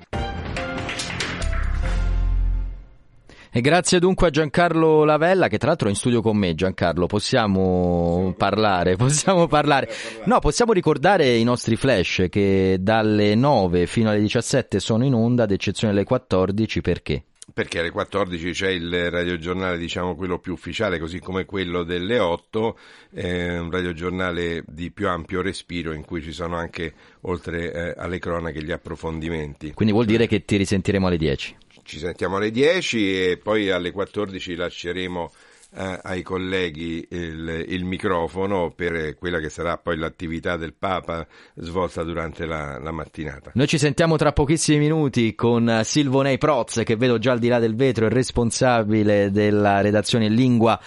E 3.50 3.62
grazie 3.62 3.98
dunque 3.98 4.26
a 4.26 4.30
Giancarlo 4.30 5.04
Lavella 5.04 5.48
che 5.48 5.56
tra 5.56 5.68
l'altro 5.68 5.88
è 5.88 5.90
in 5.90 5.96
studio 5.96 6.20
con 6.20 6.36
me. 6.36 6.54
Giancarlo, 6.54 7.06
possiamo 7.06 8.34
parlare? 8.36 8.96
Possiamo 9.08 9.46
parlare? 9.46 9.88
No, 10.24 10.38
possiamo 10.38 10.72
ricordare 10.72 11.36
i 11.36 11.44
nostri 11.44 11.76
flash 11.76 12.26
che 12.28 12.76
dalle 12.80 13.34
9 13.34 13.86
fino 13.86 14.10
alle 14.10 14.20
17 14.20 14.80
sono 14.80 15.04
in 15.04 15.14
onda, 15.14 15.44
ad 15.44 15.50
eccezione 15.50 15.94
delle 15.94 16.04
14, 16.04 16.80
perché? 16.82 17.22
Perché 17.52 17.78
alle 17.78 17.90
14 17.90 18.50
c'è 18.50 18.68
il 18.68 19.10
radiogiornale, 19.10 19.78
diciamo 19.78 20.14
quello 20.14 20.38
più 20.38 20.52
ufficiale, 20.52 20.98
così 20.98 21.18
come 21.18 21.46
quello 21.46 21.82
delle 21.82 22.18
8, 22.18 22.78
eh, 23.14 23.58
un 23.58 23.70
radiogiornale 23.70 24.62
di 24.66 24.90
più 24.90 25.08
ampio 25.08 25.40
respiro 25.40 25.92
in 25.92 26.04
cui 26.04 26.20
ci 26.20 26.32
sono 26.32 26.56
anche, 26.56 26.92
oltre 27.22 27.72
eh, 27.72 27.94
alle 27.96 28.18
cronache, 28.18 28.62
gli 28.62 28.72
approfondimenti. 28.72 29.72
Quindi 29.72 29.94
vuol 29.94 30.06
dire 30.06 30.26
che 30.26 30.44
ti 30.44 30.56
risentiremo 30.56 31.06
alle 31.06 31.16
10. 31.16 31.56
Ci 31.88 32.00
sentiamo 32.00 32.36
alle 32.36 32.50
10 32.50 33.30
e 33.30 33.38
poi 33.38 33.70
alle 33.70 33.92
14 33.92 34.56
lasceremo 34.56 35.32
eh, 35.74 35.98
ai 36.02 36.20
colleghi 36.20 37.06
il, 37.08 37.64
il 37.66 37.84
microfono 37.86 38.70
per 38.76 39.16
quella 39.16 39.38
che 39.38 39.48
sarà 39.48 39.78
poi 39.78 39.96
l'attività 39.96 40.58
del 40.58 40.74
Papa 40.74 41.26
svolta 41.54 42.02
durante 42.02 42.44
la, 42.44 42.78
la 42.78 42.92
mattinata. 42.92 43.52
Noi 43.54 43.66
ci 43.66 43.78
sentiamo 43.78 44.18
tra 44.18 44.32
pochissimi 44.32 44.80
minuti 44.80 45.34
con 45.34 45.80
Silvonei 45.82 46.36
Proz, 46.36 46.82
che 46.84 46.96
vedo 46.96 47.16
già 47.16 47.32
al 47.32 47.38
di 47.38 47.48
là 47.48 47.58
del 47.58 47.74
vetro, 47.74 48.04
è 48.04 48.10
responsabile 48.10 49.30
della 49.30 49.80
redazione 49.80 50.26
in 50.26 50.34
lingua 50.34 50.78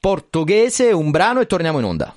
portoghese. 0.00 0.90
Un 0.90 1.12
brano 1.12 1.38
e 1.38 1.46
torniamo 1.46 1.78
in 1.78 1.84
onda. 1.84 2.14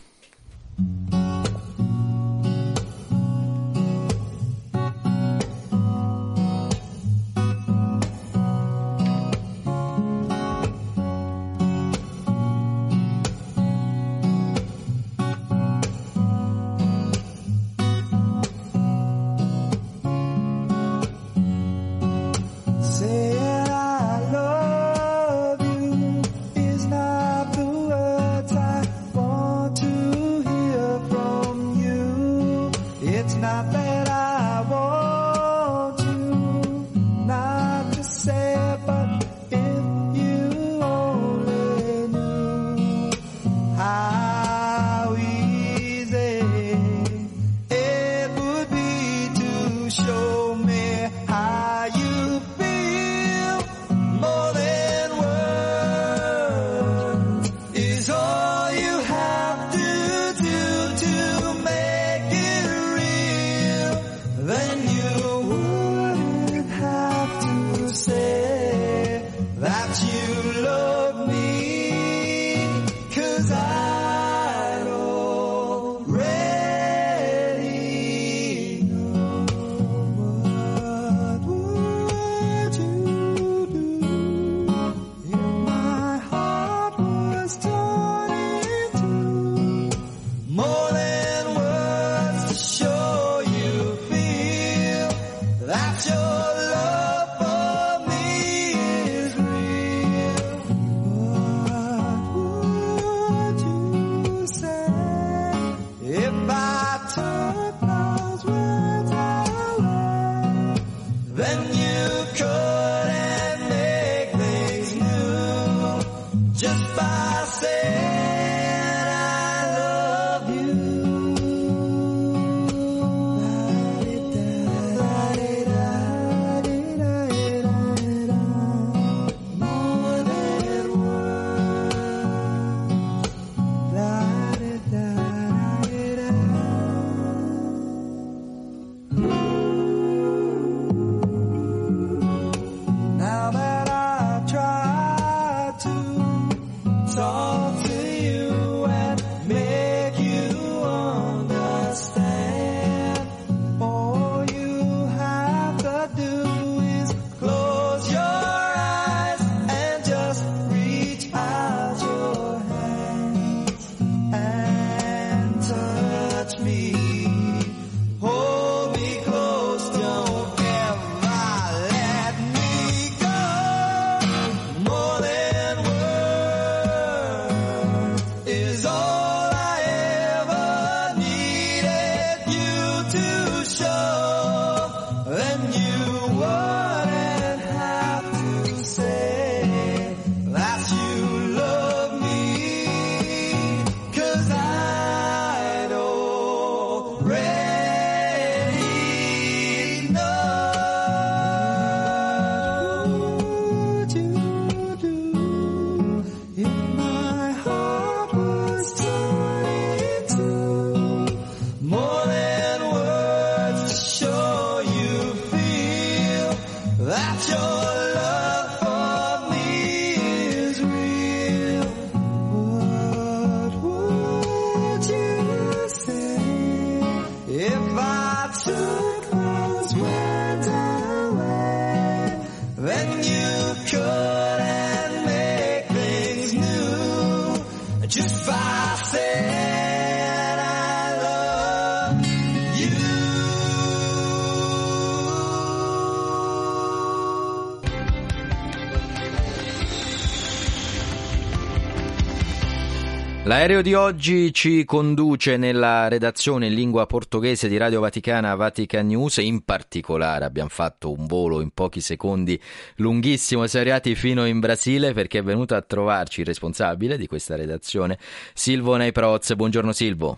L'aereo 253.52 253.82
di 253.82 253.94
oggi 253.94 254.54
ci 254.54 254.86
conduce 254.86 255.58
nella 255.58 256.08
redazione 256.08 256.68
in 256.68 256.74
lingua 256.74 257.06
portoghese 257.06 257.68
di 257.68 257.76
Radio 257.76 258.00
Vaticana 258.00 258.56
Vatican 258.56 259.08
News 259.08 259.40
in 259.40 259.66
particolare 259.66 260.46
abbiamo 260.46 260.70
fatto 260.70 261.12
un 261.12 261.26
volo 261.26 261.60
in 261.60 261.72
pochi 261.72 262.00
secondi 262.00 262.58
lunghissimo, 262.96 263.68
siamo 263.68 263.84
arrivati 263.84 264.16
fino 264.16 264.46
in 264.46 264.62
Brasile 264.62 265.12
perché 265.12 265.40
è 265.40 265.44
venuto 265.44 265.76
a 265.76 265.82
trovarci 265.82 266.40
il 266.40 266.46
responsabile 266.46 267.18
di 267.18 267.28
questa 267.28 267.58
redazione, 267.58 268.18
Silvo 268.54 268.96
Neiproz. 268.96 269.56
Buongiorno 269.56 269.92
Silvo. 269.92 270.38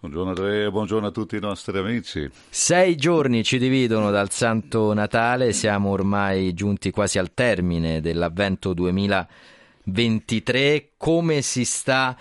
Buongiorno 0.00 0.30
Andrea, 0.30 0.70
buongiorno 0.70 1.08
a 1.08 1.10
tutti 1.10 1.36
i 1.36 1.40
nostri 1.40 1.76
amici. 1.76 2.30
Sei 2.48 2.96
giorni 2.96 3.44
ci 3.44 3.58
dividono 3.58 4.10
dal 4.10 4.30
Santo 4.30 4.94
Natale, 4.94 5.52
siamo 5.52 5.90
ormai 5.90 6.54
giunti 6.54 6.90
quasi 6.90 7.18
al 7.18 7.34
termine 7.34 8.00
dell'avvento 8.00 8.72
2023. 8.72 10.92
Come 10.96 11.42
si 11.42 11.66
sta 11.66 12.16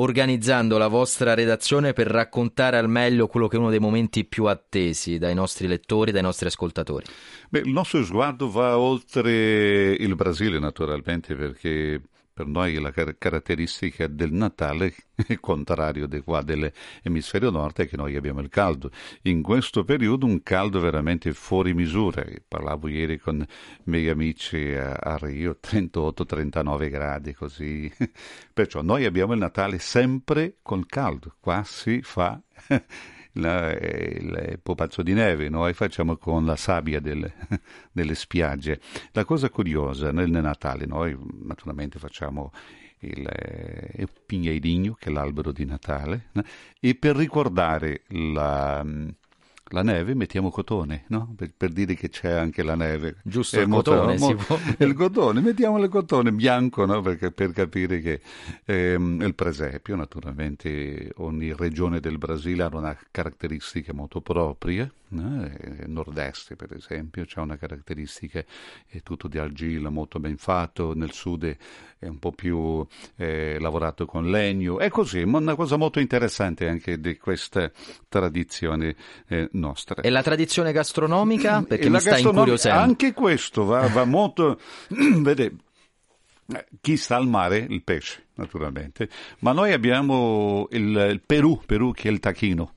organizzando 0.00 0.78
la 0.78 0.88
vostra 0.88 1.34
redazione 1.34 1.92
per 1.92 2.06
raccontare 2.06 2.76
al 2.76 2.88
meglio 2.88 3.26
quello 3.26 3.48
che 3.48 3.56
è 3.56 3.58
uno 3.58 3.70
dei 3.70 3.78
momenti 3.78 4.24
più 4.24 4.44
attesi 4.44 5.18
dai 5.18 5.34
nostri 5.34 5.66
lettori, 5.66 6.12
dai 6.12 6.22
nostri 6.22 6.46
ascoltatori? 6.46 7.04
Beh, 7.48 7.60
il 7.60 7.70
nostro 7.70 8.04
sguardo 8.04 8.50
va 8.50 8.78
oltre 8.78 9.92
il 9.92 10.14
Brasile 10.14 10.58
naturalmente 10.58 11.34
perché 11.34 12.00
per 12.38 12.46
noi 12.46 12.74
la 12.74 12.92
car- 12.92 13.16
caratteristica 13.18 14.06
del 14.06 14.32
Natale 14.32 14.94
il 15.26 15.40
contrario 15.40 16.06
di 16.06 16.20
qua 16.20 16.40
dell'emisfero 16.42 17.50
nord 17.50 17.80
è 17.80 17.88
che 17.88 17.96
noi 17.96 18.14
abbiamo 18.14 18.38
il 18.38 18.48
caldo. 18.48 18.92
In 19.22 19.42
questo 19.42 19.82
periodo 19.82 20.24
un 20.24 20.40
caldo 20.44 20.78
veramente 20.78 21.32
fuori 21.32 21.74
misura. 21.74 22.24
Parlavo 22.46 22.86
ieri 22.86 23.18
con 23.18 23.40
i 23.40 23.82
miei 23.90 24.08
amici 24.08 24.72
a, 24.72 24.92
a 24.92 25.16
Rio, 25.16 25.58
38-39 25.60 26.88
gradi 26.88 27.34
così. 27.34 27.92
Perciò 28.54 28.80
noi 28.82 29.04
abbiamo 29.04 29.32
il 29.32 29.40
Natale 29.40 29.80
sempre 29.80 30.58
col 30.62 30.86
caldo. 30.86 31.34
Qua 31.40 31.64
si 31.64 32.02
fa 32.02 32.40
la- 33.38 33.72
il 33.72 34.58
pupazzo 34.62 35.02
di 35.02 35.12
neve, 35.12 35.48
noi 35.48 35.72
facciamo 35.72 36.16
con 36.16 36.44
la 36.44 36.56
sabbia 36.56 37.00
delle, 37.00 37.34
delle 37.92 38.14
spiagge. 38.14 38.80
La 39.12 39.24
cosa 39.24 39.50
curiosa 39.50 40.12
nel 40.12 40.30
Natale, 40.30 40.86
noi 40.86 41.16
naturalmente 41.42 41.98
facciamo 41.98 42.52
il, 43.00 43.26
eh, 43.26 44.06
pinheirino, 44.26 44.94
che 44.98 45.10
è 45.10 45.12
l'albero 45.12 45.52
di 45.52 45.64
Natale, 45.64 46.30
e 46.80 46.94
per 46.94 47.16
ricordare 47.16 48.02
la, 48.08 48.84
la 49.70 49.82
neve 49.82 50.14
mettiamo 50.14 50.50
cotone, 50.50 51.04
no? 51.08 51.32
per, 51.36 51.52
per 51.56 51.70
dire 51.70 51.94
che 51.94 52.08
c'è 52.08 52.30
anche 52.30 52.62
la 52.62 52.74
neve. 52.74 53.16
Giusto, 53.22 53.58
È 53.58 53.62
il 53.62 53.68
cotone, 53.68 54.18
mo- 54.18 54.34
può- 54.34 54.58
il 54.78 54.94
cotone, 54.94 55.40
mettiamo 55.40 55.78
il 55.78 55.88
cotone 55.88 56.32
bianco 56.32 56.84
no? 56.86 57.00
Perché- 57.02 57.30
per 57.30 57.52
capire 57.52 58.00
che 58.00 58.20
ehm, 58.64 59.20
il 59.22 59.34
presepio, 59.34 59.96
naturalmente 59.96 61.12
ogni 61.16 61.54
regione 61.54 62.00
del 62.00 62.18
Brasile 62.18 62.62
ha 62.64 62.70
una 62.72 62.96
caratteristica 63.10 63.92
molto 63.92 64.20
propria, 64.20 64.90
no? 65.08 65.44
Eh, 65.44 65.86
nord-est 65.86 66.54
per 66.54 66.72
esempio 66.74 67.24
c'è 67.24 67.40
una 67.40 67.56
caratteristica, 67.56 68.42
è 68.86 69.02
tutto 69.02 69.28
di 69.28 69.38
argilla, 69.38 69.90
molto 69.90 70.18
ben 70.20 70.36
fatto, 70.36 70.94
nel 70.94 71.12
sud 71.12 71.56
è 71.98 72.06
un 72.06 72.18
po' 72.18 72.32
più 72.32 72.86
eh, 73.16 73.58
lavorato 73.58 74.06
con 74.06 74.30
legno, 74.30 74.78
è 74.78 74.88
così, 74.88 75.24
ma 75.24 75.38
una 75.38 75.54
cosa 75.54 75.76
molto 75.76 75.98
interessante 76.00 76.68
anche 76.68 77.00
di 77.00 77.16
questa 77.16 77.70
tradizione 78.08 78.94
eh, 79.26 79.48
nostra. 79.52 80.02
E 80.02 80.10
la 80.10 80.22
tradizione 80.22 80.72
gastronomica? 80.72 81.62
Perché 81.62 81.86
E 81.86 81.90
mi 81.90 81.98
sta 81.98 82.10
gastronomia- 82.10 82.40
incuriosendo. 82.40 82.80
Anche 82.80 83.12
questo 83.12 83.64
va, 83.64 83.88
va 83.88 84.04
molto. 84.04 84.58
Vede, 84.88 85.54
chi 86.80 86.96
sta 86.96 87.16
al 87.16 87.26
mare, 87.26 87.66
il 87.68 87.82
pesce, 87.82 88.28
naturalmente, 88.34 89.08
ma 89.40 89.52
noi 89.52 89.72
abbiamo 89.72 90.66
il, 90.70 91.08
il 91.10 91.20
Perù, 91.24 91.60
Perù 91.66 91.92
che 91.92 92.08
è 92.08 92.12
il 92.12 92.20
tacchino. 92.20 92.74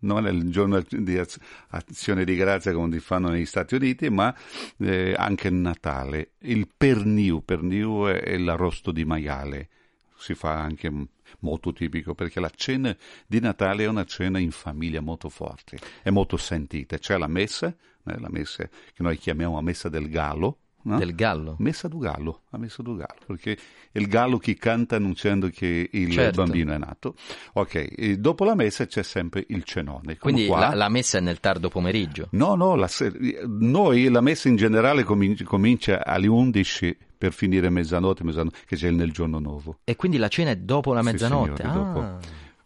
Non 0.00 0.26
è 0.26 0.30
il 0.30 0.50
giorno 0.50 0.82
di 0.88 1.18
az- 1.18 1.38
azione 1.70 2.24
di 2.24 2.36
grazia 2.36 2.72
come 2.72 2.88
li 2.94 3.00
fanno 3.00 3.30
negli 3.30 3.46
Stati 3.46 3.74
Uniti, 3.74 4.08
ma 4.10 4.34
eh, 4.78 5.14
anche 5.16 5.48
il 5.48 5.54
Natale. 5.54 6.32
Il 6.40 6.68
perniu, 6.76 7.44
perniu 7.44 8.04
è, 8.06 8.20
è 8.20 8.38
l'arrosto 8.38 8.92
di 8.92 9.04
maiale, 9.04 9.68
si 10.16 10.34
fa 10.34 10.54
anche 10.60 10.90
m- 10.90 11.06
molto 11.40 11.72
tipico 11.72 12.14
perché 12.14 12.40
la 12.40 12.50
cena 12.54 12.96
di 13.26 13.40
Natale 13.40 13.84
è 13.84 13.88
una 13.88 14.04
cena 14.04 14.38
in 14.38 14.50
famiglia 14.50 15.00
molto 15.00 15.28
forte, 15.28 15.78
è 16.02 16.10
molto 16.10 16.36
sentita. 16.36 16.98
C'è 16.98 17.18
la 17.18 17.26
messa, 17.26 17.66
eh, 17.68 18.18
la 18.18 18.28
messa 18.30 18.68
che 18.68 19.02
noi 19.02 19.16
chiamiamo 19.16 19.56
la 19.56 19.62
messa 19.62 19.88
del 19.88 20.08
gallo, 20.08 20.58
no? 20.88 20.98
Del 20.98 21.14
gallo? 21.14 21.56
Messa 21.58 21.86
do 21.88 21.98
gallo, 21.98 22.42
la 22.50 22.58
messa 22.58 22.82
do 22.82 22.94
gallo, 22.94 23.20
perché 23.26 23.56
è 23.92 23.98
il 23.98 24.06
gallo 24.08 24.38
che 24.38 24.54
canta 24.56 24.96
annunciando 24.96 25.48
che 25.48 25.88
il 25.92 26.10
Certo. 26.10 26.42
bambino 26.42 26.72
è 26.72 26.78
nato. 26.78 27.14
Ok, 27.54 27.92
e 27.96 28.16
dopo 28.18 28.44
la 28.44 28.54
messa 28.54 28.86
c'è 28.86 29.02
sempre 29.02 29.44
il 29.48 29.62
cenone. 29.64 30.16
Quindi 30.16 30.46
qua. 30.46 30.58
la, 30.60 30.74
la 30.74 30.88
messa 30.88 31.18
è 31.18 31.20
nel 31.20 31.38
tardo 31.40 31.68
pomeriggio. 31.68 32.28
No, 32.32 32.54
no, 32.54 32.74
la 32.74 32.88
se- 32.88 33.12
noi 33.46 34.08
la 34.08 34.20
messa 34.20 34.48
in 34.48 34.56
generale 34.56 35.04
comin- 35.04 35.44
comincia 35.44 36.04
alle 36.04 36.26
11 36.26 36.96
per 37.18 37.32
finire 37.32 37.68
mezzanotte, 37.70 38.24
mezzanotte, 38.24 38.58
che 38.66 38.76
c'è 38.76 38.90
nel 38.90 39.12
giorno 39.12 39.38
nuovo. 39.38 39.78
E 39.84 39.96
quindi 39.96 40.18
la 40.18 40.28
cena 40.28 40.50
è 40.50 40.56
dopo 40.56 40.92
la 40.92 41.00
Sì, 41.02 41.06
mezzanotte. 41.12 41.62
signori, 41.62 41.78
dopo. 41.78 42.00
Ah. 42.00 42.18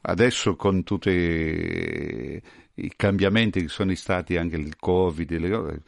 Adesso 0.05 0.57
con 0.57 0.83
tutti 0.83 1.11
i 2.75 2.93
cambiamenti 2.97 3.61
che 3.63 3.69
sono 3.69 3.95
stati, 3.95 4.37
anche 4.37 4.57
il 4.57 4.77
Covid, 4.79 5.31
le 5.39 5.81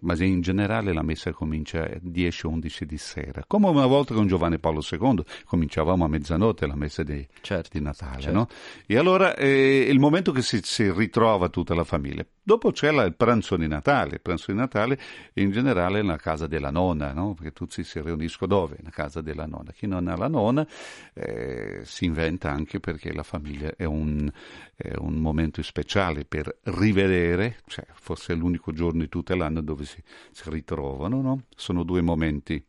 ma 0.00 0.14
in 0.18 0.40
generale 0.40 0.92
la 0.92 1.02
messa 1.02 1.32
comincia 1.32 1.82
a 1.82 2.00
10-11 2.02 2.82
di 2.82 2.98
sera, 2.98 3.44
come 3.46 3.68
una 3.68 3.86
volta 3.86 4.14
con 4.14 4.26
Giovanni 4.26 4.58
Paolo 4.58 4.82
II 4.88 5.22
cominciavamo 5.44 6.04
a 6.04 6.08
mezzanotte 6.08 6.66
la 6.66 6.76
messa 6.76 7.02
di, 7.02 7.26
di 7.70 7.80
Natale. 7.80 8.22
certo. 8.22 8.38
no? 8.38 8.48
E 8.86 8.96
allora 8.96 9.34
è 9.34 9.44
il 9.44 9.98
momento 9.98 10.32
che 10.32 10.42
si, 10.42 10.60
si 10.62 10.90
ritrova 10.90 11.48
tutta 11.48 11.74
la 11.74 11.84
famiglia. 11.84 12.24
Dopo 12.50 12.72
c'è 12.72 12.90
la- 12.90 13.04
il 13.04 13.14
pranzo 13.14 13.56
di 13.56 13.68
Natale, 13.68 14.14
il 14.14 14.20
pranzo 14.20 14.50
di 14.50 14.58
Natale 14.58 14.98
in 15.34 15.52
generale 15.52 16.00
nella 16.02 16.16
casa 16.16 16.48
della 16.48 16.72
nonna, 16.72 17.12
no? 17.12 17.34
perché 17.34 17.52
tutti 17.52 17.84
si 17.84 18.00
riuniscono 18.00 18.52
dove? 18.52 18.74
Nella 18.78 18.90
casa 18.90 19.20
della 19.20 19.46
nonna. 19.46 19.70
Chi 19.70 19.86
non 19.86 20.08
ha 20.08 20.16
la 20.16 20.26
nonna 20.26 20.66
eh, 21.14 21.82
si 21.84 22.06
inventa 22.06 22.50
anche 22.50 22.80
perché 22.80 23.12
la 23.12 23.22
famiglia 23.22 23.72
è 23.76 23.84
un, 23.84 24.28
è 24.74 24.92
un 24.96 25.14
momento 25.18 25.62
speciale 25.62 26.24
per 26.24 26.58
rivedere, 26.62 27.58
cioè 27.68 27.86
forse 27.92 28.32
è 28.32 28.36
l'unico 28.36 28.72
giorno 28.72 29.02
di 29.02 29.08
tutto 29.08 29.32
l'anno 29.36 29.60
dove 29.60 29.84
si, 29.84 30.02
si 30.32 30.50
ritrovano, 30.50 31.22
no? 31.22 31.44
sono 31.54 31.84
due 31.84 32.00
momenti 32.00 32.60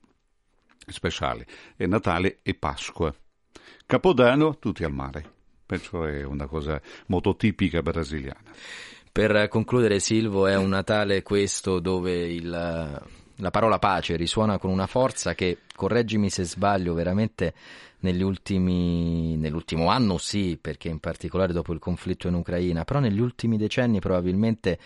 speciali, 0.86 1.43
è 1.75 1.88
Natale 1.88 2.41
e 2.43 2.53
Pasqua. 2.53 3.11
Capodanno 3.88 4.59
tutti 4.59 4.84
al 4.84 4.93
mare, 4.93 5.25
perciò 5.65 6.03
è 6.03 6.21
una 6.23 6.45
cosa 6.45 6.79
molto 7.07 7.36
tipica 7.36 7.82
brasiliana. 7.82 8.51
Per 9.12 9.49
concludere, 9.49 9.99
Silvo, 9.99 10.47
è 10.47 10.55
un 10.55 10.70
Natale 10.70 11.22
questo 11.22 11.80
dove 11.80 12.14
il, 12.14 12.49
la 12.49 13.51
parola 13.51 13.78
pace 13.78 14.16
risuona 14.16 14.57
con 14.57 14.70
una 14.70 14.88
forza 14.88 15.36
che, 15.36 15.59
correggimi 15.76 16.30
se 16.30 16.45
sbaglio, 16.45 16.93
veramente 16.93 17.53
negli 17.99 18.22
ultimi, 18.22 19.36
nell'ultimo 19.36 19.89
anno 19.89 20.18
sì, 20.18 20.57
perché 20.62 20.88
in 20.88 20.99
particolare 20.99 21.51
dopo 21.51 21.74
il 21.74 21.80
conflitto 21.80 22.30
in 22.30 22.36
Ucraina, 22.36 22.86
però 22.86 22.99
negli 22.99 23.20
ultimi 23.20 23.57
decenni 23.57 23.99
probabilmente 23.99 24.80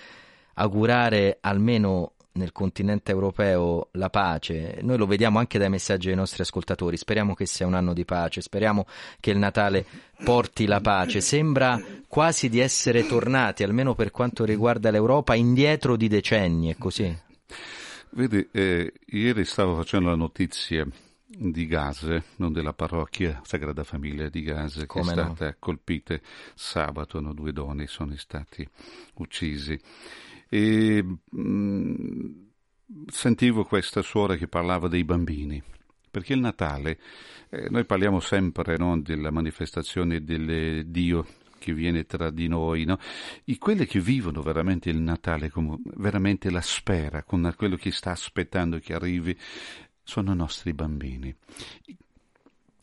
augurare 0.55 1.37
almeno 1.41 2.13
nel 2.35 2.51
continente 2.51 3.11
europeo 3.11 3.89
la 3.91 4.09
pace. 4.09 4.79
Noi 4.81 4.97
lo 4.97 5.05
vediamo 5.05 5.39
anche 5.39 5.57
dai 5.57 5.69
messaggi 5.69 6.07
dei 6.07 6.15
nostri 6.15 6.41
ascoltatori. 6.41 6.97
Speriamo 6.97 7.33
che 7.33 7.45
sia 7.45 7.65
un 7.65 7.73
anno 7.73 7.93
di 7.93 8.05
pace, 8.05 8.41
speriamo 8.41 8.85
che 9.19 9.31
il 9.31 9.37
Natale 9.37 9.85
porti 10.23 10.65
la 10.65 10.81
pace. 10.81 11.21
Sembra 11.21 11.81
quasi 12.07 12.49
di 12.49 12.59
essere 12.59 13.05
tornati, 13.05 13.63
almeno 13.63 13.95
per 13.95 14.11
quanto 14.11 14.45
riguarda 14.45 14.91
l'Europa, 14.91 15.35
indietro 15.35 15.95
di 15.95 16.07
decenni, 16.07 16.71
è 16.71 16.77
così. 16.77 17.23
Vedi, 18.11 18.47
eh, 18.51 18.93
ieri 19.07 19.43
stavo 19.43 19.75
facendo 19.75 20.09
la 20.09 20.15
notizia 20.15 20.87
di 21.27 21.65
Gaza, 21.65 22.21
non 22.37 22.53
della 22.53 22.73
parrocchia 22.73 23.41
Sagrada 23.43 23.83
Famiglia 23.83 24.29
di 24.29 24.41
Gaza, 24.41 24.81
che 24.81 24.85
Come 24.85 25.11
è 25.11 25.15
no? 25.15 25.33
stata 25.35 25.55
colpita 25.59 26.17
sabato, 26.53 27.19
no, 27.19 27.33
due 27.33 27.51
donne 27.51 27.87
sono 27.87 28.15
stati 28.15 28.67
uccisi. 29.15 29.79
E 30.49 31.03
mm, 31.35 32.45
sentivo 33.07 33.63
questa 33.63 34.01
suora 34.01 34.35
che 34.35 34.47
parlava 34.47 34.87
dei 34.87 35.03
bambini, 35.03 35.61
perché 36.09 36.33
il 36.33 36.39
Natale, 36.39 36.99
eh, 37.49 37.69
noi 37.69 37.85
parliamo 37.85 38.19
sempre 38.19 38.77
no, 38.77 38.99
della 38.99 39.31
manifestazione 39.31 40.23
del 40.23 40.85
Dio 40.87 41.25
che 41.57 41.73
viene 41.73 42.05
tra 42.05 42.29
di 42.29 42.47
noi, 42.47 42.85
no? 42.85 42.99
E 43.43 43.57
quelli 43.57 43.85
che 43.85 43.99
vivono 43.99 44.41
veramente 44.41 44.89
il 44.89 44.99
Natale, 44.99 45.49
come 45.49 45.79
veramente 45.95 46.51
la 46.51 46.61
spera, 46.61 47.23
con 47.23 47.51
quello 47.57 47.75
che 47.75 47.91
sta 47.91 48.11
aspettando 48.11 48.77
che 48.79 48.93
arrivi, 48.93 49.35
sono 50.03 50.33
i 50.33 50.35
nostri 50.35 50.73
bambini. 50.73 51.35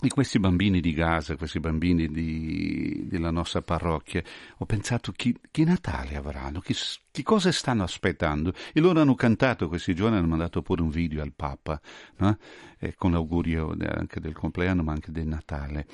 E 0.04 0.08
questi 0.08 0.40
bambini 0.40 0.80
di 0.80 0.92
Gaza, 0.94 1.36
questi 1.36 1.60
bambini 1.60 2.08
di- 2.08 3.04
della 3.06 3.30
nostra 3.30 3.62
parrocchia, 3.62 4.20
ho 4.58 4.66
pensato 4.66 5.12
chi, 5.12 5.32
che 5.48 5.62
Natale 5.64 6.16
avranno, 6.16 6.58
che, 6.58 6.74
s- 6.74 6.98
che 7.12 7.22
cosa 7.22 7.52
stanno 7.52 7.84
aspettando. 7.84 8.52
E 8.72 8.80
loro 8.80 9.00
hanno 9.00 9.14
cantato 9.14 9.68
questi 9.68 9.94
giorni, 9.94 10.16
hanno 10.16 10.26
mandato 10.26 10.60
pure 10.60 10.82
un 10.82 10.90
video 10.90 11.22
al 11.22 11.32
Papa, 11.32 11.80
no? 12.16 12.36
Eh, 12.80 12.94
con 12.96 13.12
l'augurio 13.12 13.76
anche 13.78 14.18
del 14.18 14.32
compleanno, 14.34 14.82
ma 14.82 14.90
anche 14.90 15.12
del 15.12 15.28
Natale. 15.28 15.86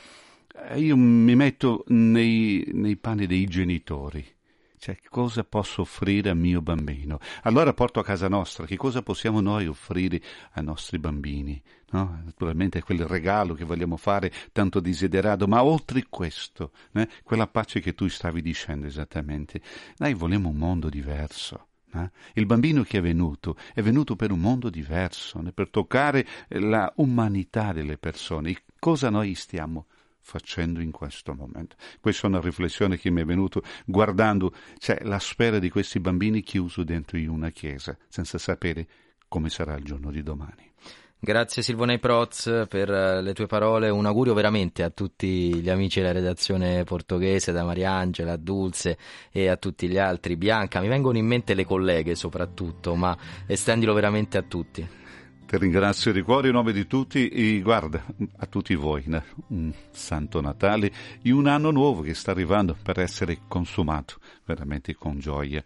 Eh, 0.70 0.80
Io 0.80 0.96
mi 0.96 1.34
metto 1.34 1.84
nei, 1.88 2.66
nei 2.72 2.96
panni 2.96 3.26
dei 3.26 3.44
genitori. 3.44 4.26
Cioè, 4.78 4.96
cosa 5.08 5.44
posso 5.44 5.82
offrire 5.82 6.30
al 6.30 6.36
mio 6.38 6.62
bambino? 6.62 7.18
Allora 7.42 7.74
porto 7.74 7.98
a 8.00 8.04
casa 8.04 8.28
nostra, 8.28 8.64
che 8.64 8.76
cosa 8.76 9.02
possiamo 9.02 9.40
noi 9.40 9.66
offrire 9.66 10.22
ai 10.52 10.64
nostri 10.64 10.98
bambini? 10.98 11.60
No? 11.90 12.20
Naturalmente 12.24 12.78
è 12.78 12.82
quel 12.82 13.06
regalo 13.06 13.54
che 13.54 13.64
vogliamo 13.64 13.96
fare, 13.96 14.30
tanto 14.52 14.80
desiderato, 14.80 15.46
ma 15.46 15.64
oltre 15.64 16.06
questo, 16.08 16.72
eh, 16.92 17.08
quella 17.22 17.46
pace 17.46 17.80
che 17.80 17.94
tu 17.94 18.08
stavi 18.08 18.42
dicendo 18.42 18.86
esattamente, 18.86 19.60
noi 19.98 20.14
vogliamo 20.14 20.50
un 20.50 20.56
mondo 20.56 20.88
diverso. 20.88 21.68
eh? 21.94 22.10
Il 22.34 22.46
bambino 22.46 22.82
che 22.82 22.98
è 22.98 23.00
venuto 23.00 23.56
è 23.72 23.80
venuto 23.80 24.16
per 24.16 24.32
un 24.32 24.40
mondo 24.40 24.68
diverso, 24.68 25.40
né? 25.40 25.52
per 25.52 25.70
toccare 25.70 26.26
la 26.48 26.92
umanità 26.96 27.72
delle 27.72 27.96
persone. 27.96 28.56
Cosa 28.78 29.08
noi 29.08 29.34
stiamo 29.34 29.86
facendo 30.20 30.80
in 30.82 30.90
questo 30.90 31.34
momento. 31.34 31.76
Questa 32.00 32.26
è 32.26 32.30
una 32.30 32.40
riflessione 32.40 32.98
che 32.98 33.08
mi 33.08 33.22
è 33.22 33.24
venuta 33.24 33.62
guardando 33.86 34.52
cioè, 34.76 34.98
la 35.04 35.18
spera 35.18 35.58
di 35.58 35.70
questi 35.70 36.00
bambini 36.00 36.42
chiusi 36.42 36.84
dentro 36.84 37.16
in 37.16 37.30
una 37.30 37.48
chiesa, 37.48 37.96
senza 38.08 38.36
sapere 38.36 38.86
come 39.26 39.48
sarà 39.48 39.74
il 39.76 39.84
giorno 39.84 40.10
di 40.10 40.22
domani. 40.22 40.70
Grazie 41.20 41.62
Silvone 41.62 41.98
Proz 41.98 42.66
per 42.68 42.88
eh, 42.88 43.20
le 43.20 43.34
tue 43.34 43.46
parole, 43.46 43.88
un 43.88 44.06
augurio 44.06 44.34
veramente 44.34 44.84
a 44.84 44.90
tutti 44.90 45.52
gli 45.56 45.68
amici 45.68 45.98
della 45.98 46.12
redazione 46.12 46.84
portoghese, 46.84 47.50
da 47.50 47.64
Mariangela 47.64 48.34
a 48.34 48.36
Dulce 48.36 48.96
e 49.32 49.48
a 49.48 49.56
tutti 49.56 49.88
gli 49.88 49.98
altri. 49.98 50.36
Bianca, 50.36 50.80
mi 50.80 50.86
vengono 50.86 51.18
in 51.18 51.26
mente 51.26 51.54
le 51.54 51.64
colleghe 51.64 52.14
soprattutto, 52.14 52.94
ma 52.94 53.18
estendilo 53.46 53.94
veramente 53.94 54.38
a 54.38 54.42
tutti. 54.42 54.86
Ti 55.44 55.58
ringrazio 55.58 56.12
di 56.12 56.22
cuore 56.22 56.48
in 56.48 56.54
nome 56.54 56.72
di 56.72 56.86
tutti 56.86 57.28
e 57.28 57.60
guarda 57.62 58.00
a 58.36 58.46
tutti 58.46 58.76
voi 58.76 59.02
né? 59.06 59.24
un 59.48 59.72
santo 59.90 60.40
Natale 60.40 60.92
e 61.20 61.32
un 61.32 61.48
anno 61.48 61.72
nuovo 61.72 62.02
che 62.02 62.14
sta 62.14 62.30
arrivando 62.30 62.76
per 62.80 63.00
essere 63.00 63.40
consumato 63.48 64.18
veramente 64.44 64.94
con 64.94 65.18
gioia 65.18 65.64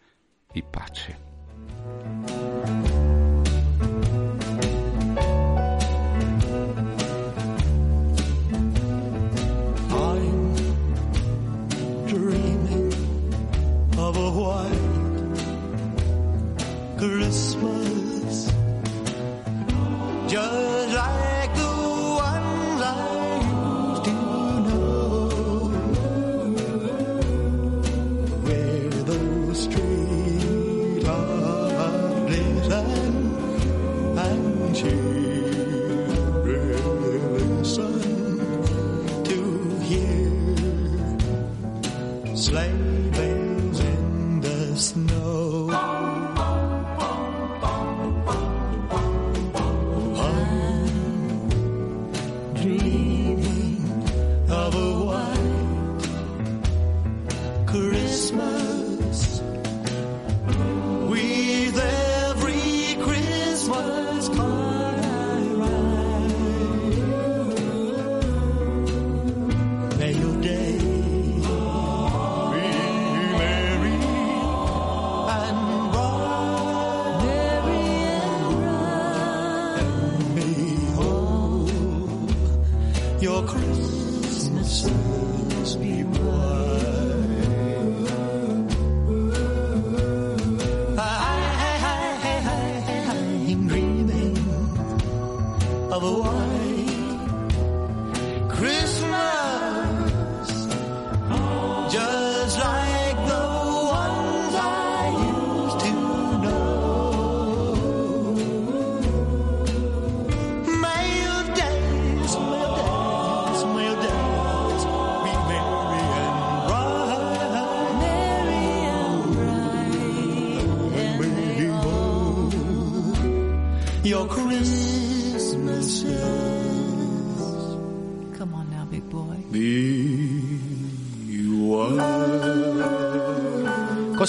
e 0.50 0.62
pace. 0.62 2.81
caress 17.02 17.51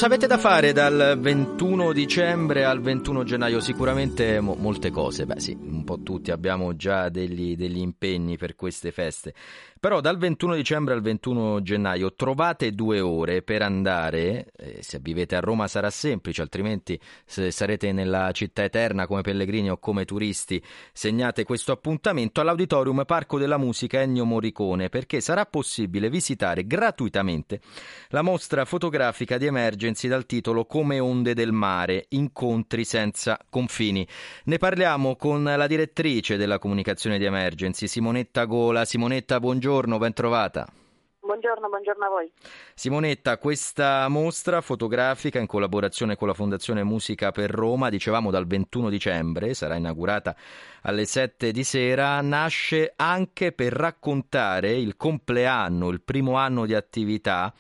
Cosa 0.04 0.16
avete 0.16 0.28
da 0.28 0.38
fare 0.38 0.74
dal 0.74 1.18
21 1.18 1.94
dicembre 1.94 2.66
al 2.66 2.82
21 2.82 3.24
gennaio? 3.24 3.62
Sicuramente 3.62 4.42
mo- 4.42 4.58
molte 4.60 4.92
cose, 4.92 5.26
beh 5.26 5.40
sì, 5.40 5.58
tutti 6.14 6.30
abbiamo 6.30 6.76
già 6.76 7.10
degli, 7.10 7.56
degli 7.56 7.80
impegni 7.80 8.38
per 8.38 8.56
queste 8.56 8.92
feste, 8.92 9.34
però 9.80 10.00
dal 10.00 10.20
21 10.20 10.54
dicembre 10.54 10.94
al 10.94 11.02
21 11.02 11.64
gennaio 11.64 12.14
trovate 12.14 12.72
due 12.72 13.00
ore 13.00 13.42
per 13.42 13.64
andare, 13.64 14.52
eh, 14.56 14.78
se 14.82 15.00
vivete 15.02 15.36
a 15.36 15.40
Roma 15.40 15.68
sarà 15.68 15.90
semplice, 15.90 16.44
altrimenti 16.44 17.00
se 17.26 17.50
sarete 17.50 17.92
nella 17.92 18.32
città 18.32 18.64
eterna 18.64 19.08
come 19.08 19.22
pellegrini 19.22 19.72
o 19.72 19.80
come 19.80 20.06
turisti, 20.06 20.64
segnate 20.94 21.46
questo 21.46 21.72
appuntamento 21.72 22.42
all'Auditorium 22.42 23.04
Parco 23.06 23.40
della 23.40 23.58
Musica 23.58 24.00
Ennio 24.00 24.24
Morricone 24.24 24.90
perché 24.90 25.20
sarà 25.20 25.48
possibile 25.48 26.12
visitare 26.12 26.68
gratuitamente 26.68 27.60
la 28.10 28.22
mostra 28.22 28.66
fotografica 28.66 29.40
di 29.40 29.48
Emergency 29.48 30.08
dal 30.08 30.28
titolo 30.28 30.66
Come 30.66 31.00
onde 31.00 31.34
del 31.34 31.52
mare, 31.52 32.06
incontri 32.10 32.86
senza 32.86 33.40
confini. 33.50 34.08
Ne 34.46 34.58
parliamo 34.60 35.16
con 35.16 35.44
la 35.44 35.66
direttrice 35.68 36.02
della 36.04 36.60
comunicazione 36.60 37.18
di 37.18 37.24
Emergency, 37.24 37.88
Simonetta 37.88 38.44
Gola. 38.44 38.84
Simonetta, 38.84 39.40
buongiorno, 39.40 39.98
ben 39.98 40.12
trovata. 40.12 40.68
Buongiorno, 41.22 41.70
buongiorno 41.70 42.06
a 42.06 42.10
voi. 42.10 42.30
Simonetta, 42.76 43.38
questa 43.38 44.10
mostra 44.10 44.60
fotografica 44.60 45.40
in 45.40 45.48
collaborazione 45.48 46.18
con 46.18 46.28
la 46.28 46.34
Fondazione 46.34 46.84
Musica 46.84 47.32
per 47.32 47.50
Roma, 47.50 47.88
dicevamo 47.88 48.32
dal 48.32 48.46
21 48.46 48.90
dicembre, 48.90 49.54
sarà 49.54 49.76
inaugurata 49.76 50.36
alle 50.82 51.06
7 51.06 51.52
di 51.54 51.64
sera, 51.64 52.20
nasce 52.20 52.92
anche 52.98 53.54
per 53.54 53.72
raccontare 53.72 54.74
il 54.74 54.98
compleanno, 54.98 55.88
il 55.88 56.02
primo 56.02 56.36
anno 56.36 56.66
di 56.66 56.74
attività 56.74 57.54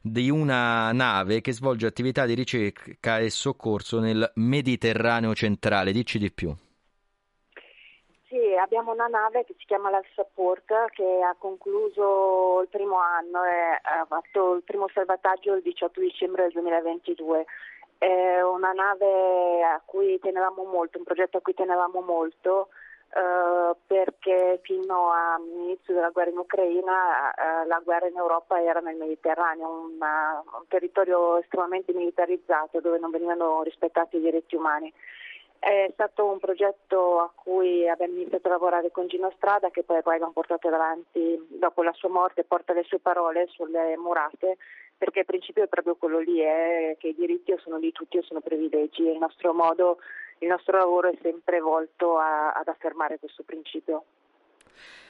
di 0.00 0.30
una 0.30 0.90
nave 0.92 1.42
che 1.42 1.52
svolge 1.52 1.86
attività 1.86 2.24
di 2.24 2.32
ricerca 2.32 3.18
e 3.18 3.28
soccorso 3.28 4.00
nel 4.00 4.32
Mediterraneo 4.36 5.34
centrale. 5.34 5.92
Dici 5.92 6.18
di 6.18 6.32
più. 6.32 6.56
Sì, 8.30 8.54
abbiamo 8.56 8.92
una 8.92 9.08
nave 9.08 9.44
che 9.44 9.56
si 9.58 9.64
chiama 9.66 9.90
Life 9.90 10.10
Support 10.14 10.92
che 10.92 11.20
ha 11.20 11.34
concluso 11.36 12.60
il 12.62 12.68
primo 12.68 12.96
anno 13.00 13.42
e 13.42 13.80
ha 13.82 14.04
fatto 14.06 14.54
il 14.54 14.62
primo 14.62 14.86
salvataggio 14.94 15.54
il 15.54 15.62
18 15.62 15.98
dicembre 15.98 16.44
del 16.44 16.52
2022. 16.52 17.44
È 17.98 18.40
una 18.42 18.70
nave 18.70 19.64
a 19.64 19.82
cui 19.84 20.20
tenevamo 20.20 20.62
molto, 20.62 20.98
un 20.98 21.04
progetto 21.04 21.38
a 21.38 21.40
cui 21.40 21.54
tenevamo 21.54 22.02
molto 22.02 22.68
eh, 23.12 23.74
perché 23.84 24.60
fino 24.62 25.10
all'inizio 25.12 25.92
della 25.92 26.10
guerra 26.10 26.30
in 26.30 26.38
Ucraina 26.38 27.34
eh, 27.34 27.66
la 27.66 27.80
guerra 27.84 28.06
in 28.06 28.16
Europa 28.16 28.62
era 28.62 28.78
nel 28.78 28.94
Mediterraneo, 28.96 29.68
una- 29.92 30.40
un 30.56 30.66
territorio 30.68 31.36
estremamente 31.38 31.92
militarizzato 31.92 32.80
dove 32.80 33.00
non 33.00 33.10
venivano 33.10 33.62
rispettati 33.64 34.18
i 34.18 34.20
diritti 34.20 34.54
umani. 34.54 34.92
È 35.60 35.90
stato 35.92 36.24
un 36.24 36.38
progetto 36.38 37.20
a 37.20 37.30
cui 37.34 37.86
abbiamo 37.86 38.14
iniziato 38.14 38.48
a 38.48 38.52
lavorare 38.52 38.90
con 38.90 39.08
Gino 39.08 39.30
Strada 39.36 39.68
che 39.68 39.82
poi, 39.82 40.00
poi 40.00 40.14
abbiamo 40.14 40.32
portato 40.32 40.68
avanti 40.68 41.38
dopo 41.48 41.82
la 41.82 41.92
sua 41.92 42.08
morte, 42.08 42.44
porta 42.44 42.72
le 42.72 42.82
sue 42.84 42.98
parole 42.98 43.46
sulle 43.50 43.94
murate 43.98 44.56
perché 44.96 45.20
il 45.20 45.26
principio 45.26 45.62
è 45.62 45.66
proprio 45.66 45.96
quello 45.96 46.18
lì, 46.18 46.38
è 46.40 46.96
che 46.98 47.08
i 47.08 47.14
diritti 47.14 47.54
sono 47.62 47.78
di 47.78 47.92
tutti 47.92 48.16
o 48.16 48.22
sono 48.22 48.40
privilegi 48.40 49.02
il 49.02 49.18
nostro 49.18 49.52
modo, 49.52 49.98
il 50.38 50.48
nostro 50.48 50.78
lavoro 50.78 51.10
è 51.10 51.18
sempre 51.20 51.60
volto 51.60 52.16
a- 52.16 52.52
ad 52.52 52.68
affermare 52.68 53.18
questo 53.18 53.42
principio. 53.42 54.04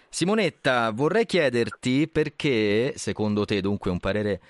Simonetta, 0.09 0.91
vorrei 0.93 1.27
chiederti 1.27 2.09
perché, 2.09 2.93
secondo 2.97 3.45
te, 3.45 3.61
dunque 3.61 3.91
un 3.91 4.01
parere 4.01 4.41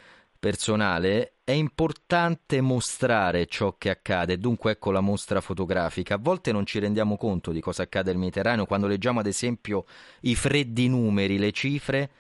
personale, 0.41 1.35
è 1.45 1.53
importante 1.53 2.61
mostrare 2.63 3.47
ciò 3.47 3.75
che 3.77 3.91
accade, 3.91 4.39
dunque 4.39 4.73
ecco 4.73 4.91
la 4.91 5.01
mostra 5.01 5.41
fotografica. 5.41 6.15
A 6.15 6.19
volte 6.21 6.51
non 6.51 6.65
ci 6.65 6.79
rendiamo 6.79 7.17
conto 7.17 7.53
di 7.53 7.61
cosa 7.61 7.83
accade 7.83 8.11
nel 8.11 8.19
Mediterraneo, 8.19 8.65
quando 8.67 8.87
leggiamo 8.87 9.21
ad 9.21 9.27
esempio 9.27 9.85
i 10.23 10.35
freddi 10.35 10.89
numeri, 10.89 11.39
le 11.39 11.53
cifre, 11.53 12.11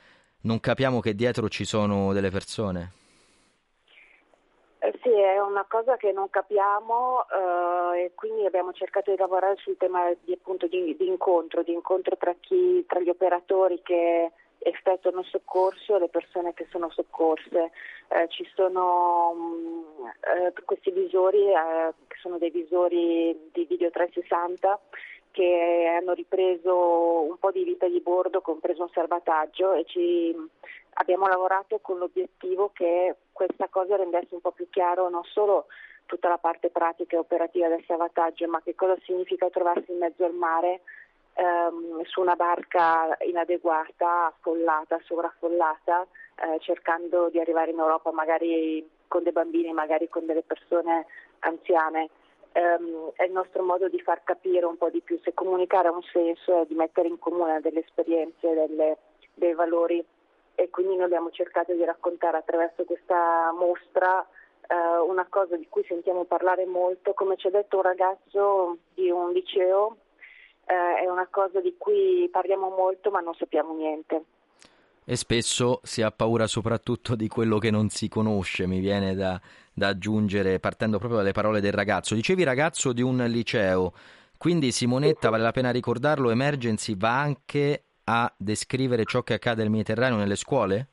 non 0.43 0.61
capiamo 0.61 1.01
che 1.01 1.15
dietro 1.15 1.49
ci 1.49 1.65
sono 1.65 2.13
delle 2.13 2.31
persone. 2.31 2.93
Eh 4.83 4.99
sì, 5.03 5.11
è 5.11 5.39
una 5.41 5.67
cosa 5.69 5.97
che 5.97 6.11
non 6.13 6.31
capiamo 6.31 7.27
eh, 7.29 8.05
e 8.05 8.13
quindi 8.15 8.47
abbiamo 8.47 8.73
cercato 8.73 9.11
di 9.11 9.17
lavorare 9.19 9.57
sul 9.59 9.77
tema 9.77 10.11
di, 10.23 10.33
appunto, 10.33 10.67
di, 10.67 10.97
di 10.97 11.07
incontro, 11.07 11.63
di 11.63 11.73
incontro 11.73 12.17
tra, 12.17 12.35
chi, 12.41 12.85
tra 12.87 13.01
gli 13.01 13.11
operatori 13.11 13.81
che 13.83 14.33
effettuano 14.61 15.23
soccorso 15.23 15.99
le 15.99 16.09
persone 16.09 16.55
che 16.55 16.67
sono 16.71 16.91
soccorse. 16.91 17.71
Eh, 18.09 18.29
ci 18.29 18.49
sono 18.55 19.33
mh, 19.33 20.47
eh, 20.47 20.53
questi 20.65 20.91
visori 20.91 21.49
eh, 21.49 21.93
che 22.07 22.17
sono 22.21 22.39
dei 22.39 22.51
visori 22.51 23.51
di 23.53 23.65
video 23.65 23.91
360 23.91 24.79
che 25.33 25.87
hanno 25.97 26.13
ripreso 26.13 27.23
un 27.23 27.37
po' 27.39 27.53
di 27.53 27.63
vita 27.63 27.89
di 27.89 28.01
bordo, 28.01 28.41
compreso 28.41 28.83
un 28.83 28.91
salvataggio 28.91 29.73
e 29.73 29.85
ci 29.85 30.35
abbiamo 30.95 31.27
lavorato 31.29 31.79
con 31.79 31.99
l'obiettivo 31.99 32.71
che 32.75 33.15
questa 33.33 33.69
cosa 33.69 33.97
rendesse 33.97 34.35
un 34.35 34.41
po' 34.41 34.51
più 34.51 34.69
chiaro 34.69 35.09
non 35.09 35.23
solo 35.25 35.67
tutta 36.07 36.29
la 36.29 36.39
parte 36.39 36.71
pratica 36.71 37.15
e 37.15 37.21
operativa 37.21 37.69
del 37.69 37.85
salvataggio, 37.87 38.49
ma 38.49 38.61
che 38.61 38.75
cosa 38.75 38.97
significa 39.05 39.49
trovarsi 39.49 39.93
in 39.93 39.99
mezzo 39.99 40.25
al 40.25 40.35
mare 40.35 40.81
ehm, 41.41 42.03
su 42.05 42.21
una 42.21 42.37
barca 42.37 43.17
inadeguata, 43.25 44.27
affollata, 44.27 45.01
sovraffollata, 45.05 46.07
eh, 46.37 46.59
cercando 46.61 47.31
di 47.31 47.41
arrivare 47.41 47.71
in 47.71 47.79
Europa 47.79 48.13
magari 48.13 48.87
con 49.09 49.23
dei 49.23 49.33
bambini, 49.33 49.73
magari 49.73 50.09
con 50.09 50.27
delle 50.27 50.43
persone 50.43 51.07
anziane. 51.41 52.11
Ehm, 52.53 53.13
è 53.15 53.25
il 53.25 53.33
nostro 53.33 53.63
modo 53.63 53.89
di 53.89 54.01
far 54.01 54.23
capire 54.23 54.67
un 54.67 54.77
po' 54.77 54.91
di 54.91 55.01
più 55.01 55.19
se 55.23 55.33
comunicare 55.33 55.89
ha 55.89 55.93
un 55.93 56.03
senso 56.13 56.63
è 56.63 56.67
di 56.67 56.75
mettere 56.75 57.09
in 57.09 57.19
comune 57.19 57.61
delle 57.61 57.81
esperienze, 57.81 58.53
delle- 58.53 58.99
dei 59.35 59.55
valori 59.55 60.05
e 60.57 60.69
quindi 60.69 60.97
noi 60.97 61.05
abbiamo 61.05 61.31
cercato 61.31 61.73
di 61.73 61.85
raccontare 61.85 62.37
attraverso 62.37 62.85
questa 62.85 63.51
mostra 63.53 64.27
eh, 64.69 64.99
una 64.99 65.27
cosa 65.29 65.57
di 65.57 65.67
cui 65.69 65.85
sentiamo 65.85 66.25
parlare 66.25 66.67
molto, 66.67 67.15
come 67.15 67.37
ci 67.37 67.47
ha 67.47 67.51
detto 67.51 67.77
un 67.77 67.83
ragazzo 67.83 68.79
di 68.95 69.09
un 69.11 69.33
liceo, 69.33 69.97
eh, 70.71 71.03
è 71.03 71.09
una 71.09 71.27
cosa 71.29 71.61
di 71.61 71.75
cui 71.77 72.29
parliamo 72.31 72.69
molto 72.71 73.11
ma 73.11 73.19
non 73.19 73.35
sappiamo 73.35 73.75
niente. 73.75 74.23
E 75.05 75.17
spesso 75.17 75.81
si 75.83 76.03
ha 76.03 76.13
paura 76.13 76.47
soprattutto 76.47 77.17
di 77.17 77.27
quello 77.27 77.59
che 77.59 77.73
non 77.73 77.89
si 77.89 78.09
conosce, 78.09 78.69
mi 78.69 78.79
viene 78.79 79.17
da, 79.17 79.41
da 79.73 79.89
aggiungere, 79.89 80.61
partendo 80.61 80.99
proprio 80.99 81.19
dalle 81.19 81.33
parole 81.33 81.61
del 81.61 81.73
ragazzo. 81.73 82.15
Dicevi 82.15 82.45
ragazzo 82.45 82.93
di 82.93 83.03
un 83.03 83.17
liceo, 83.27 83.93
quindi 84.39 84.71
Simonetta, 84.71 85.29
vale 85.31 85.43
la 85.43 85.51
pena 85.51 85.73
ricordarlo, 85.73 86.31
Emergency 86.31 86.97
va 86.97 87.19
anche 87.19 87.83
a 88.05 88.33
descrivere 88.37 89.05
ciò 89.05 89.23
che 89.23 89.35
accade 89.35 89.63
nel 89.63 89.71
Mediterraneo 89.71 90.17
nelle 90.17 90.37
scuole? 90.37 90.87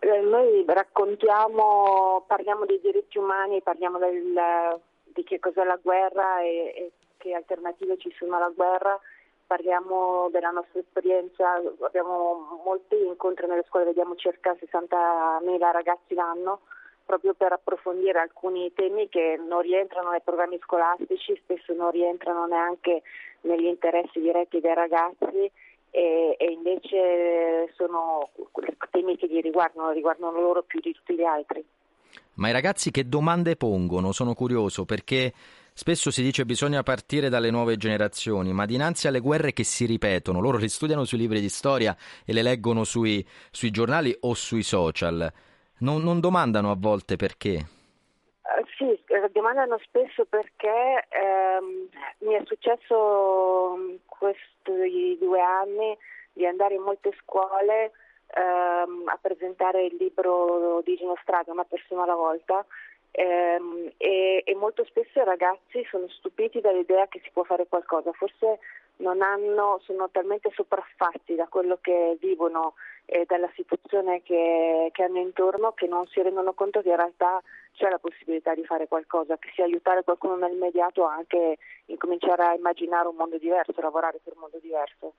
Eh, 0.00 0.20
Noi 0.20 0.64
raccontiamo, 0.66 2.24
parliamo 2.26 2.64
dei 2.64 2.80
diritti 2.82 3.18
umani, 3.18 3.62
parliamo 3.62 3.98
del- 3.98 4.80
di 5.04 5.22
che 5.24 5.38
cos'è 5.38 5.64
la 5.64 5.78
guerra 5.80 6.40
e, 6.40 6.72
e 6.76 6.92
che 7.18 7.34
alternative 7.34 7.98
ci 7.98 8.10
sono 8.16 8.36
alla 8.36 8.52
guerra, 8.54 8.98
parliamo 9.46 10.28
della 10.30 10.50
nostra 10.50 10.80
esperienza, 10.80 11.60
abbiamo 11.80 12.60
molti 12.64 12.96
incontri 13.06 13.46
nelle 13.46 13.64
scuole, 13.66 13.86
vediamo 13.86 14.14
circa 14.14 14.52
60.000 14.52 15.58
ragazzi 15.70 16.14
l'anno, 16.14 16.60
proprio 17.04 17.32
per 17.32 17.52
approfondire 17.52 18.20
alcuni 18.20 18.72
temi 18.74 19.08
che 19.08 19.40
non 19.42 19.62
rientrano 19.62 20.10
nei 20.10 20.20
programmi 20.22 20.58
scolastici, 20.62 21.40
spesso 21.42 21.72
non 21.72 21.90
rientrano 21.90 22.46
neanche 22.46 23.02
negli 23.42 23.64
interessi 23.64 24.20
diretti 24.20 24.60
dei 24.60 24.74
ragazzi 24.74 25.50
e, 25.90 26.36
e 26.38 26.50
invece 26.50 27.72
sono 27.74 28.28
temi 28.90 29.16
che 29.16 29.26
li 29.26 29.40
riguardano, 29.40 29.90
riguardano 29.90 30.38
loro 30.38 30.62
più 30.62 30.80
di 30.80 30.92
tutti 30.92 31.14
gli 31.14 31.24
altri. 31.24 31.64
Ma 32.34 32.50
i 32.50 32.52
ragazzi 32.52 32.90
che 32.90 33.08
domande 33.08 33.56
pongono? 33.56 34.12
Sono 34.12 34.34
curioso 34.34 34.84
perché 34.84 35.32
spesso 35.78 36.10
si 36.10 36.22
dice 36.24 36.44
bisogna 36.44 36.82
partire 36.82 37.28
dalle 37.28 37.52
nuove 37.52 37.76
generazioni, 37.76 38.52
ma 38.52 38.66
dinanzi 38.66 39.06
alle 39.06 39.20
guerre 39.20 39.52
che 39.52 39.62
si 39.62 39.86
ripetono, 39.86 40.40
loro 40.40 40.58
le 40.58 40.68
studiano 40.68 41.04
sui 41.04 41.18
libri 41.18 41.40
di 41.40 41.48
storia 41.48 41.96
e 42.26 42.32
le 42.32 42.42
leggono 42.42 42.82
sui, 42.82 43.24
sui 43.52 43.70
giornali 43.70 44.12
o 44.22 44.34
sui 44.34 44.64
social. 44.64 45.32
Non, 45.78 46.02
non 46.02 46.18
domandano 46.18 46.72
a 46.72 46.76
volte 46.76 47.14
perché. 47.14 47.52
Eh, 47.52 48.64
sì, 48.76 48.90
eh, 48.90 49.30
domandano 49.30 49.78
spesso 49.84 50.24
perché 50.24 51.06
ehm, 51.10 51.88
mi 52.26 52.34
è 52.34 52.42
successo 52.44 53.78
questi 54.04 55.16
due 55.20 55.40
anni 55.40 55.96
di 56.32 56.44
andare 56.44 56.74
in 56.74 56.82
molte 56.82 57.14
scuole 57.22 57.92
ehm, 58.34 59.04
a 59.06 59.18
presentare 59.22 59.84
il 59.84 59.94
libro 59.96 60.82
di 60.84 60.96
Gino 60.96 61.14
Strada, 61.22 61.52
una 61.52 61.64
persona 61.64 62.02
alla 62.02 62.16
volta, 62.16 62.66
ehm, 63.10 63.92
e, 63.96 64.42
e 64.44 64.54
molto 64.54 64.84
spesso 64.84 65.20
i 65.20 65.24
ragazzi 65.24 65.84
sono 65.90 66.08
stupiti 66.08 66.60
dall'idea 66.60 67.06
che 67.08 67.20
si 67.22 67.30
può 67.32 67.44
fare 67.44 67.66
qualcosa, 67.66 68.12
forse 68.12 68.58
non 68.98 69.22
hanno, 69.22 69.80
sono 69.84 70.08
talmente 70.10 70.50
sopraffatti 70.54 71.34
da 71.34 71.46
quello 71.46 71.78
che 71.80 72.16
vivono 72.20 72.74
e 73.04 73.24
dalla 73.26 73.50
situazione 73.54 74.22
che, 74.22 74.90
che 74.92 75.02
hanno 75.02 75.18
intorno 75.18 75.72
che 75.72 75.86
non 75.86 76.06
si 76.08 76.20
rendono 76.20 76.52
conto 76.52 76.82
che 76.82 76.90
in 76.90 76.96
realtà 76.96 77.40
c'è 77.72 77.88
la 77.88 77.98
possibilità 77.98 78.54
di 78.54 78.64
fare 78.64 78.88
qualcosa, 78.88 79.38
che 79.38 79.50
sia 79.54 79.64
aiutare 79.64 80.02
qualcuno 80.02 80.36
nell'immediato 80.36 81.02
o 81.02 81.06
anche 81.06 81.58
incominciare 81.86 82.42
a 82.44 82.54
immaginare 82.54 83.08
un 83.08 83.14
mondo 83.16 83.38
diverso, 83.38 83.72
lavorare 83.76 84.20
per 84.22 84.34
un 84.34 84.40
mondo 84.40 84.58
diverso. 84.60 85.14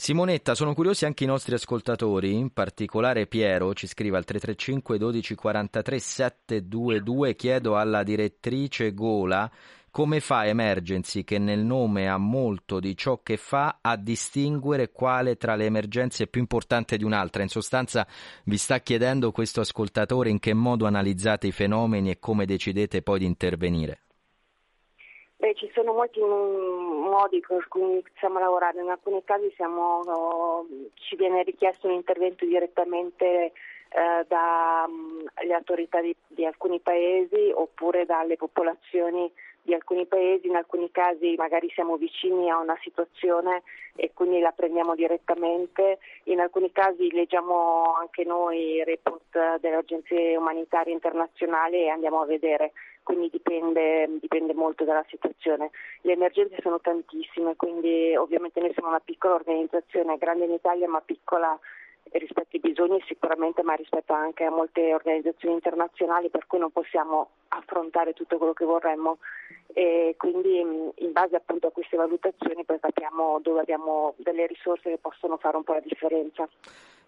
Simonetta, 0.00 0.54
sono 0.54 0.72
curiosi 0.72 1.04
anche 1.04 1.24
i 1.24 1.26
nostri 1.26 1.54
ascoltatori, 1.54 2.32
in 2.32 2.54
particolare 2.54 3.26
Piero 3.26 3.74
ci 3.74 3.86
scrive 3.86 4.16
al 4.16 4.24
335 4.24 4.96
12 4.96 5.34
43 5.34 5.98
722, 5.98 7.36
chiedo 7.36 7.76
alla 7.76 8.02
direttrice 8.02 8.94
Gola 8.94 9.50
come 9.90 10.20
fa 10.20 10.46
Emergency, 10.46 11.22
che 11.22 11.36
nel 11.38 11.58
nome 11.58 12.08
ha 12.08 12.16
molto 12.16 12.80
di 12.80 12.96
ciò 12.96 13.20
che 13.22 13.36
fa, 13.36 13.80
a 13.82 13.96
distinguere 13.96 14.90
quale 14.90 15.36
tra 15.36 15.54
le 15.54 15.66
emergenze 15.66 16.24
è 16.24 16.28
più 16.28 16.40
importante 16.40 16.96
di 16.96 17.04
un'altra? 17.04 17.42
In 17.42 17.50
sostanza 17.50 18.06
vi 18.44 18.56
sta 18.56 18.80
chiedendo 18.80 19.32
questo 19.32 19.60
ascoltatore 19.60 20.30
in 20.30 20.38
che 20.38 20.54
modo 20.54 20.86
analizzate 20.86 21.48
i 21.48 21.52
fenomeni 21.52 22.08
e 22.08 22.18
come 22.18 22.46
decidete 22.46 23.02
poi 23.02 23.18
di 23.18 23.26
intervenire. 23.26 24.00
Beh, 25.40 25.54
ci 25.54 25.70
sono 25.72 25.94
molti 25.94 26.20
modi 26.20 27.40
con 27.40 27.64
cui 27.70 28.04
a 28.20 28.28
lavorare, 28.28 28.82
in 28.82 28.90
alcuni 28.90 29.24
casi 29.24 29.50
siamo, 29.56 30.66
ci 30.96 31.16
viene 31.16 31.42
richiesto 31.44 31.86
un 31.86 31.94
intervento 31.94 32.44
direttamente 32.44 33.26
eh, 33.46 34.26
dalle 34.28 35.54
autorità 35.54 36.02
di, 36.02 36.14
di 36.26 36.44
alcuni 36.44 36.78
paesi 36.80 37.50
oppure 37.54 38.04
dalle 38.04 38.36
popolazioni 38.36 39.32
di 39.62 39.72
alcuni 39.72 40.04
paesi, 40.06 40.46
in 40.46 40.56
alcuni 40.56 40.90
casi 40.90 41.34
magari 41.36 41.70
siamo 41.70 41.96
vicini 41.96 42.50
a 42.50 42.58
una 42.58 42.76
situazione 42.82 43.62
e 43.96 44.10
quindi 44.12 44.40
la 44.40 44.52
prendiamo 44.52 44.94
direttamente, 44.94 45.98
in 46.24 46.40
alcuni 46.40 46.70
casi 46.72 47.10
leggiamo 47.12 47.94
anche 47.94 48.24
noi 48.24 48.74
i 48.74 48.84
report 48.84 49.58
delle 49.60 49.76
agenzie 49.76 50.36
umanitarie 50.36 50.92
internazionali 50.92 51.84
e 51.84 51.88
andiamo 51.88 52.20
a 52.20 52.26
vedere, 52.26 52.72
quindi 53.02 53.28
dipende, 53.30 54.08
dipende 54.20 54.54
molto 54.54 54.84
dalla 54.84 55.04
situazione. 55.08 55.70
Le 56.02 56.12
emergenze 56.12 56.56
sono 56.60 56.80
tantissime, 56.80 57.56
quindi 57.56 58.14
ovviamente 58.16 58.60
noi 58.60 58.72
siamo 58.72 58.88
una 58.88 59.00
piccola 59.00 59.34
organizzazione, 59.34 60.18
grande 60.18 60.44
in 60.44 60.52
Italia 60.52 60.88
ma 60.88 61.00
piccola 61.00 61.58
rispetto 62.12 62.56
ai 62.56 62.60
bisogni 62.60 63.02
sicuramente, 63.06 63.62
ma 63.62 63.74
rispetto 63.74 64.12
anche 64.12 64.44
a 64.44 64.50
molte 64.50 64.92
organizzazioni 64.94 65.54
internazionali 65.54 66.30
per 66.30 66.46
cui 66.46 66.58
non 66.58 66.70
possiamo 66.70 67.30
affrontare 67.48 68.12
tutto 68.12 68.38
quello 68.38 68.52
che 68.52 68.64
vorremmo 68.64 69.18
e 69.72 70.14
quindi 70.16 70.62
mh, 70.62 71.04
in 71.04 71.12
base 71.12 71.36
appunto 71.36 71.68
a 71.68 71.70
queste 71.70 71.96
valutazioni 71.96 72.64
poi 72.64 72.80
capiamo 72.80 73.40
dove 73.42 73.60
abbiamo 73.60 74.14
delle 74.18 74.46
risorse 74.46 74.90
che 74.90 74.98
possono 74.98 75.36
fare 75.36 75.56
un 75.56 75.64
po' 75.64 75.74
la 75.74 75.80
differenza. 75.80 76.48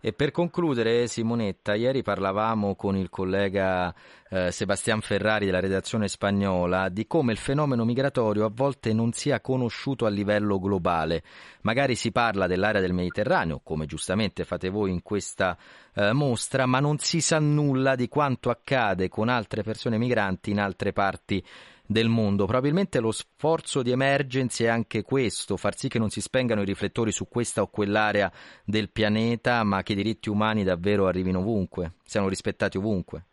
E 0.04 0.12
per 0.12 0.32
concludere, 0.32 1.06
Simonetta, 1.06 1.74
ieri 1.74 2.02
parlavamo 2.02 2.74
con 2.74 2.96
il 2.96 3.08
collega 3.08 3.94
eh, 4.30 4.50
Sebastian 4.50 5.00
Ferrari 5.00 5.46
della 5.46 5.60
redazione 5.60 6.08
spagnola 6.08 6.88
di 6.88 7.06
come 7.06 7.30
il 7.30 7.38
fenomeno 7.38 7.84
migratorio 7.84 8.44
a 8.44 8.50
volte 8.52 8.92
non 8.92 9.12
sia 9.12 9.40
conosciuto 9.40 10.04
a 10.04 10.08
livello 10.08 10.58
globale. 10.58 11.22
Magari 11.60 11.94
si 11.94 12.10
parla 12.10 12.48
dell'area 12.48 12.80
del 12.80 12.92
Mediterraneo, 12.92 13.60
come 13.62 13.86
giustamente 13.86 14.42
fate 14.42 14.70
voi 14.70 14.81
in 14.86 15.02
questa 15.02 15.56
eh, 15.94 16.12
mostra, 16.12 16.66
ma 16.66 16.80
non 16.80 16.98
si 16.98 17.20
sa 17.20 17.38
nulla 17.38 17.94
di 17.94 18.08
quanto 18.08 18.50
accade 18.50 19.08
con 19.08 19.28
altre 19.28 19.62
persone 19.62 19.98
migranti 19.98 20.50
in 20.50 20.60
altre 20.60 20.92
parti 20.92 21.44
del 21.86 22.08
mondo. 22.08 22.46
Probabilmente 22.46 23.00
lo 23.00 23.12
sforzo 23.12 23.82
di 23.82 23.90
emergency 23.90 24.64
è 24.64 24.68
anche 24.68 25.02
questo, 25.02 25.56
far 25.56 25.76
sì 25.76 25.88
che 25.88 25.98
non 25.98 26.10
si 26.10 26.20
spengano 26.20 26.62
i 26.62 26.66
riflettori 26.66 27.12
su 27.12 27.28
questa 27.28 27.62
o 27.62 27.68
quell'area 27.68 28.32
del 28.64 28.90
pianeta, 28.90 29.62
ma 29.62 29.82
che 29.82 29.92
i 29.92 29.96
diritti 29.96 30.28
umani 30.28 30.64
davvero 30.64 31.06
arrivino 31.06 31.40
ovunque, 31.40 31.94
siano 32.04 32.28
rispettati 32.28 32.78
ovunque. 32.78 33.26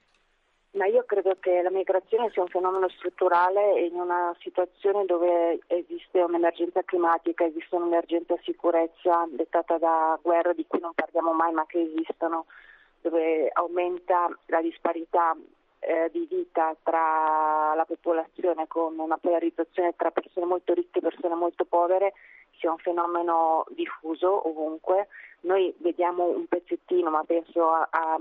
Ma 0.79 0.85
io 0.85 1.03
credo 1.03 1.35
che 1.41 1.61
la 1.61 1.71
migrazione 1.71 2.29
sia 2.31 2.41
un 2.41 2.47
fenomeno 2.47 2.87
strutturale 2.87 3.81
in 3.81 3.95
una 3.95 4.33
situazione 4.39 5.03
dove 5.03 5.59
esiste 5.67 6.21
un'emergenza 6.21 6.83
climatica, 6.83 7.43
esiste 7.43 7.75
un'emergenza 7.75 8.37
sicurezza 8.43 9.27
dettata 9.29 9.77
da 9.77 10.17
guerre 10.21 10.55
di 10.55 10.65
cui 10.65 10.79
non 10.79 10.93
parliamo 10.95 11.33
mai 11.33 11.51
ma 11.51 11.65
che 11.65 11.81
esistono, 11.81 12.45
dove 13.01 13.49
aumenta 13.51 14.29
la 14.45 14.61
disparità 14.61 15.35
eh, 15.79 16.09
di 16.13 16.25
vita 16.29 16.73
tra 16.81 17.73
la 17.75 17.85
popolazione 17.85 18.65
con 18.67 18.97
una 18.97 19.17
polarizzazione 19.17 19.95
tra 19.97 20.11
persone 20.11 20.45
molto 20.45 20.73
ricche 20.73 20.99
e 20.99 21.01
persone 21.01 21.35
molto 21.35 21.65
povere 21.65 22.13
sia 22.59 22.71
un 22.71 22.77
fenomeno 22.77 23.65
diffuso 23.69 24.47
ovunque. 24.47 25.07
Noi 25.41 25.73
vediamo 25.77 26.25
un 26.25 26.45
pezzettino, 26.47 27.09
ma 27.09 27.23
penso 27.23 27.69
a, 27.69 27.87
a, 27.89 28.19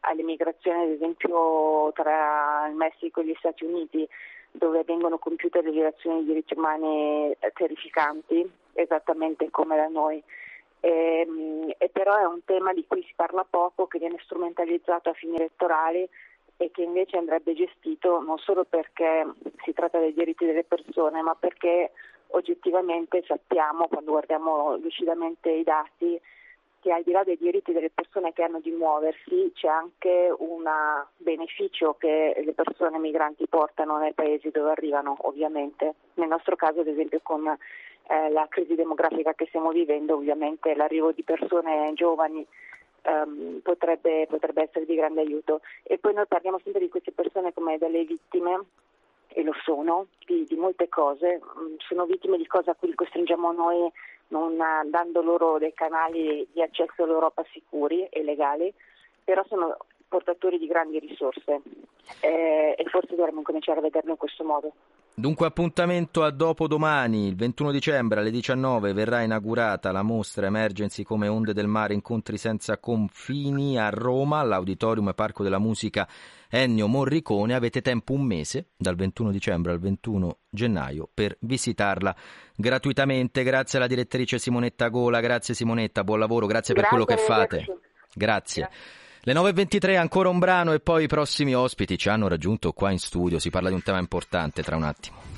alle 0.00 0.22
migrazioni 0.22 0.82
ad 0.82 0.90
esempio 0.90 1.92
tra 1.94 2.66
il 2.68 2.74
Messico 2.74 3.20
e 3.20 3.26
gli 3.26 3.34
Stati 3.38 3.64
Uniti 3.64 4.06
dove 4.50 4.82
vengono 4.84 5.18
compiute 5.18 5.62
le 5.62 5.70
violazioni 5.70 6.18
dei 6.18 6.26
diritti 6.26 6.54
umani 6.56 7.34
terrificanti, 7.54 8.50
esattamente 8.72 9.50
come 9.50 9.76
da 9.76 9.88
noi. 9.88 10.22
E, 10.80 11.74
e 11.78 11.88
però 11.90 12.16
è 12.16 12.24
un 12.24 12.44
tema 12.44 12.72
di 12.72 12.84
cui 12.86 13.02
si 13.02 13.12
parla 13.14 13.46
poco, 13.48 13.86
che 13.86 13.98
viene 13.98 14.18
strumentalizzato 14.22 15.10
a 15.10 15.14
fini 15.14 15.36
elettorali 15.36 16.08
e 16.58 16.70
che 16.70 16.82
invece 16.82 17.18
andrebbe 17.18 17.54
gestito 17.54 18.20
non 18.20 18.38
solo 18.38 18.64
perché 18.64 19.26
si 19.62 19.72
tratta 19.72 19.98
dei 19.98 20.14
diritti 20.14 20.46
delle 20.46 20.64
persone, 20.64 21.20
ma 21.20 21.34
perché 21.34 21.92
oggettivamente 22.28 23.22
sappiamo, 23.26 23.88
quando 23.88 24.12
guardiamo 24.12 24.76
lucidamente 24.76 25.50
i 25.50 25.62
dati, 25.62 26.20
che 26.80 26.92
al 26.92 27.02
di 27.02 27.10
là 27.10 27.24
dei 27.24 27.36
diritti 27.36 27.72
delle 27.72 27.90
persone 27.90 28.32
che 28.32 28.44
hanno 28.44 28.60
di 28.60 28.70
muoversi 28.70 29.50
c'è 29.54 29.66
anche 29.66 30.32
un 30.38 30.62
beneficio 31.16 31.96
che 31.98 32.40
le 32.44 32.52
persone 32.52 32.98
migranti 32.98 33.48
portano 33.48 33.98
nei 33.98 34.12
paesi 34.12 34.50
dove 34.50 34.70
arrivano, 34.70 35.16
ovviamente. 35.22 35.94
Nel 36.14 36.28
nostro 36.28 36.54
caso, 36.54 36.80
ad 36.80 36.86
esempio, 36.86 37.18
con 37.24 37.44
eh, 37.48 38.30
la 38.30 38.46
crisi 38.48 38.76
demografica 38.76 39.34
che 39.34 39.46
stiamo 39.46 39.70
vivendo, 39.70 40.14
ovviamente 40.14 40.76
l'arrivo 40.76 41.12
di 41.12 41.22
persone 41.22 41.92
giovani 41.94 42.46
Um, 43.08 43.60
potrebbe, 43.62 44.26
potrebbe, 44.28 44.62
essere 44.62 44.84
di 44.84 44.96
grande 44.96 45.20
aiuto. 45.20 45.60
E 45.84 45.96
poi 45.96 46.12
noi 46.12 46.26
parliamo 46.26 46.58
sempre 46.58 46.80
di 46.80 46.88
queste 46.88 47.12
persone 47.12 47.52
come 47.52 47.78
delle 47.78 48.02
vittime, 48.02 48.64
e 49.36 49.42
lo 49.42 49.52
sono, 49.62 50.06
di, 50.24 50.46
di 50.48 50.56
molte 50.56 50.88
cose, 50.88 51.38
um, 51.56 51.76
sono 51.76 52.06
vittime 52.06 52.38
di 52.38 52.46
cose 52.46 52.70
a 52.70 52.74
cui 52.74 52.88
li 52.88 52.94
costringiamo 52.94 53.52
noi 53.52 53.92
non 54.28 54.56
dando 54.56 55.20
loro 55.20 55.58
dei 55.58 55.74
canali 55.74 56.48
di 56.50 56.62
accesso 56.62 57.02
all'Europa 57.02 57.44
sicuri 57.52 58.06
e 58.06 58.24
legali, 58.24 58.72
però 59.22 59.44
sono 59.46 59.76
portatori 60.08 60.58
di 60.58 60.66
grandi 60.66 60.98
risorse 61.00 61.60
eh, 62.20 62.74
e 62.78 62.84
forse 62.86 63.14
dovremmo 63.14 63.42
cominciare 63.42 63.80
a 63.80 63.82
vederlo 63.82 64.12
in 64.12 64.16
questo 64.16 64.42
modo. 64.42 64.72
Dunque 65.18 65.46
appuntamento 65.46 66.24
a 66.24 66.30
dopodomani, 66.30 67.28
il 67.28 67.36
21 67.36 67.70
dicembre 67.70 68.20
alle 68.20 68.30
19 68.30 68.92
verrà 68.92 69.22
inaugurata 69.22 69.90
la 69.90 70.02
mostra 70.02 70.44
Emergency 70.44 71.04
come 71.04 71.26
onde 71.26 71.54
del 71.54 71.68
mare 71.68 71.94
incontri 71.94 72.36
senza 72.36 72.76
confini 72.76 73.78
a 73.78 73.88
Roma, 73.88 74.40
all'Auditorium 74.40 75.08
e 75.08 75.14
Parco 75.14 75.42
della 75.42 75.58
Musica 75.58 76.06
Ennio 76.50 76.86
Morricone. 76.86 77.54
Avete 77.54 77.80
tempo 77.80 78.12
un 78.12 78.26
mese, 78.26 78.72
dal 78.76 78.94
21 78.94 79.30
dicembre 79.30 79.72
al 79.72 79.78
21 79.78 80.40
gennaio, 80.50 81.08
per 81.14 81.38
visitarla 81.40 82.14
gratuitamente. 82.54 83.42
Grazie 83.42 83.78
alla 83.78 83.86
direttrice 83.86 84.38
Simonetta 84.38 84.88
Gola, 84.88 85.20
grazie 85.20 85.54
Simonetta, 85.54 86.04
buon 86.04 86.18
lavoro, 86.18 86.44
grazie, 86.44 86.74
per 86.74 86.88
quello 86.88 87.06
che 87.06 87.16
fate. 87.16 87.64
Grazie. 88.12 88.64
grazie. 88.64 88.70
Le 89.26 89.32
9.23 89.32 89.96
ancora 89.98 90.28
un 90.28 90.38
brano 90.38 90.72
e 90.72 90.78
poi 90.78 91.02
i 91.02 91.06
prossimi 91.08 91.52
ospiti 91.52 91.98
ci 91.98 92.08
hanno 92.08 92.28
raggiunto 92.28 92.70
qua 92.70 92.92
in 92.92 93.00
studio, 93.00 93.40
si 93.40 93.50
parla 93.50 93.70
di 93.70 93.74
un 93.74 93.82
tema 93.82 93.98
importante 93.98 94.62
tra 94.62 94.76
un 94.76 94.84
attimo. 94.84 95.35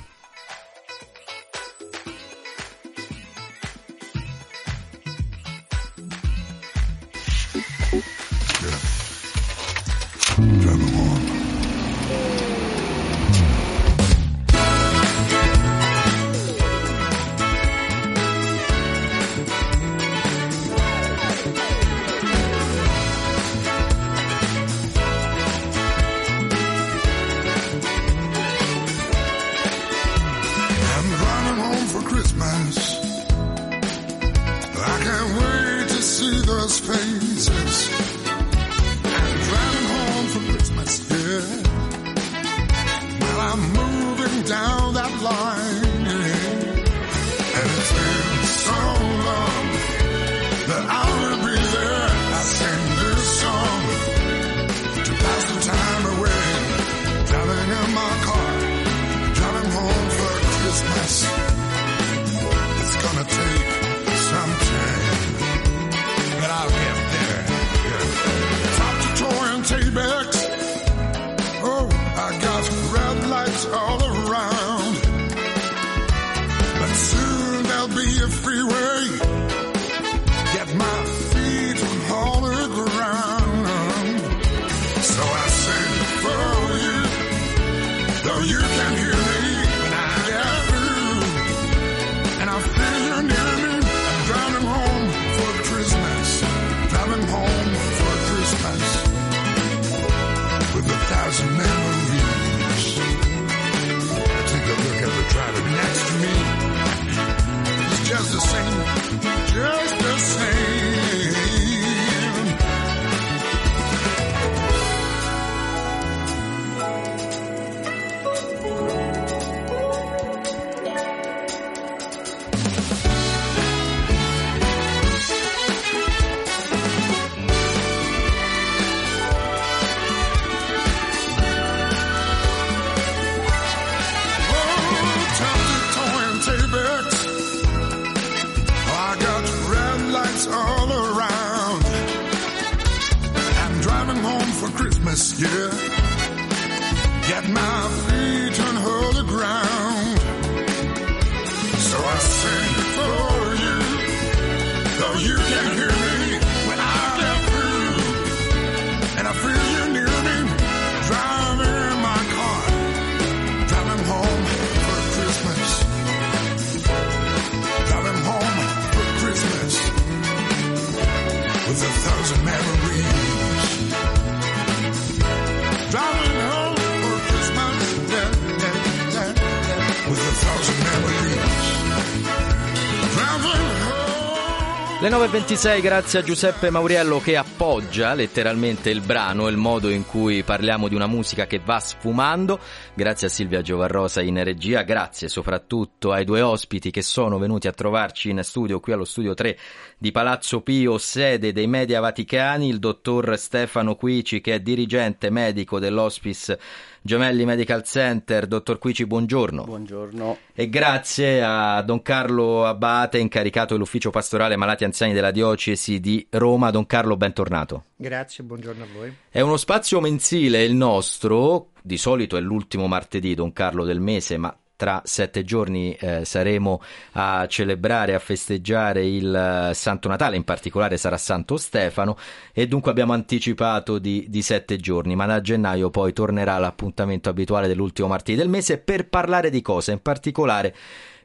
19.26, 185.19 185.81
grazie 185.81 186.19
a 186.19 186.23
Giuseppe 186.23 186.69
Mauriello 186.69 187.19
che 187.19 187.35
appoggia 187.35 188.13
letteralmente 188.13 188.89
il 188.89 189.01
brano 189.01 189.49
il 189.49 189.57
modo 189.57 189.89
in 189.89 190.05
cui 190.05 190.43
parliamo 190.43 190.87
di 190.87 190.95
una 190.95 191.07
musica 191.07 191.45
che 191.45 191.59
va 191.59 191.77
sfumando. 191.81 192.57
Grazie 192.93 193.27
a 193.27 193.29
Silvia 193.29 193.61
Giovarrosa 193.61 194.21
in 194.21 194.41
regia, 194.41 194.83
grazie 194.83 195.27
soprattutto 195.27 196.13
ai 196.13 196.23
due 196.23 196.39
ospiti 196.39 196.89
che 196.89 197.01
sono 197.01 197.37
venuti 197.37 197.67
a 197.67 197.73
trovarci 197.73 198.29
in 198.29 198.39
studio 198.43 198.79
qui 198.79 198.93
allo 198.93 199.03
studio 199.03 199.33
3 199.33 199.57
di 199.97 200.13
Palazzo 200.13 200.61
Pio, 200.61 200.97
sede 200.97 201.51
dei 201.51 201.67
Media 201.67 201.99
Vaticani, 201.99 202.69
il 202.69 202.79
dottor 202.79 203.37
Stefano 203.37 203.97
Quici 203.97 204.39
che 204.39 204.53
è 204.53 204.59
dirigente 204.61 205.29
medico 205.29 205.79
dell'Hospice 205.79 206.57
Gemelli 207.01 207.45
Medical 207.45 207.83
Center. 207.83 208.45
Dottor 208.45 208.79
Quici, 208.79 209.05
buongiorno. 209.05 209.63
Buongiorno. 209.63 210.37
E 210.53 210.69
grazie 210.69 211.41
a 211.43 211.81
Don 211.81 212.01
Carlo 212.01 212.65
Abate, 212.65 213.17
incaricato 213.17 213.73
dell'ufficio 213.73 214.09
pastorale 214.09 214.55
malati 214.55 214.83
anziani 214.83 215.13
della 215.13 215.31
diocesi 215.31 215.99
di 215.99 216.25
Roma. 216.29 216.71
Don 216.71 216.85
Carlo, 216.85 217.17
bentornato. 217.17 217.83
Grazie, 217.95 218.43
buongiorno 218.43 218.83
a 218.83 218.87
voi. 218.93 219.15
È 219.29 219.41
uno 219.41 219.57
spazio 219.57 219.99
mensile 219.99 220.63
il 220.63 220.73
nostro, 220.73 221.69
di 221.81 221.97
solito 221.97 222.37
è 222.37 222.41
l'ultimo 222.41 222.87
martedì, 222.87 223.35
Don 223.35 223.53
Carlo, 223.53 223.83
del 223.85 223.99
mese, 223.99 224.37
ma 224.37 224.55
tra 224.79 225.01
sette 225.03 225.43
giorni 225.43 225.93
eh, 225.99 226.23
saremo 226.23 226.81
a 227.11 227.45
celebrare, 227.47 228.13
a 228.15 228.19
festeggiare 228.19 229.05
il 229.05 229.35
eh, 229.35 229.73
Santo 229.73 230.07
Natale, 230.07 230.37
in 230.37 230.45
particolare 230.45 230.95
sarà 230.95 231.17
Santo 231.17 231.57
Stefano 231.57 232.15
e 232.53 232.65
dunque 232.65 232.89
abbiamo 232.89 233.11
anticipato 233.11 233.99
di, 233.99 234.27
di 234.29 234.41
sette 234.41 234.77
giorni, 234.77 235.17
ma 235.17 235.25
da 235.25 235.41
gennaio 235.41 235.89
poi 235.89 236.13
tornerà 236.13 236.57
l'appuntamento 236.59 237.27
abituale 237.27 237.67
dell'ultimo 237.67 238.07
martedì 238.07 238.37
del 238.37 238.47
mese 238.47 238.77
per 238.77 239.09
parlare 239.09 239.49
di 239.49 239.61
cosa, 239.61 239.91
in 239.91 240.01
particolare 240.01 240.73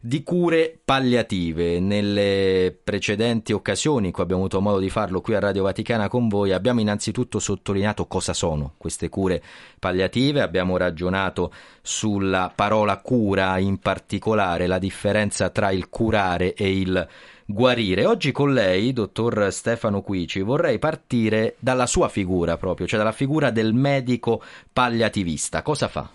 di 0.07 0.23
cure 0.23 0.79
palliative. 0.85 1.81
Nelle 1.81 2.77
precedenti 2.85 3.55
occasioni 3.55 4.09
in 4.09 4.13
cui 4.13 4.23
abbiamo 4.23 4.43
avuto 4.43 4.61
modo 4.61 4.79
di 4.79 4.91
farlo 4.91 5.23
qui 5.23 5.35
a 5.35 5.39
Radio 5.39 5.63
Vaticana 5.63 6.09
con 6.09 6.29
voi, 6.29 6.53
abbiamo 6.53 6.81
innanzitutto 6.81 7.39
sottolineato 7.39 8.07
cosa 8.07 8.35
sono 8.35 8.75
queste 8.77 9.09
cure 9.09 9.43
palliative, 9.79 10.43
abbiamo 10.43 10.77
ragionato 10.77 11.51
sulla 11.81 12.53
parola 12.55 12.99
cura, 12.99 13.57
in 13.57 13.79
particolare 13.79 14.67
la 14.67 14.79
differenza 14.79 15.49
tra 15.49 15.71
il 15.71 15.89
curare 15.89 16.53
e 16.53 16.79
il 16.79 17.09
guarire. 17.47 18.05
Oggi 18.05 18.31
con 18.31 18.53
lei, 18.53 18.93
dottor 18.93 19.51
Stefano 19.51 20.03
Quici, 20.03 20.43
vorrei 20.43 20.79
partire 20.79 21.57
dalla 21.59 21.87
sua 21.87 22.11
figura 22.11 22.59
proprio, 22.59 22.87
cioè 22.87 22.99
dalla 22.99 23.13
figura 23.13 23.51
del 23.51 23.73
medico 23.73 24.43
palliativista. 24.71 25.63
Cosa 25.63 25.89
fa? 25.89 26.11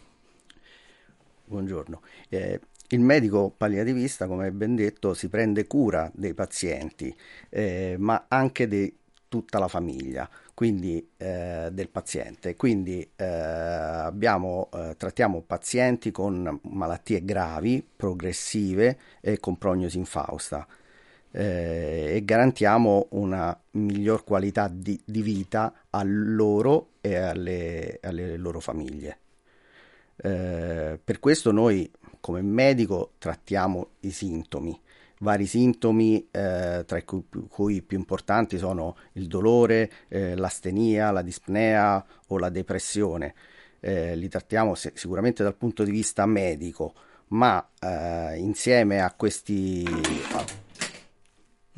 Buongiorno. 1.46 2.02
Eh, 2.30 2.60
il 2.90 3.00
medico 3.02 3.54
palliativista, 3.56 4.28
come 4.28 4.52
ben 4.52 4.76
detto, 4.76 5.14
si 5.14 5.30
prende 5.30 5.68
cura 5.68 6.12
dei 6.14 6.34
pazienti, 6.34 7.16
eh, 7.50 7.96
ma 8.00 8.26
anche 8.28 8.68
di 8.68 8.94
tutta 9.28 9.60
la 9.60 9.68
famiglia, 9.68 10.28
quindi 10.56 11.08
eh, 11.18 11.70
del 11.72 11.90
paziente. 11.90 12.56
Quindi 12.56 13.08
eh, 13.16 13.26
abbiamo, 13.26 14.70
eh, 14.74 14.96
trattiamo 14.98 15.42
pazienti 15.42 16.10
con 16.12 16.60
malattie 16.64 17.24
gravi, 17.24 17.88
progressive 17.96 18.98
e 19.22 19.40
con 19.40 19.58
prognosi 19.58 19.98
infausta. 19.98 20.68
eh, 21.32 22.14
e 22.16 22.26
garantiamo 22.26 23.08
una 23.12 23.58
miglior 23.72 24.24
qualità 24.24 24.68
di, 24.68 25.00
di 25.06 25.22
vita 25.22 25.74
a 25.90 26.02
loro 26.04 26.94
e 27.02 27.16
alle, 27.16 28.00
alle 28.02 28.38
loro 28.38 28.60
famiglie. 28.60 29.18
Eh, 30.22 31.00
per 31.02 31.20
questo 31.20 31.52
noi 31.52 31.90
come 32.20 32.42
medico 32.42 33.12
trattiamo 33.18 33.90
i 34.02 34.12
sintomi, 34.12 34.80
vari 35.20 35.46
sintomi 35.46 36.28
eh, 36.32 36.84
tra 36.86 37.02
cui, 37.04 37.24
cui 37.48 37.76
i 37.76 37.82
più 37.82 37.98
importanti 37.98 38.58
sono 38.58 38.96
il 39.14 39.28
dolore, 39.28 39.92
eh, 40.08 40.36
l'astenia, 40.36 41.12
la 41.12 41.22
dispnea 41.22 42.04
o 42.28 42.38
la 42.38 42.50
depressione. 42.50 43.34
Eh, 43.82 44.16
li 44.16 44.28
trattiamo 44.28 44.76
se- 44.76 44.92
sicuramente 44.96 45.44
dal 45.44 45.56
punto 45.56 45.84
di 45.84 45.92
vista 45.92 46.26
medico, 46.26 46.94
ma 47.30 47.66
eh, 47.80 48.38
insieme 48.38 49.02
a 49.02 49.14
questi... 49.14 49.86
a- 50.34 50.68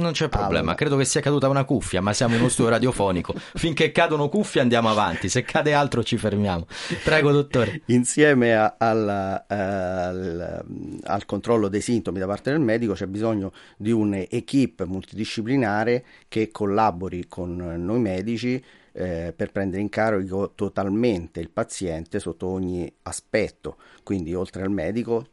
Non 0.02 0.14
c'è 0.14 0.30
problema, 0.30 0.60
Allora. 0.60 0.76
credo 0.76 0.98
che 0.98 1.06
sia 1.06 1.22
caduta 1.22 1.48
una 1.48 1.64
cuffia, 1.64 2.02
ma 2.02 2.12
siamo 2.14 2.34
in 2.34 2.40
uno 2.42 2.50
studio 2.50 2.72
radiofonico. 2.72 3.34
Finché 3.56 3.92
cadono 3.92 4.30
cuffie 4.30 4.60
andiamo 4.62 4.90
avanti, 4.90 5.30
se 5.30 5.44
cade 5.44 5.74
altro 5.74 6.04
ci 6.04 6.18
fermiamo. 6.18 6.66
Prego, 7.04 7.32
dottore. 7.32 7.82
Insieme 7.86 8.56
a- 8.56 8.76
al, 8.78 9.44
al- 9.48 10.66
al 11.04 11.26
controllo 11.26 11.68
dei 11.68 11.82
sintomi 11.82 12.20
da 12.20 12.26
parte 12.26 12.50
del 12.52 12.60
medico 12.60 12.94
c'è 12.94 13.06
bisogno 13.06 13.52
di 13.78 13.92
un'equipe 13.92 14.86
multidisciplinare 14.86 16.04
che 16.28 16.50
collabori 16.52 17.28
con 17.28 17.56
noi 17.56 18.00
medici 18.00 18.64
eh, 18.94 19.34
per 19.36 19.52
prendere 19.52 19.82
in 19.82 19.90
carico 19.90 20.52
totalmente 20.54 21.40
il 21.40 21.50
paziente 21.50 22.20
sotto 22.20 22.48
ogni 22.48 22.92
aspetto. 23.04 23.78
Quindi 24.04 24.34
oltre 24.34 24.64
al 24.64 24.72
medico 24.72 25.28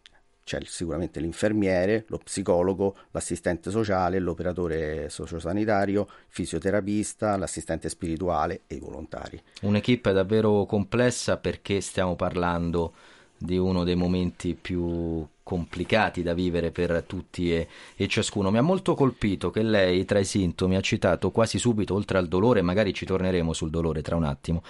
c'è 0.48 0.60
sicuramente 0.64 1.20
l'infermiere, 1.20 2.06
lo 2.08 2.16
psicologo, 2.16 2.96
l'assistente 3.10 3.70
sociale, 3.70 4.18
l'operatore 4.18 5.10
sociosanitario, 5.10 6.06
il 6.08 6.24
fisioterapista, 6.28 7.36
l'assistente 7.36 7.90
spirituale 7.90 8.62
e 8.66 8.76
i 8.76 8.78
volontari. 8.78 9.38
Un'equipe 9.60 10.10
davvero 10.12 10.64
complessa 10.64 11.36
perché 11.36 11.82
stiamo 11.82 12.16
parlando 12.16 12.94
di 13.36 13.58
uno 13.58 13.84
dei 13.84 13.94
momenti 13.94 14.54
più 14.54 15.22
complicati 15.42 16.22
da 16.22 16.32
vivere 16.32 16.70
per 16.70 17.04
tutti 17.06 17.54
e, 17.54 17.68
e 17.94 18.08
ciascuno. 18.08 18.50
Mi 18.50 18.56
ha 18.56 18.62
molto 18.62 18.94
colpito 18.94 19.50
che 19.50 19.62
lei 19.62 20.06
tra 20.06 20.18
i 20.18 20.24
sintomi 20.24 20.76
ha 20.76 20.80
citato 20.80 21.30
quasi 21.30 21.58
subito, 21.58 21.92
oltre 21.92 22.16
al 22.16 22.26
dolore, 22.26 22.62
magari 22.62 22.94
ci 22.94 23.04
torneremo 23.04 23.52
sul 23.52 23.68
dolore 23.68 24.00
tra 24.00 24.16
un 24.16 24.24
attimo, 24.24 24.62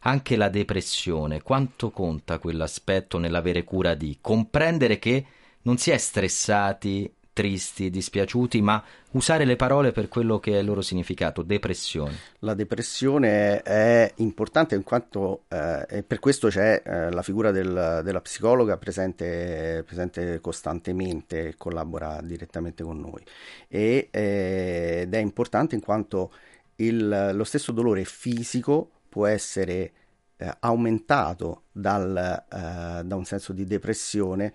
anche 0.00 0.36
la 0.36 0.48
depressione. 0.48 1.42
Quanto 1.42 1.90
conta 1.90 2.38
quell'aspetto 2.38 3.18
nell'avere 3.18 3.64
cura 3.64 3.94
di 3.94 4.18
comprendere 4.20 4.98
che 4.98 5.24
non 5.62 5.76
si 5.76 5.90
è 5.90 5.96
stressati, 5.98 7.12
tristi, 7.32 7.90
dispiaciuti, 7.90 8.60
ma 8.60 8.82
usare 9.12 9.44
le 9.44 9.56
parole 9.56 9.92
per 9.92 10.08
quello 10.08 10.38
che 10.38 10.54
è 10.54 10.58
il 10.58 10.66
loro 10.66 10.82
significato, 10.82 11.42
depressione. 11.42 12.14
La 12.40 12.54
depressione 12.54 13.62
è 13.62 14.12
importante 14.16 14.74
in 14.74 14.82
quanto 14.82 15.44
eh, 15.48 16.02
per 16.06 16.18
questo 16.18 16.48
c'è 16.48 16.82
eh, 16.84 17.10
la 17.10 17.22
figura 17.22 17.50
del- 17.50 18.02
della 18.04 18.20
psicologa 18.20 18.76
presente, 18.76 19.82
presente 19.86 20.40
costantemente 20.40 21.54
collabora 21.56 22.20
direttamente 22.22 22.82
con 22.82 23.00
noi 23.00 23.22
e, 23.68 24.08
eh, 24.10 25.00
ed 25.02 25.14
è 25.14 25.18
importante 25.18 25.74
in 25.74 25.80
quanto 25.80 26.32
il- 26.76 27.30
lo 27.32 27.44
stesso 27.44 27.72
dolore 27.72 28.04
fisico 28.04 28.90
può 29.10 29.26
essere 29.26 29.92
eh, 30.36 30.56
aumentato 30.60 31.64
dal, 31.70 32.16
eh, 32.16 33.04
da 33.04 33.16
un 33.16 33.24
senso 33.26 33.52
di 33.52 33.66
depressione 33.66 34.52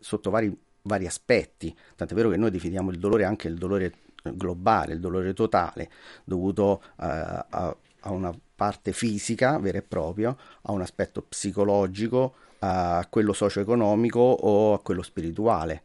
sotto 0.00 0.30
vari, 0.30 0.52
vari 0.82 1.06
aspetti, 1.06 1.76
tant'è 1.94 2.14
vero 2.14 2.30
che 2.30 2.36
noi 2.36 2.50
definiamo 2.50 2.90
il 2.90 2.98
dolore 2.98 3.24
anche 3.24 3.46
il 3.46 3.56
dolore 3.56 3.92
globale, 4.22 4.94
il 4.94 5.00
dolore 5.00 5.32
totale, 5.34 5.90
dovuto 6.24 6.82
eh, 7.00 7.04
a, 7.04 7.76
a 8.00 8.10
una 8.10 8.36
parte 8.54 8.92
fisica 8.92 9.58
vera 9.58 9.78
e 9.78 9.82
propria, 9.82 10.36
a 10.62 10.72
un 10.72 10.80
aspetto 10.80 11.22
psicologico, 11.22 12.34
a 12.60 13.06
quello 13.08 13.32
socio-economico 13.32 14.18
o 14.18 14.74
a 14.74 14.80
quello 14.80 15.02
spirituale. 15.02 15.82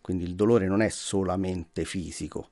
Quindi 0.00 0.24
il 0.24 0.34
dolore 0.34 0.66
non 0.66 0.82
è 0.82 0.88
solamente 0.88 1.84
fisico. 1.84 2.48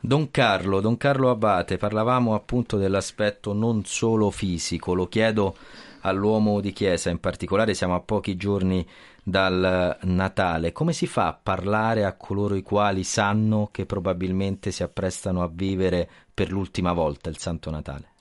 Don 0.00 0.30
Carlo, 0.30 0.80
Don 0.80 0.96
Carlo 0.96 1.28
Abate, 1.28 1.76
parlavamo 1.76 2.34
appunto 2.34 2.76
dell'aspetto 2.76 3.52
non 3.52 3.84
solo 3.84 4.30
fisico, 4.30 4.94
lo 4.94 5.08
chiedo 5.08 5.56
all'uomo 6.02 6.60
di 6.60 6.72
chiesa, 6.72 7.10
in 7.10 7.18
particolare 7.18 7.74
siamo 7.74 7.96
a 7.96 8.00
pochi 8.00 8.36
giorni 8.36 8.86
dal 9.24 9.98
Natale, 10.02 10.70
come 10.70 10.92
si 10.92 11.08
fa 11.08 11.26
a 11.26 11.40
parlare 11.40 12.04
a 12.04 12.12
coloro 12.12 12.54
i 12.54 12.62
quali 12.62 13.02
sanno 13.02 13.70
che 13.72 13.86
probabilmente 13.86 14.70
si 14.70 14.84
apprestano 14.84 15.42
a 15.42 15.50
vivere 15.52 16.08
per 16.32 16.52
l'ultima 16.52 16.92
volta 16.92 17.28
il 17.28 17.38
Santo 17.38 17.68
Natale? 17.70 18.12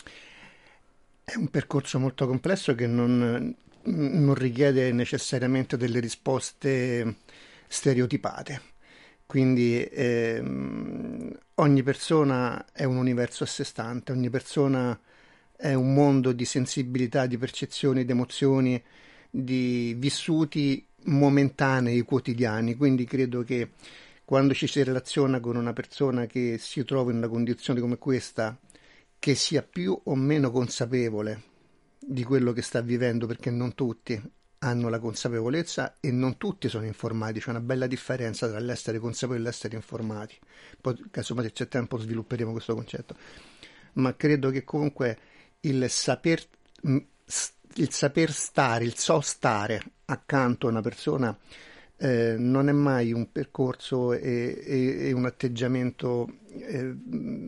È 1.23 1.35
un 1.35 1.49
percorso 1.49 1.99
molto 1.99 2.25
complesso 2.25 2.73
che 2.73 2.87
non, 2.87 3.55
non 3.83 4.33
richiede 4.33 4.91
necessariamente 4.91 5.77
delle 5.77 5.99
risposte 5.99 7.17
stereotipate. 7.67 8.61
Quindi 9.27 9.83
ehm, 9.83 11.37
ogni 11.55 11.83
persona 11.83 12.65
è 12.71 12.85
un 12.85 12.95
universo 12.95 13.43
a 13.43 13.47
sé 13.47 13.65
stante, 13.65 14.13
ogni 14.13 14.29
persona 14.29 14.97
è 15.55 15.73
un 15.73 15.93
mondo 15.93 16.31
di 16.31 16.45
sensibilità, 16.45 17.25
di 17.25 17.37
percezioni, 17.37 18.05
di 18.05 18.11
emozioni, 18.11 18.81
di 19.29 19.93
vissuti 19.97 20.85
momentanei, 21.05 22.01
quotidiani. 22.03 22.75
Quindi 22.75 23.03
credo 23.03 23.43
che 23.43 23.71
quando 24.23 24.53
ci 24.53 24.65
si 24.65 24.81
relaziona 24.81 25.41
con 25.41 25.57
una 25.57 25.73
persona 25.73 26.25
che 26.25 26.57
si 26.57 26.85
trova 26.85 27.11
in 27.11 27.17
una 27.17 27.27
condizione 27.27 27.81
come 27.81 27.97
questa, 27.97 28.57
che 29.19 29.35
sia 29.35 29.61
più 29.61 29.99
o 30.05 30.15
meno 30.15 30.51
consapevole 30.51 31.43
di 31.99 32.23
quello 32.23 32.53
che 32.53 32.61
sta 32.61 32.79
vivendo, 32.81 33.27
perché 33.27 33.51
non 33.51 33.75
tutti 33.75 34.21
hanno 34.59 34.89
la 34.89 34.99
consapevolezza 34.99 35.97
e 35.99 36.11
non 36.11 36.37
tutti 36.37 36.69
sono 36.69 36.85
informati, 36.85 37.39
c'è 37.39 37.49
una 37.49 37.59
bella 37.59 37.87
differenza 37.87 38.47
tra 38.47 38.59
l'essere 38.59 38.99
consapevoli 38.99 39.39
e 39.39 39.43
l'essere 39.43 39.75
informati. 39.75 40.35
Poi, 40.81 41.05
casomai 41.11 41.45
se 41.45 41.51
c'è 41.51 41.67
tempo 41.67 41.97
svilupperemo 41.97 42.51
questo 42.51 42.73
concetto. 42.73 43.15
Ma 43.93 44.15
credo 44.15 44.49
che 44.49 44.63
comunque 44.63 45.17
il 45.61 45.89
saper, 45.89 46.43
il 46.81 47.91
saper 47.91 48.31
stare, 48.31 48.85
il 48.85 48.95
so 48.95 49.21
stare 49.21 49.81
accanto 50.05 50.67
a 50.67 50.71
una 50.71 50.81
persona 50.81 51.37
eh, 51.97 52.35
non 52.37 52.69
è 52.69 52.71
mai 52.71 53.11
un 53.11 53.31
percorso 53.31 54.13
e, 54.13 54.61
e- 54.63 55.07
e 55.07 55.11
un 55.11 55.25
atteggiamento 55.25 56.29
eh, 56.51 56.95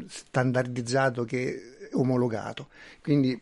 standardizzato 0.08 1.24
che 1.24 1.90
omologato. 1.94 2.70
Quindi 3.02 3.40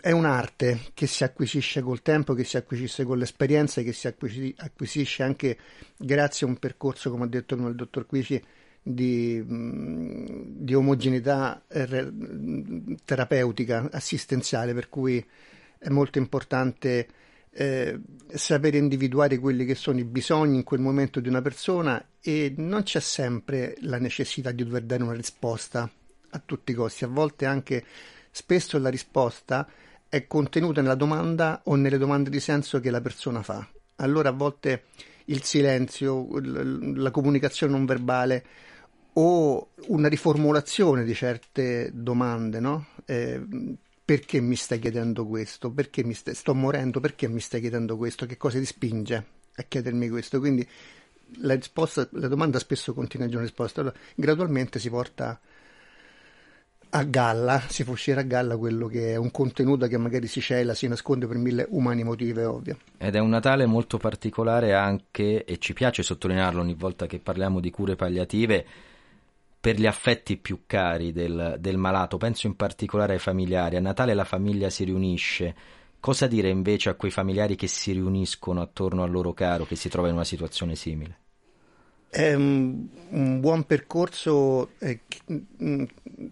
è 0.00 0.10
un'arte 0.10 0.80
che 0.94 1.06
si 1.06 1.22
acquisisce 1.22 1.80
col 1.80 2.02
tempo, 2.02 2.34
che 2.34 2.42
si 2.42 2.56
acquisisce 2.56 3.04
con 3.04 3.18
l'esperienza 3.18 3.82
che 3.82 3.92
si 3.92 4.08
acquisi- 4.08 4.52
acquisisce 4.58 5.22
anche 5.22 5.56
grazie 5.96 6.46
a 6.46 6.50
un 6.50 6.56
percorso, 6.56 7.10
come 7.10 7.24
ha 7.24 7.28
detto 7.28 7.54
il 7.54 7.76
dottor 7.76 8.04
Quici, 8.06 8.42
di, 8.82 9.40
mh, 9.40 10.64
di 10.64 10.74
omogeneità 10.74 11.62
eh, 11.68 12.02
mh, 12.02 12.96
terapeutica, 13.04 13.88
assistenziale, 13.92 14.74
per 14.74 14.88
cui 14.88 15.24
è 15.78 15.88
molto 15.88 16.18
importante 16.18 17.06
eh, 17.52 18.00
sapere 18.34 18.76
individuare 18.76 19.38
quelli 19.38 19.64
che 19.64 19.76
sono 19.76 20.00
i 20.00 20.04
bisogni 20.04 20.56
in 20.56 20.64
quel 20.64 20.80
momento 20.80 21.20
di 21.20 21.28
una 21.28 21.42
persona 21.42 22.04
e 22.20 22.54
non 22.56 22.82
c'è 22.82 23.00
sempre 23.00 23.76
la 23.82 23.98
necessità 23.98 24.50
di 24.50 24.64
dover 24.64 24.82
dare 24.82 25.04
una 25.04 25.12
risposta 25.12 25.88
a 26.30 26.42
tutti 26.44 26.72
i 26.72 26.74
costi, 26.74 27.04
a 27.04 27.08
volte 27.08 27.46
anche 27.46 27.84
spesso 28.30 28.78
la 28.78 28.88
risposta 28.88 29.66
è 30.08 30.26
contenuta 30.26 30.80
nella 30.80 30.94
domanda 30.94 31.60
o 31.64 31.76
nelle 31.76 31.98
domande 31.98 32.30
di 32.30 32.40
senso 32.40 32.80
che 32.80 32.90
la 32.90 33.00
persona 33.00 33.42
fa. 33.42 33.66
Allora 33.96 34.30
a 34.30 34.32
volte 34.32 34.84
il 35.26 35.42
silenzio, 35.42 36.26
la 36.40 37.10
comunicazione 37.10 37.72
non 37.72 37.84
verbale 37.84 38.44
o 39.14 39.70
una 39.88 40.08
riformulazione 40.08 41.04
di 41.04 41.14
certe 41.14 41.90
domande, 41.92 42.60
no? 42.60 42.86
Eh, 43.04 43.40
perché 44.04 44.40
mi 44.40 44.56
stai 44.56 44.78
chiedendo 44.80 45.26
questo? 45.26 45.70
Perché 45.70 46.02
mi 46.02 46.14
stai- 46.14 46.34
sto 46.34 46.54
morendo? 46.54 46.98
Perché 46.98 47.28
mi 47.28 47.40
stai 47.40 47.60
chiedendo 47.60 47.96
questo? 47.96 48.26
Che 48.26 48.36
cosa 48.36 48.58
ti 48.58 48.64
spinge 48.64 49.26
a 49.54 49.62
chiedermi 49.62 50.08
questo? 50.08 50.40
Quindi 50.40 50.66
la 51.38 51.54
risposta, 51.54 52.08
la 52.12 52.28
domanda 52.28 52.58
spesso 52.58 52.92
contiene 52.92 53.28
già 53.28 53.36
una 53.36 53.44
risposta. 53.44 53.80
Allora, 53.80 53.96
gradualmente 54.16 54.78
si 54.80 54.90
porta 54.90 55.40
a 56.90 57.04
galla, 57.04 57.62
si 57.68 57.84
fa 57.84 57.92
uscire 57.92 58.20
a 58.20 58.24
galla 58.24 58.56
quello 58.56 58.86
che 58.86 59.12
è 59.12 59.16
un 59.16 59.30
contenuto 59.30 59.86
che 59.86 59.96
magari 59.96 60.26
si 60.26 60.40
cela, 60.40 60.74
si 60.74 60.88
nasconde 60.88 61.26
per 61.26 61.36
mille 61.36 61.66
umani 61.70 62.02
motivi, 62.02 62.40
ovvio. 62.40 62.78
Ed 62.98 63.14
è 63.14 63.18
un 63.18 63.28
Natale 63.28 63.66
molto 63.66 63.98
particolare 63.98 64.74
anche, 64.74 65.44
e 65.44 65.58
ci 65.58 65.72
piace 65.72 66.02
sottolinearlo 66.02 66.60
ogni 66.60 66.74
volta 66.74 67.06
che 67.06 67.18
parliamo 67.18 67.60
di 67.60 67.70
cure 67.70 67.96
palliative, 67.96 68.66
per 69.60 69.78
gli 69.78 69.86
affetti 69.86 70.38
più 70.38 70.62
cari 70.66 71.12
del, 71.12 71.56
del 71.58 71.76
malato. 71.76 72.16
Penso 72.16 72.46
in 72.46 72.56
particolare 72.56 73.12
ai 73.12 73.18
familiari. 73.18 73.76
A 73.76 73.80
Natale 73.80 74.14
la 74.14 74.24
famiglia 74.24 74.70
si 74.70 74.84
riunisce. 74.84 75.54
Cosa 76.00 76.26
dire 76.26 76.48
invece 76.48 76.88
a 76.88 76.94
quei 76.94 77.10
familiari 77.10 77.56
che 77.56 77.66
si 77.66 77.92
riuniscono 77.92 78.62
attorno 78.62 79.02
al 79.02 79.10
loro 79.10 79.34
caro 79.34 79.66
che 79.66 79.76
si 79.76 79.90
trova 79.90 80.08
in 80.08 80.14
una 80.14 80.24
situazione 80.24 80.74
simile? 80.76 81.18
È 82.12 82.34
un, 82.34 82.88
un 83.10 83.38
buon 83.38 83.62
percorso 83.66 84.70
eh, 84.80 85.02
mh, 85.26 85.84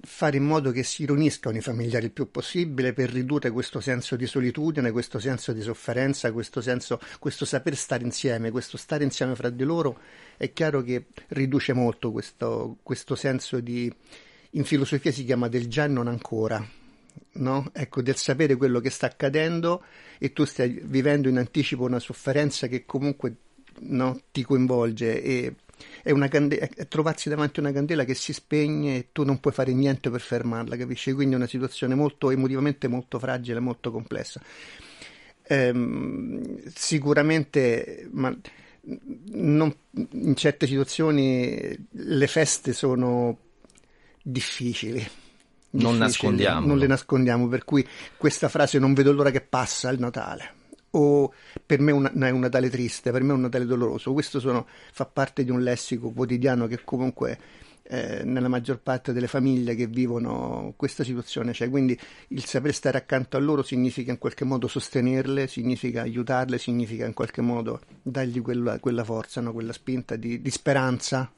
fare 0.02 0.36
in 0.36 0.44
modo 0.44 0.72
che 0.72 0.82
si 0.82 1.06
riuniscano 1.06 1.56
i 1.56 1.60
familiari 1.60 2.06
il 2.06 2.10
più 2.10 2.32
possibile 2.32 2.92
per 2.92 3.10
ridurre 3.10 3.52
questo 3.52 3.78
senso 3.78 4.16
di 4.16 4.26
solitudine, 4.26 4.90
questo 4.90 5.20
senso 5.20 5.52
di 5.52 5.62
sofferenza, 5.62 6.32
questo 6.32 6.60
senso, 6.60 6.98
questo 7.20 7.44
saper 7.44 7.76
stare 7.76 8.02
insieme, 8.02 8.50
questo 8.50 8.76
stare 8.76 9.04
insieme 9.04 9.36
fra 9.36 9.50
di 9.50 9.62
loro. 9.62 10.00
È 10.36 10.52
chiaro 10.52 10.82
che 10.82 11.06
riduce 11.28 11.72
molto 11.74 12.10
questo, 12.10 12.78
questo 12.82 13.14
senso 13.14 13.60
di, 13.60 13.88
in 14.50 14.64
filosofia 14.64 15.12
si 15.12 15.24
chiama 15.24 15.46
del 15.46 15.68
già 15.68 15.86
non 15.86 16.08
ancora. 16.08 16.66
No? 17.34 17.70
Ecco, 17.72 18.02
del 18.02 18.16
sapere 18.16 18.56
quello 18.56 18.80
che 18.80 18.90
sta 18.90 19.06
accadendo 19.06 19.84
e 20.18 20.32
tu 20.32 20.44
stai 20.44 20.80
vivendo 20.82 21.28
in 21.28 21.38
anticipo 21.38 21.84
una 21.84 22.00
sofferenza 22.00 22.66
che 22.66 22.84
comunque 22.84 23.36
no, 23.80 24.20
ti 24.32 24.42
coinvolge 24.42 25.22
e 25.22 25.54
è, 26.02 26.10
una 26.10 26.28
cande- 26.28 26.58
è 26.58 26.88
trovarsi 26.88 27.28
davanti 27.28 27.60
a 27.60 27.62
una 27.62 27.72
candela 27.72 28.04
che 28.04 28.14
si 28.14 28.32
spegne 28.32 28.96
e 28.96 29.08
tu 29.12 29.24
non 29.24 29.40
puoi 29.40 29.52
fare 29.52 29.72
niente 29.72 30.10
per 30.10 30.20
fermarla, 30.20 30.76
capisci? 30.76 31.12
Quindi 31.12 31.34
è 31.34 31.36
una 31.36 31.46
situazione 31.46 31.94
molto 31.94 32.30
emotivamente 32.30 32.88
molto 32.88 33.18
fragile, 33.18 33.60
molto 33.60 33.90
complessa. 33.90 34.40
Ehm, 35.50 36.58
sicuramente, 36.74 38.08
ma 38.12 38.36
non- 39.32 39.74
in 40.12 40.34
certe 40.36 40.66
situazioni 40.66 41.86
le 41.90 42.26
feste 42.26 42.72
sono 42.72 43.38
difficili. 44.22 45.06
Non. 45.70 45.98
Non 46.66 46.78
le 46.78 46.86
nascondiamo, 46.86 47.48
per 47.48 47.64
cui 47.64 47.86
questa 48.16 48.48
frase 48.48 48.78
non 48.78 48.94
vedo 48.94 49.12
l'ora 49.12 49.30
che 49.30 49.42
passa 49.42 49.90
il 49.90 49.98
Natale. 49.98 50.54
O 50.90 51.32
per 51.64 51.80
me 51.80 51.90
è 51.90 51.94
un, 51.94 52.10
è 52.22 52.30
un 52.30 52.40
Natale 52.40 52.70
triste, 52.70 53.10
per 53.10 53.22
me 53.22 53.30
è 53.30 53.34
un 53.34 53.42
Natale 53.42 53.66
doloroso. 53.66 54.12
Questo 54.12 54.40
sono- 54.40 54.66
fa 54.92 55.06
parte 55.06 55.44
di 55.44 55.50
un 55.50 55.62
lessico 55.62 56.10
quotidiano 56.10 56.66
che 56.66 56.82
comunque 56.84 57.38
eh, 57.90 58.22
nella 58.22 58.48
maggior 58.48 58.80
parte 58.80 59.14
delle 59.14 59.28
famiglie 59.28 59.74
che 59.74 59.86
vivono 59.86 60.74
questa 60.76 61.04
situazione 61.04 61.52
c'è. 61.52 61.70
Quindi 61.70 61.98
il 62.28 62.44
saper 62.44 62.74
stare 62.74 62.98
accanto 62.98 63.36
a 63.36 63.40
loro 63.40 63.62
significa 63.62 64.10
in 64.10 64.18
qualche 64.18 64.44
modo 64.44 64.68
sostenerle, 64.68 65.46
significa 65.46 66.02
aiutarle, 66.02 66.58
significa 66.58 67.06
in 67.06 67.14
qualche 67.14 67.40
modo 67.40 67.80
dargli 68.02 68.42
quella, 68.42 68.78
quella 68.78 69.04
forza, 69.04 69.40
no? 69.40 69.52
quella 69.52 69.72
spinta 69.72 70.16
di, 70.16 70.42
di 70.42 70.50
speranza, 70.50 71.30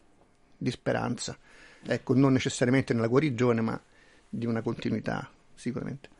di 0.57 0.71
speranza. 0.71 1.39
Ecco, 1.87 2.15
non 2.15 2.33
necessariamente 2.33 2.93
nella 2.93 3.07
guarigione, 3.07 3.61
ma 3.61 3.81
di 4.29 4.47
una 4.47 4.61
continuità, 4.61 5.31
sicuramente. 5.55 6.19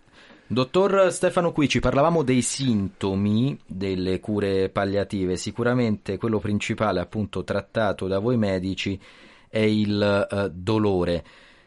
Dottor 0.53 1.13
Stefano 1.13 1.53
Qui, 1.53 1.69
ci 1.69 1.79
parlavamo 1.79 2.25
dei 2.25 2.43
sintomi 2.43 3.57
delle 3.65 4.19
cure 4.19 4.69
palliative. 4.69 5.37
Sicuramente 5.37 6.19
quello 6.19 6.41
principale, 6.41 6.99
appunto, 6.99 7.45
trattato 7.45 8.09
da 8.09 8.19
voi 8.19 8.37
medici 8.37 9.01
è 9.49 9.61
il 9.61 10.03
eh, 10.29 10.51
dolore. 10.53 11.25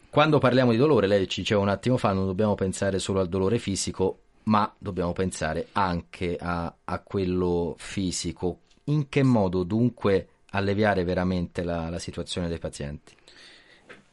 Quando 0.10 0.38
parliamo 0.38 0.72
di 0.72 0.78
dolore, 0.78 1.08
lei 1.08 1.30
ci 1.30 1.40
diceva 1.40 1.62
un 1.62 1.70
attimo 1.70 1.96
fa, 1.96 2.12
non 2.12 2.26
dobbiamo 2.26 2.56
pensare 2.56 3.00
solo 3.00 3.22
al 3.22 3.30
dolore 3.30 3.58
fisico, 3.58 4.18
ma 4.44 4.70
dobbiamo 4.78 5.14
pensare 5.14 5.70
anche 5.72 6.36
a, 6.38 6.76
a 6.84 7.00
quello 7.00 7.76
fisico. 7.78 8.58
In 8.86 9.08
che 9.08 9.24
modo 9.24 9.64
dunque 9.64 10.28
alleviare 10.50 11.06
veramente 11.06 11.64
la, 11.64 11.90
la 11.90 12.00
situazione 12.00 12.50
dei 12.50 12.60
pazienti? 12.60 13.16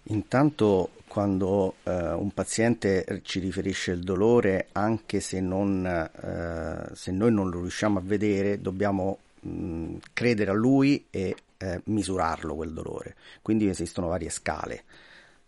Intanto 0.05 0.91
quando 1.11 1.75
eh, 1.83 2.13
un 2.13 2.31
paziente 2.31 3.21
ci 3.25 3.41
riferisce 3.41 3.91
il 3.91 4.05
dolore, 4.05 4.69
anche 4.71 5.19
se, 5.19 5.41
non, 5.41 5.85
eh, 5.85 6.95
se 6.95 7.11
noi 7.11 7.33
non 7.33 7.51
lo 7.51 7.63
riusciamo 7.63 7.99
a 7.99 8.03
vedere, 8.03 8.61
dobbiamo 8.61 9.19
mh, 9.41 9.97
credere 10.13 10.53
a 10.53 10.55
lui 10.55 11.07
e 11.11 11.35
eh, 11.57 11.81
misurarlo 11.87 12.55
quel 12.55 12.73
dolore. 12.73 13.17
Quindi 13.43 13.69
esistono 13.69 14.07
varie 14.07 14.31
scale. 14.31 14.85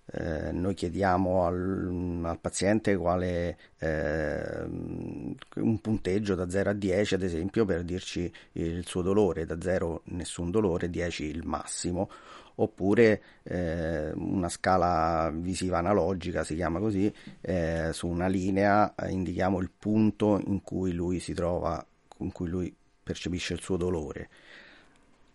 Eh, 0.05 0.51
noi 0.51 0.75
chiediamo 0.75 1.47
al, 1.47 2.21
al 2.25 2.39
paziente 2.41 2.97
quale 2.97 3.57
eh, 3.79 4.65
un 4.65 5.81
punteggio 5.81 6.35
da 6.35 6.51
0 6.51 6.71
a 6.71 6.73
10 6.73 7.15
ad 7.15 7.23
esempio 7.23 7.65
per 7.65 7.85
dirci 7.85 8.31
il 8.55 8.85
suo 8.85 9.03
dolore, 9.03 9.47
da 9.47 9.61
0 9.61 10.03
nessun 10.07 10.51
dolore, 10.51 10.91
10 10.91 11.25
il 11.25 11.47
massimo, 11.47 12.11
oppure 12.57 13.23
eh, 13.43 14.13
una 14.15 14.49
scala 14.49 15.31
visiva 15.35 15.79
analogica 15.79 16.45
si 16.45 16.55
chiama 16.55 16.79
così, 16.79 17.13
eh, 17.41 17.91
su 17.93 18.09
una 18.09 18.27
linea 18.27 18.95
eh, 18.95 19.11
indichiamo 19.11 19.59
il 19.61 19.71
punto 19.77 20.41
in 20.47 20.63
cui 20.63 20.93
lui 20.93 21.21
si 21.21 21.35
trova, 21.35 21.85
in 22.19 22.33
cui 22.33 22.49
lui 22.49 22.75
percepisce 23.03 23.55
il 23.55 23.61
suo 23.61 23.77
dolore 23.77 24.29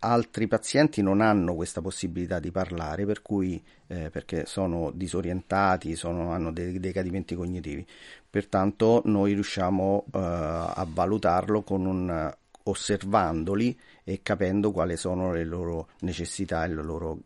altri 0.00 0.46
pazienti 0.46 1.02
non 1.02 1.20
hanno 1.20 1.54
questa 1.54 1.80
possibilità 1.80 2.38
di 2.38 2.50
parlare 2.50 3.04
per 3.06 3.22
cui, 3.22 3.62
eh, 3.86 4.10
perché 4.10 4.44
sono 4.46 4.90
disorientati, 4.92 5.96
sono- 5.96 6.32
hanno 6.32 6.52
dei 6.52 6.78
decadimenti 6.78 7.34
cognitivi. 7.34 7.86
Pertanto 8.30 9.02
noi 9.06 9.32
riusciamo 9.32 10.04
eh, 10.12 10.18
a 10.18 10.86
valutarlo 10.88 11.62
con 11.62 11.86
un, 11.86 12.32
osservandoli 12.68 13.78
e 14.04 14.20
capendo 14.22 14.72
quali 14.72 14.96
sono 14.96 15.32
le 15.32 15.44
loro 15.44 15.88
necessità 16.00 16.64
e 16.64 16.68
il 16.68 16.74
loro 16.74 17.18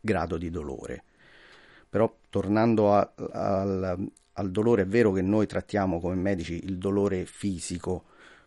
grado 0.00 0.36
di 0.36 0.50
dolore. 0.50 1.04
Però 1.88 2.12
tornando 2.28 2.94
a- 2.94 3.12
al, 3.32 4.10
al 4.32 4.50
dolore, 4.50 4.82
è 4.82 4.86
vero 4.86 5.12
che 5.12 5.22
noi 5.22 5.46
trattiamo 5.46 6.00
come 6.00 6.14
medici 6.14 6.64
il 6.64 6.78
dolore 6.78 7.26
fisico, 7.26 8.04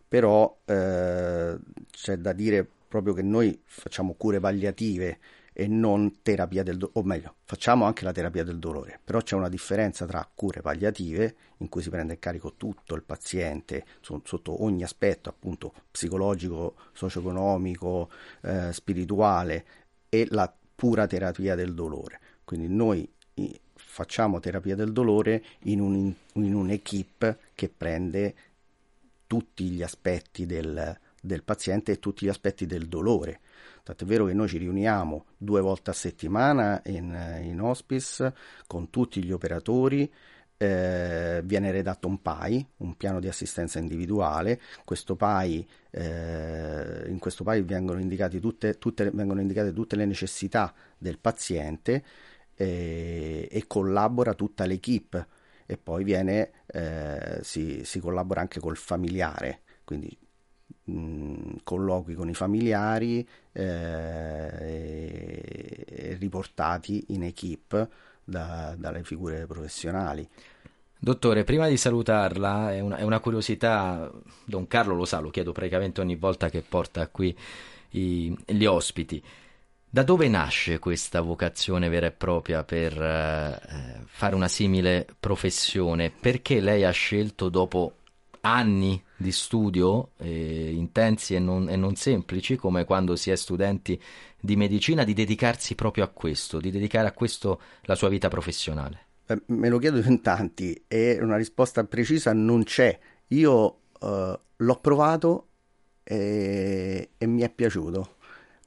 però 0.08 0.58
eh, 0.64 1.58
c'è 1.90 2.16
da 2.16 2.32
dire 2.32 2.66
proprio 2.88 3.12
che 3.12 3.22
noi 3.22 3.60
facciamo 3.64 4.14
cure 4.14 4.40
palliative 4.40 5.18
e 5.56 5.68
non 5.68 6.20
terapia 6.22 6.64
del 6.64 6.76
dolore, 6.76 6.98
o 6.98 7.02
meglio, 7.04 7.34
facciamo 7.44 7.84
anche 7.84 8.04
la 8.04 8.12
terapia 8.12 8.42
del 8.42 8.58
dolore, 8.58 9.00
però 9.02 9.20
c'è 9.20 9.36
una 9.36 9.48
differenza 9.48 10.04
tra 10.04 10.28
cure 10.34 10.60
palliative, 10.60 11.36
in 11.58 11.68
cui 11.68 11.80
si 11.80 11.90
prende 11.90 12.14
in 12.14 12.18
carico 12.18 12.54
tutto 12.56 12.96
il 12.96 13.04
paziente 13.04 13.86
so- 14.00 14.20
sotto 14.24 14.64
ogni 14.64 14.82
aspetto, 14.82 15.30
appunto 15.30 15.72
psicologico, 15.90 16.74
socio-economico, 16.92 18.10
eh, 18.42 18.72
spirituale, 18.72 19.64
e 20.08 20.26
la 20.30 20.52
pura 20.74 21.06
terapia 21.06 21.54
del 21.54 21.72
dolore. 21.72 22.20
Quindi 22.44 22.68
noi 22.68 23.08
facciamo 23.76 24.40
terapia 24.40 24.74
del 24.74 24.92
dolore 24.92 25.42
in, 25.62 25.80
un, 25.80 26.12
in 26.34 26.54
un'equipe 26.54 27.38
che 27.54 27.68
prende 27.68 28.34
tutti 29.26 29.68
gli 29.70 29.82
aspetti 29.82 30.46
del, 30.46 30.98
del 31.20 31.42
paziente 31.42 31.92
e 31.92 31.98
tutti 32.00 32.26
gli 32.26 32.28
aspetti 32.28 32.66
del 32.66 32.86
dolore. 32.86 33.40
Tant'è 33.84 34.04
vero 34.06 34.24
che 34.24 34.32
noi 34.32 34.48
ci 34.48 34.56
riuniamo 34.58 35.26
due 35.36 35.60
volte 35.60 35.90
a 35.90 35.92
settimana 35.92 36.80
in, 36.86 37.40
in 37.42 37.60
hospice 37.60 38.34
con 38.66 38.90
tutti 38.90 39.22
gli 39.22 39.30
operatori. 39.30 40.10
eh, 40.56 41.42
viene 41.44 41.70
redatto 41.72 42.06
un 42.08 42.22
PAI, 42.22 42.66
un 42.78 42.96
piano 42.96 43.20
di 43.20 43.28
assistenza 43.28 43.78
individuale. 43.78 44.60
Questo 44.84 45.16
PAI, 45.16 45.66
eh, 45.90 47.04
in 47.08 47.18
questo 47.18 47.44
PAI 47.44 47.62
vengono, 47.62 48.00
indicati 48.00 48.40
tutte, 48.40 48.78
tutte- 48.78 49.10
vengono 49.10 49.40
indicate 49.40 49.72
tutte 49.72 49.96
le 49.96 50.06
necessità 50.06 50.72
del 50.96 51.18
paziente 51.18 52.04
eh, 52.54 53.48
e 53.50 53.66
collabora 53.66 54.34
tutta 54.34 54.64
l'equipe 54.64 55.26
e 55.66 55.76
poi 55.76 56.04
viene, 56.04 56.50
eh, 56.66 57.40
si, 57.42 57.84
si 57.84 57.98
collabora 58.00 58.40
anche 58.40 58.60
col 58.60 58.76
familiare, 58.76 59.62
quindi 59.84 60.16
colloqui 60.84 62.14
con 62.14 62.28
i 62.28 62.34
familiari 62.34 63.26
eh, 63.52 65.06
riportati 66.18 67.06
in 67.08 67.22
equipe 67.24 67.88
da- 68.22 68.74
dalle 68.76 69.02
figure 69.02 69.46
professionali. 69.46 70.28
Dottore, 70.98 71.44
prima 71.44 71.68
di 71.68 71.76
salutarla, 71.76 72.72
è 72.72 72.80
una, 72.80 72.96
è 72.96 73.02
una 73.02 73.20
curiosità, 73.20 74.10
Don 74.44 74.66
Carlo 74.66 74.94
lo 74.94 75.04
sa, 75.04 75.20
lo 75.20 75.28
chiedo 75.30 75.52
praticamente 75.52 76.00
ogni 76.00 76.16
volta 76.16 76.48
che 76.48 76.62
porta 76.62 77.06
qui 77.08 77.36
i- 77.90 78.34
gli 78.46 78.64
ospiti. 78.64 79.22
Da 79.88 80.02
dove 80.02 80.28
nasce 80.28 80.78
questa 80.78 81.20
vocazione 81.20 81.88
vera 81.88 82.06
e 82.06 82.10
propria 82.10 82.64
per 82.64 83.00
eh, 83.00 84.00
fare 84.06 84.34
una 84.34 84.48
simile 84.48 85.06
professione? 85.20 86.10
Perché 86.10 86.60
lei 86.60 86.84
ha 86.84 86.90
scelto 86.90 87.48
dopo 87.48 87.96
anni 88.40 89.00
di 89.24 89.32
studio 89.32 90.10
eh, 90.18 90.70
intensi 90.70 91.34
e 91.34 91.38
non, 91.38 91.70
e 91.70 91.76
non 91.76 91.96
semplici, 91.96 92.56
come 92.56 92.84
quando 92.84 93.16
si 93.16 93.30
è 93.30 93.36
studenti 93.36 93.98
di 94.38 94.54
medicina, 94.54 95.02
di 95.02 95.14
dedicarsi 95.14 95.74
proprio 95.74 96.04
a 96.04 96.08
questo, 96.08 96.60
di 96.60 96.70
dedicare 96.70 97.08
a 97.08 97.12
questo 97.12 97.58
la 97.84 97.94
sua 97.94 98.10
vita 98.10 98.28
professionale? 98.28 98.98
Eh, 99.26 99.40
Me 99.46 99.70
lo 99.70 99.78
chiedo 99.78 99.98
in 99.98 100.20
tanti 100.20 100.84
e 100.86 101.18
una 101.22 101.38
risposta 101.38 101.82
precisa 101.84 102.34
non 102.34 102.64
c'è. 102.64 102.98
Io 103.28 103.78
eh, 103.98 104.38
l'ho 104.56 104.80
provato 104.80 105.48
e, 106.02 107.12
e 107.16 107.26
mi 107.26 107.40
è 107.40 107.48
piaciuto. 107.48 108.16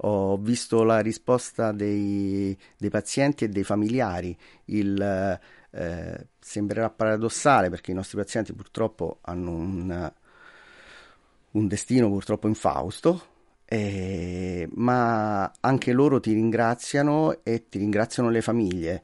Ho 0.01 0.37
visto 0.37 0.81
la 0.83 0.99
risposta 0.99 1.71
dei, 1.71 2.57
dei 2.77 2.89
pazienti 2.89 3.43
e 3.43 3.49
dei 3.49 3.63
familiari. 3.63 4.35
Il, 4.65 5.39
eh, 5.71 6.27
sembrerà 6.39 6.89
paradossale 6.89 7.69
perché 7.69 7.91
i 7.91 7.93
nostri 7.93 8.17
pazienti 8.17 8.53
purtroppo 8.53 9.19
hanno 9.21 9.51
un, 9.51 10.11
un 11.57 11.67
destino 11.67 12.09
purtroppo 12.09 12.47
infausto, 12.47 13.21
eh, 13.65 14.67
ma 14.75 15.51
anche 15.59 15.91
loro 15.91 16.19
ti 16.19 16.33
ringraziano 16.33 17.43
e 17.43 17.67
ti 17.67 17.79
ringraziano 17.79 18.29
le 18.29 18.41
famiglie. 18.41 19.03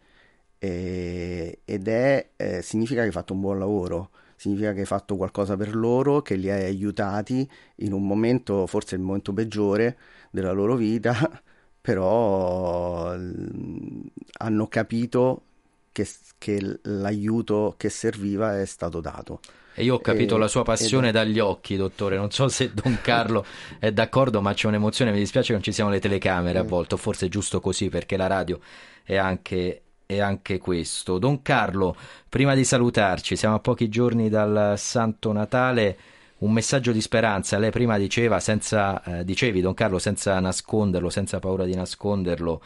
Eh, 0.60 1.60
ed 1.66 1.88
è, 1.88 2.30
eh, 2.38 2.62
significa 2.62 3.02
che 3.02 3.08
hai 3.08 3.12
fatto 3.12 3.34
un 3.34 3.42
buon 3.42 3.60
lavoro, 3.60 4.12
significa 4.38 4.74
che 4.74 4.82
hai 4.82 4.86
fatto 4.86 5.16
qualcosa 5.18 5.58
per 5.58 5.76
loro, 5.76 6.22
che 6.22 6.36
li 6.36 6.50
hai 6.50 6.64
aiutati 6.66 7.50
in 7.78 7.92
un 7.94 8.06
momento, 8.06 8.68
forse 8.68 8.96
il 8.96 9.02
momento 9.02 9.34
peggiore 9.34 9.98
della 10.32 10.52
loro 10.52 10.76
vita, 10.76 11.14
però 11.82 13.16
mm, 13.18 14.02
hanno 14.40 14.68
capito 14.68 15.44
che, 15.92 16.08
che 16.38 16.80
l'aiuto 16.84 17.74
che 17.78 17.90
serviva 17.90 18.60
è 18.60 18.66
stato 18.66 19.02
dato. 19.02 19.40
E 19.76 19.84
io 19.84 19.96
ho 19.96 20.00
capito 20.00 20.36
E- 20.36 20.40
la 20.40 20.48
sua 20.48 20.64
passione 20.64 21.08
ed- 21.10 21.14
dagli 21.14 21.40
occhi, 21.40 21.76
dottore. 21.76 22.16
Non 22.18 22.32
so 22.32 22.48
se 22.48 22.72
Don 22.74 23.00
Carlo 23.02 23.44
è 23.80 23.92
d'accordo, 23.92 24.42
ma 24.42 24.54
c'è 24.54 24.68
un'emozione. 24.68 25.12
Mi 25.12 25.18
dispiace 25.20 25.48
che 25.48 25.54
non 25.54 25.64
ci 25.64 25.72
siano 25.72 25.90
le 25.90 26.00
telecamere 26.00 26.60
a 26.60 26.64
Mm. 26.64 26.68
volte, 26.68 26.98
forse 26.98 27.26
è 27.26 27.30
giusto 27.30 27.60
così 27.60 27.90
perché 27.90 28.16
la 28.18 28.28
radio 28.28 28.60
è 29.04 29.16
anche, 29.16 29.82
è 30.06 30.20
anche 30.20 30.58
questo. 30.60 31.18
Don 31.18 31.42
Carlo, 31.42 31.96
prima 32.30 32.54
di 32.56 32.64
salutarci, 32.64 33.36
siamo 33.36 33.56
a 33.56 33.60
pochi 33.60 33.90
giorni 33.90 34.30
dal 34.30 34.74
Santo 34.78 35.32
Natale. 35.32 35.98
Un 36.44 36.52
messaggio 36.52 36.92
di 36.92 37.00
speranza. 37.00 37.58
Lei 37.58 37.72
prima 37.72 37.98
diceva, 37.98 38.40
senza, 38.42 39.02
eh, 39.04 39.24
dicevi, 39.24 39.62
Don 39.62 39.74
Carlo, 39.74 39.98
senza 39.98 40.38
nasconderlo, 40.42 41.10
senza 41.10 41.40
paura 41.40 41.64
di 41.64 41.74
nasconderlo. 41.74 42.62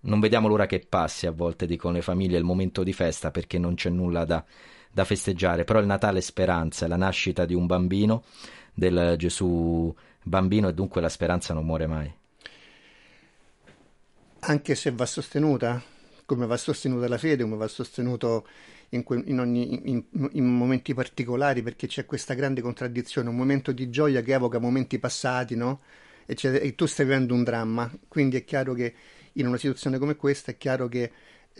Non 0.00 0.18
vediamo 0.20 0.48
l'ora 0.48 0.64
che 0.66 0.78
passi 0.88 1.26
a 1.26 1.30
volte, 1.30 1.66
dicono 1.66 1.94
le 1.94 2.02
famiglie, 2.02 2.38
il 2.38 2.44
momento 2.44 2.82
di 2.82 2.92
festa 2.94 3.30
perché 3.30 3.58
non 3.58 3.74
c'è 3.74 3.90
nulla 3.90 4.24
da, 4.24 4.42
da 4.92 5.04
festeggiare. 5.04 5.64
Però 5.64 5.78
il 5.80 5.86
Natale 5.86 6.18
è 6.18 6.22
speranza, 6.22 6.84
è 6.86 6.88
la 6.88 6.96
nascita 6.96 7.44
di 7.46 7.54
un 7.54 7.66
bambino, 7.66 8.24
del 8.74 9.14
Gesù 9.18 9.94
bambino, 10.22 10.68
e 10.68 10.74
dunque 10.74 11.00
la 11.00 11.08
speranza 11.08 11.54
non 11.54 11.64
muore 11.64 11.86
mai. 11.86 12.12
anche 14.40 14.74
se 14.74 14.90
va 14.92 15.06
sostenuta, 15.06 15.82
come 16.24 16.46
va 16.46 16.56
sostenuta 16.56 17.08
la 17.08 17.18
fede, 17.18 17.42
come 17.42 17.56
va 17.56 17.68
sostenuto 17.68 18.46
in, 18.90 19.02
que- 19.02 19.22
in 19.26 19.40
ogni- 19.40 19.90
in- 19.90 20.04
in 20.32 20.44
momenti 20.46 20.94
particolari, 20.94 21.62
perché 21.62 21.86
c'è 21.86 22.06
questa 22.06 22.34
grande 22.34 22.60
contraddizione, 22.60 23.28
un 23.28 23.36
momento 23.36 23.72
di 23.72 23.90
gioia 23.90 24.22
che 24.22 24.32
evoca 24.32 24.58
momenti 24.58 24.98
passati, 24.98 25.54
no? 25.56 25.80
E, 26.26 26.36
e 26.40 26.74
tu 26.74 26.86
stai 26.86 27.06
vivendo 27.06 27.34
un 27.34 27.42
dramma, 27.42 27.90
quindi 28.06 28.36
è 28.36 28.44
chiaro 28.44 28.74
che 28.74 28.94
in 29.34 29.46
una 29.46 29.56
situazione 29.56 29.98
come 29.98 30.16
questa 30.16 30.52
è 30.52 30.56
chiaro 30.56 30.88
che 30.88 31.10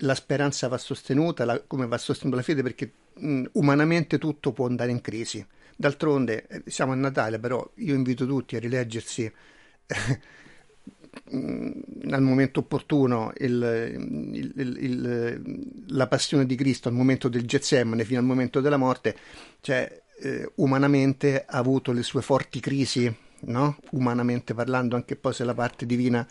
la 0.02 0.14
speranza 0.14 0.68
va 0.68 0.78
sostenuta, 0.78 1.44
la- 1.44 1.60
come 1.66 1.86
va 1.86 1.98
sostenuta 1.98 2.36
la 2.36 2.42
fede, 2.42 2.62
perché 2.62 2.90
mh, 3.19 3.45
umanamente 3.53 4.19
tutto 4.19 4.53
può 4.53 4.66
andare 4.66 4.90
in 4.90 5.01
crisi. 5.01 5.45
D'altronde 5.77 6.47
eh, 6.49 6.62
siamo 6.66 6.93
a 6.93 6.95
Natale, 6.97 7.39
però 7.39 7.69
io 7.77 7.95
invito 7.95 8.27
tutti 8.27 8.57
a 8.57 8.61
rileggersi 8.61 9.31
mh, 11.31 12.11
al 12.12 12.23
momento 12.23 12.61
opportuno 12.61 13.32
il- 13.39 14.53
il- 14.57 14.77
il- 14.81 15.85
la 15.89 16.07
passione 16.07 16.47
di 16.47 16.55
Cristo 16.57 16.89
al 16.89 16.95
momento 16.95 17.28
del 17.28 17.47
Getsemane 17.47 18.05
fino 18.05 18.19
al 18.19 18.24
momento 18.24 18.61
della 18.61 18.77
morte, 18.77 19.16
cioè 19.61 20.03
eh, 20.20 20.51
umanamente 20.57 21.45
ha 21.47 21.59
avuto 21.59 21.93
le 21.93 22.03
sue 22.03 22.23
forti 22.23 22.59
crisi, 22.61 23.12
no? 23.43 23.77
Umanamente 23.90 24.53
parlando, 24.55 24.97
anche 24.97 25.15
poi 25.16 25.32
se 25.32 25.45
la 25.45 25.55
parte 25.55 25.86
divina 25.86 26.27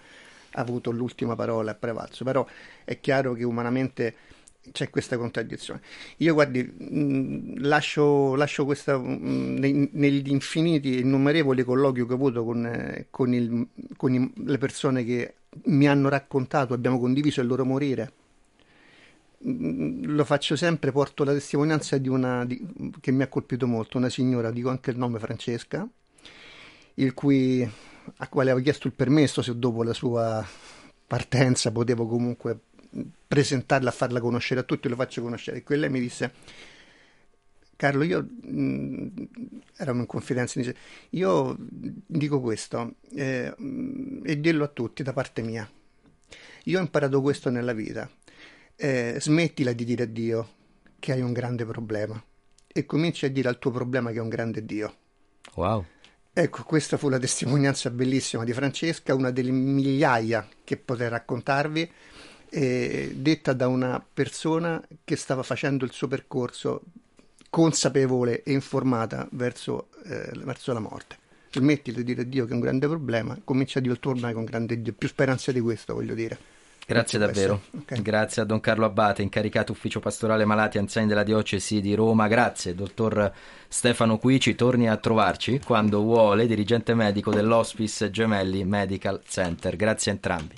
ha 0.52 0.62
avuto 0.62 0.92
l'ultima 0.92 1.36
parola, 1.36 1.72
ha 1.72 1.76
prevalso, 1.76 2.24
però 2.24 2.46
è 2.84 3.00
chiaro 3.00 3.34
che 3.34 3.44
umanamente 3.44 4.16
c'è 4.72 4.90
questa 4.90 5.18
contraddizione. 5.18 5.82
Io 6.18 6.34
guardi, 6.34 6.64
mh, 6.64 7.62
lascio, 7.68 8.36
lascio 8.36 8.66
questa 8.66 8.98
mh, 8.98 9.58
nei- 9.60 9.90
negli 9.94 10.30
infiniti, 10.32 11.00
innumerevoli 11.00 11.64
colloqui 11.64 12.06
che 12.06 12.12
ho 12.12 12.16
avuto 12.16 12.44
con, 12.44 12.66
eh, 12.66 13.08
con 13.10 13.34
il- 13.34 13.68
con 13.96 14.14
i- 14.14 14.34
le 14.46 14.58
persone 14.58 15.04
che 15.04 15.36
mi 15.66 15.88
hanno 15.88 16.10
raccontato, 16.10 16.74
abbiamo 16.74 17.00
condiviso 17.00 17.42
il 17.42 17.48
loro 17.48 17.66
morire. 17.66 18.12
Lo 19.40 20.26
faccio 20.26 20.56
sempre, 20.56 20.92
porto 20.92 21.24
la 21.24 21.32
testimonianza 21.34 21.98
di 22.00 22.10
una 22.10 22.44
di- 22.46 22.60
che 23.00 23.12
mi 23.12 23.22
ha 23.24 23.28
colpito 23.28 23.68
molto, 23.68 23.98
una 23.98 24.10
signora, 24.10 24.50
dico 24.52 24.70
anche 24.70 24.90
il 24.92 24.98
nome 24.98 25.20
Francesca, 25.20 25.88
il 26.96 27.14
cui, 27.14 27.62
a 28.18 28.28
quale 28.28 28.50
avevo 28.52 28.64
chiesto 28.64 28.88
il 28.88 28.94
permesso 28.94 29.42
se 29.42 29.58
dopo 29.58 29.84
la 29.84 29.94
sua 29.94 30.46
partenza 31.06 31.72
potevo 31.72 32.08
comunque 32.08 32.60
presentarla, 33.28 33.92
farla 33.92 34.20
conoscere 34.20 34.62
a 34.62 34.64
tutti, 34.64 34.88
lo 34.88 34.96
faccio 34.96 35.22
conoscere. 35.22 35.58
E 35.58 35.64
quella 35.64 35.90
mi 35.90 36.00
disse, 36.00 36.32
Carlo, 37.76 38.04
io 38.04 38.22
mh, 38.22 39.08
eravamo 39.78 40.02
in 40.02 40.08
confidenza, 40.08 40.60
dice, 40.60 40.76
io 41.12 41.56
dico 41.60 42.42
questo 42.42 42.96
eh, 43.14 43.54
e 44.24 44.40
dirlo 44.40 44.64
a 44.64 44.70
tutti 44.70 45.04
da 45.04 45.14
parte 45.14 45.42
mia. 45.42 45.70
Io 46.64 46.80
ho 46.80 46.82
imparato 46.82 47.22
questo 47.22 47.50
nella 47.50 47.74
vita. 47.74 48.10
Eh, 48.76 49.18
smettila 49.20 49.72
di 49.72 49.86
dire 49.86 50.04
a 50.04 50.08
Dio 50.08 50.50
che 51.00 51.12
hai 51.12 51.22
un 51.22 51.34
grande 51.34 51.66
problema 51.66 52.22
e 52.68 52.86
cominci 52.86 53.26
a 53.26 53.30
dire 53.30 53.48
al 53.48 53.60
tuo 53.60 53.72
problema 53.72 54.12
che 54.12 54.18
è 54.18 54.22
un 54.22 54.30
grande 54.30 54.66
Dio. 54.66 54.96
Wow. 55.56 55.86
Ecco, 56.34 56.64
questa 56.64 56.98
fu 56.98 57.10
la 57.10 57.18
testimonianza 57.18 57.90
bellissima 57.90 58.44
di 58.44 58.54
Francesca, 58.54 59.16
una 59.16 59.32
delle 59.32 59.52
migliaia 59.52 60.48
che 60.64 60.78
potrei 60.78 61.10
raccontarvi, 61.10 61.92
eh, 62.50 63.14
detta 63.16 63.54
da 63.54 63.68
una 63.68 64.04
persona 64.14 64.82
che 65.04 65.16
stava 65.16 65.44
facendo 65.44 65.86
il 65.86 65.92
suo 65.92 66.08
percorso 66.08 66.82
consapevole 67.50 68.44
e 68.44 68.52
informata 68.52 69.28
verso, 69.32 69.88
eh, 70.06 70.32
verso 70.36 70.74
la 70.74 70.80
morte. 70.80 71.18
Smetti 71.52 71.92
di 71.92 72.04
dire 72.04 72.22
a 72.22 72.26
Dio 72.26 72.46
che 72.46 72.52
è 72.52 72.54
un 72.54 72.60
grande 72.60 72.88
problema, 72.88 73.38
comincia 73.44 73.80
a 73.80 73.96
tuo 73.96 74.12
ormai 74.12 74.34
con 74.34 74.44
grande 74.44 74.82
Dio, 74.82 74.94
più 74.94 75.08
speranza 75.08 75.52
di 75.52 75.60
questo 75.60 75.94
voglio 75.94 76.14
dire. 76.14 76.56
Grazie 76.88 77.20
davvero. 77.20 77.62
essere. 77.66 77.98
Ok. 77.98 78.02
Grazie 78.02 78.42
a 78.42 78.46
Don 78.46 78.62
Carlo 78.62 78.86
Abbate, 78.86 79.22
incaricato 79.22 79.74
ufficio 79.74 80.00
pastorale 80.00 80.46
malati 80.46 80.78
anziani 80.78 81.06
della 81.06 81.24
diocesi 81.24 81.82
di 81.82 81.94
Roma. 81.94 82.30
Grazie, 82.30 82.76
dottor 82.76 83.30
Stefano 83.68 84.18
Quici. 84.18 84.56
Torni 84.56 84.88
a 84.88 84.96
trovarci 84.96 85.60
quando 85.60 86.00
vuole, 86.02 86.48
dirigente 86.48 86.94
medico 86.94 87.34
dell'Hospice 87.34 88.10
Gemelli 88.10 88.64
Medical 88.64 89.22
Center. 89.28 89.76
Grazie 89.76 90.12
a 90.12 90.14
entrambi. 90.14 90.56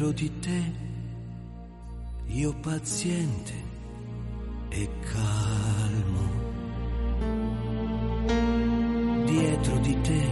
Dietro 0.00 0.18
di 0.18 0.38
te, 0.38 0.62
io 2.28 2.54
paziente 2.54 3.52
e 4.70 4.88
calmo. 5.12 6.28
Dietro 9.26 9.76
di 9.80 10.00
te, 10.00 10.26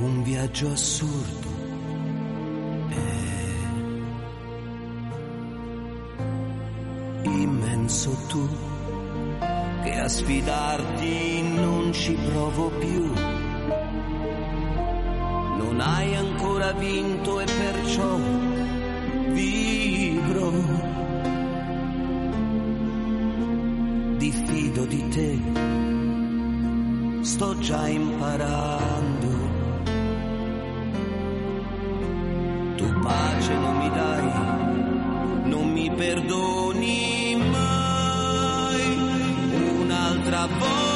un 0.00 0.22
viaggio 0.22 0.70
assurdo. 0.70 1.48
È 7.22 7.26
immenso 7.26 8.14
tu, 8.28 8.46
che 9.82 9.98
a 9.98 10.08
sfidarti 10.08 11.42
non 11.54 11.90
ci 11.94 12.12
provo 12.12 12.68
più. 12.68 13.29
Non 15.70 15.82
hai 15.82 16.16
ancora 16.16 16.72
vinto 16.72 17.38
e 17.38 17.44
perciò 17.44 18.18
vibro. 19.28 20.50
Diffido 24.16 24.84
di 24.86 25.08
te, 25.10 25.38
sto 27.22 27.56
già 27.60 27.86
imparando. 27.86 29.28
Tu 32.74 32.92
pace 33.02 33.54
non 33.54 33.76
mi 33.76 33.90
dai, 33.90 34.32
non 35.50 35.70
mi 35.72 35.88
perdoni 35.92 37.36
mai. 37.36 38.96
Un'altra 39.78 40.46
volta 40.46 40.89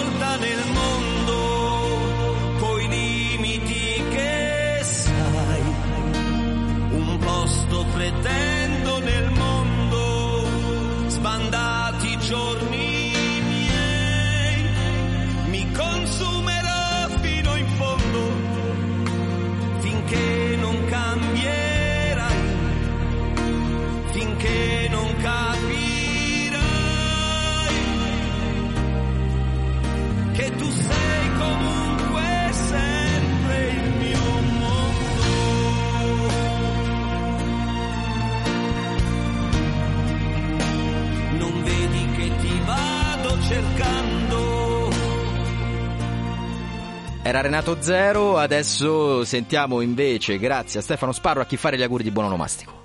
Era 47.35 47.43
Renato 47.43 47.79
Zero, 47.81 48.39
adesso 48.39 49.25
sentiamo 49.25 49.81
invece, 49.81 50.39
grazie 50.39 50.79
a 50.79 50.83
Stefano 50.85 51.11
Sparro, 51.11 51.41
a 51.41 51.45
chi 51.45 51.57
fare 51.57 51.77
gli 51.77 51.83
auguri 51.83 52.05
di 52.05 52.13
buon 52.13 52.27
onomastico. 52.27 52.83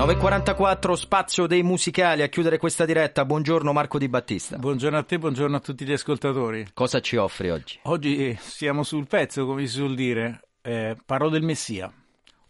9.44 0.09 0.93
spazio 0.95 1.47
dei 1.47 1.63
musicali 1.63 2.23
a 2.23 2.29
chiudere 2.29 2.57
questa 2.57 2.87
diretta. 2.87 3.27
Buongiorno 3.27 3.75
Marco 3.75 3.99
Di 3.99 4.09
Battista. 4.09 4.57
Buongiorno 4.57 4.97
a 4.97 5.03
te, 5.03 5.19
buongiorno 5.19 5.57
a 5.57 5.61
tutti 5.61 5.85
gli 5.85 5.93
ascoltatori. 5.93 6.67
Cosa 6.73 7.01
ci 7.01 7.17
offri 7.17 7.51
oggi? 7.51 7.79
Oggi 7.83 8.17
eh, 8.17 8.39
siamo 8.41 8.85
sul 8.85 9.07
pezzo, 9.07 9.45
come 9.45 9.67
si 9.67 9.75
suol 9.75 9.95
dire. 9.95 10.49
Eh, 10.63 10.97
parlo 11.05 11.29
del 11.29 11.43
Messia. 11.43 11.93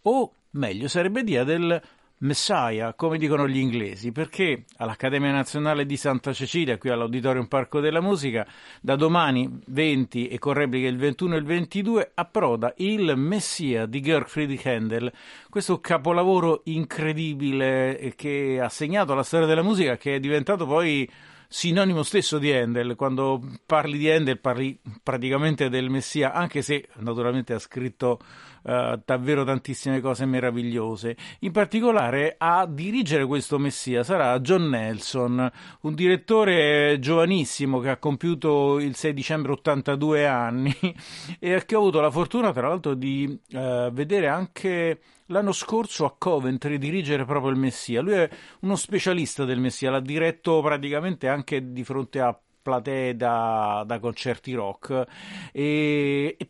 O 0.03 0.31
meglio, 0.51 0.87
sarebbe 0.87 1.21
dire 1.21 1.43
del 1.43 1.81
Messiah, 2.19 2.93
come 2.95 3.17
dicono 3.17 3.47
gli 3.47 3.57
inglesi, 3.57 4.11
perché 4.11 4.65
all'Accademia 4.77 5.31
Nazionale 5.31 5.85
di 5.85 5.95
Santa 5.95 6.33
Cecilia, 6.33 6.77
qui 6.77 6.89
all'Auditorium 6.89 7.47
Parco 7.47 7.79
della 7.79 8.01
Musica, 8.01 8.45
da 8.81 8.95
domani 8.95 9.49
20 9.67 10.27
e 10.27 10.37
con 10.37 10.53
repliche 10.53 10.87
il 10.87 10.97
21 10.97 11.35
e 11.35 11.37
il 11.37 11.45
22 11.45 12.11
approda 12.15 12.73
il 12.77 13.15
Messia 13.15 13.85
di 13.85 14.01
Georg 14.01 14.27
Friedrich 14.27 14.65
Händel, 14.65 15.11
questo 15.49 15.79
capolavoro 15.79 16.61
incredibile 16.65 18.13
che 18.17 18.59
ha 18.61 18.69
segnato 18.69 19.13
la 19.13 19.23
storia 19.23 19.47
della 19.47 19.63
musica, 19.63 19.95
che 19.95 20.15
è 20.15 20.19
diventato 20.19 20.65
poi 20.65 21.09
sinonimo 21.51 22.03
stesso 22.03 22.37
di 22.37 22.51
Handel. 22.51 22.95
Quando 22.95 23.41
parli 23.65 23.97
di 23.97 24.09
Handel 24.09 24.39
parli 24.39 24.79
praticamente 25.01 25.67
del 25.67 25.89
Messia, 25.89 26.31
anche 26.31 26.61
se 26.61 26.87
naturalmente 26.97 27.53
ha 27.53 27.59
scritto 27.59 28.19
uh, 28.63 29.01
davvero 29.03 29.43
tantissime 29.43 30.01
cose 30.01 30.25
meravigliose. 30.25 31.15
In 31.39 31.51
particolare 31.51 32.35
a 32.37 32.65
dirigere 32.65 33.25
questo 33.25 33.57
Messia 33.57 34.03
sarà 34.03 34.39
John 34.39 34.69
Nelson, 34.69 35.51
un 35.81 35.93
direttore 35.93 36.97
giovanissimo 36.99 37.79
che 37.79 37.89
ha 37.89 37.97
compiuto 37.97 38.79
il 38.79 38.95
6 38.95 39.13
dicembre 39.13 39.51
82 39.53 40.27
anni 40.27 40.75
e 41.39 41.65
che 41.65 41.75
ho 41.75 41.79
avuto 41.79 42.01
la 42.01 42.11
fortuna 42.11 42.51
tra 42.51 42.67
l'altro 42.67 42.93
di 42.93 43.39
uh, 43.51 43.91
vedere 43.91 44.27
anche 44.27 44.99
l'anno 45.29 45.51
scorso 45.51 46.05
a 46.05 46.15
Coventry 46.17 46.77
dirigere 46.77 47.25
proprio 47.25 47.51
il 47.51 47.57
Messia. 47.57 48.01
Lui 48.01 48.13
è 48.13 48.29
uno 48.61 48.75
specialista 48.75 49.45
del 49.45 49.59
Messia, 49.59 49.91
l'ha 49.91 49.99
diretto 49.99 50.61
praticamente 50.61 51.27
anche 51.27 51.71
di 51.71 51.83
fronte 51.83 52.19
a 52.19 52.37
platee 52.61 53.15
da, 53.15 53.83
da 53.85 53.99
concerti 53.99 54.53
rock. 54.53 55.05
E, 55.51 56.35
e 56.37 56.47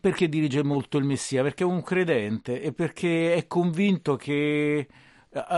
perché 0.00 0.28
dirige 0.28 0.62
molto 0.62 0.98
il 0.98 1.04
Messia? 1.04 1.42
Perché 1.42 1.64
è 1.64 1.66
un 1.66 1.82
credente 1.82 2.60
e 2.60 2.72
perché 2.72 3.34
è 3.34 3.46
convinto 3.46 4.16
che 4.16 4.86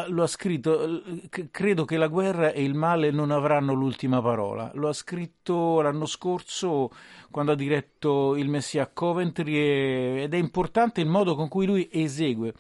lo 0.09 0.23
ha 0.23 0.27
scritto, 0.27 1.03
credo 1.51 1.87
che 1.87 1.97
la 1.97 2.09
guerra 2.09 2.53
e 2.53 2.63
il 2.63 2.75
male 2.75 3.11
non 3.11 3.31
avranno 3.31 3.73
l'ultima 3.73 4.21
parola. 4.21 4.71
Lo 4.75 4.89
ha 4.89 4.93
scritto 4.93 5.81
l'anno 5.81 6.05
scorso 6.05 6.91
quando 7.31 7.53
ha 7.53 7.57
diretto 7.57 8.37
il 8.37 8.49
Messia 8.51 8.83
a 8.83 8.91
Coventry 8.93 10.23
ed 10.23 10.35
è 10.35 10.37
importante 10.37 11.01
il 11.01 11.09
modo 11.09 11.35
con 11.35 11.49
cui 11.49 11.65
lui 11.65 11.89
esegue 11.91 12.53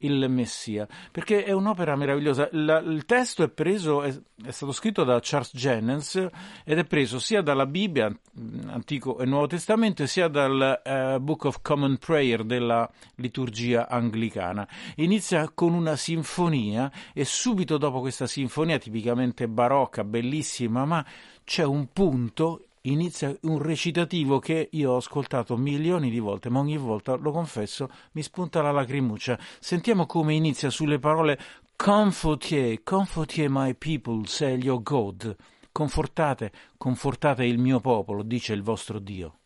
il 0.00 0.28
Messia, 0.28 0.86
perché 1.10 1.44
è 1.44 1.52
un'opera 1.52 1.96
meravigliosa. 1.96 2.48
La, 2.52 2.78
il 2.78 3.04
testo 3.04 3.42
è 3.42 3.48
preso, 3.48 4.02
è, 4.02 4.14
è, 4.44 4.50
stato 4.50 4.72
scritto 4.72 5.04
da 5.04 5.18
Charles 5.20 5.50
Jennens 5.54 6.28
ed 6.64 6.78
è 6.78 6.84
preso 6.84 7.18
sia 7.18 7.42
dalla 7.42 7.66
Bibbia, 7.66 8.14
Antico 8.66 9.18
e 9.18 9.24
Nuovo 9.26 9.46
Testamento, 9.46 10.06
sia 10.06 10.28
dal 10.28 10.80
uh, 10.84 11.20
Book 11.20 11.44
of 11.44 11.60
Common 11.62 11.98
Prayer 11.98 12.44
della 12.44 12.88
liturgia 13.16 13.88
anglicana. 13.88 14.66
Inizia 14.96 15.50
con 15.52 15.74
una 15.74 15.96
sinfonia 15.96 16.90
e 17.12 17.24
subito 17.24 17.76
dopo 17.76 18.00
questa 18.00 18.26
sinfonia, 18.26 18.78
tipicamente 18.78 19.48
barocca, 19.48 20.04
bellissima, 20.04 20.84
ma 20.84 21.04
c'è 21.44 21.64
un 21.64 21.88
punto 21.92 22.64
inizia 22.82 23.36
un 23.42 23.58
recitativo 23.58 24.38
che 24.38 24.68
io 24.72 24.92
ho 24.92 24.96
ascoltato 24.96 25.56
milioni 25.56 26.10
di 26.10 26.18
volte, 26.18 26.48
ma 26.48 26.60
ogni 26.60 26.76
volta, 26.76 27.14
lo 27.16 27.30
confesso, 27.32 27.90
mi 28.12 28.22
spunta 28.22 28.62
la 28.62 28.70
lacrimuccia. 28.70 29.38
Sentiamo 29.58 30.06
come 30.06 30.34
inizia 30.34 30.70
sulle 30.70 30.98
parole 30.98 31.38
Comfortier, 31.76 32.82
comfortier 32.82 33.48
my 33.48 33.74
people, 33.74 34.26
say 34.26 34.58
your 34.58 34.82
God. 34.82 35.34
Confortate, 35.72 36.52
confortate 36.76 37.44
il 37.46 37.58
mio 37.58 37.80
popolo, 37.80 38.22
dice 38.22 38.52
il 38.52 38.62
vostro 38.62 38.98
Dio. 38.98 39.39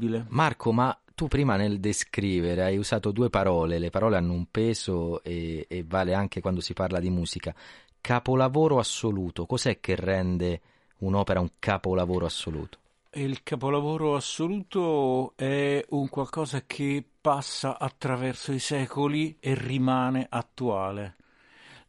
Incredibile. 0.00 0.26
Marco, 0.28 0.72
ma 0.72 0.98
tu 1.14 1.28
prima 1.28 1.56
nel 1.56 1.78
descrivere 1.78 2.64
hai 2.64 2.78
usato 2.78 3.10
due 3.10 3.28
parole, 3.28 3.78
le 3.78 3.90
parole 3.90 4.16
hanno 4.16 4.32
un 4.32 4.46
peso 4.50 5.22
e, 5.22 5.66
e, 5.68 5.84
vale 5.86 6.14
anche 6.14 6.40
quando 6.40 6.60
si 6.60 6.72
parla 6.72 6.98
di 6.98 7.10
musica. 7.10 7.54
Capolavoro 8.00 8.78
assoluto, 8.78 9.44
cos'è 9.44 9.78
che 9.80 9.94
rende 9.94 10.60
un'opera 10.98 11.40
un 11.40 11.50
capolavoro 11.58 12.24
assoluto? 12.24 12.78
Il 13.12 13.42
capolavoro 13.42 14.14
assoluto 14.14 15.32
è 15.36 15.84
un 15.90 16.08
qualcosa 16.08 16.62
che 16.64 17.04
passa 17.20 17.78
attraverso 17.78 18.52
i 18.52 18.60
secoli 18.60 19.36
e 19.40 19.54
rimane 19.54 20.26
attuale 20.30 21.16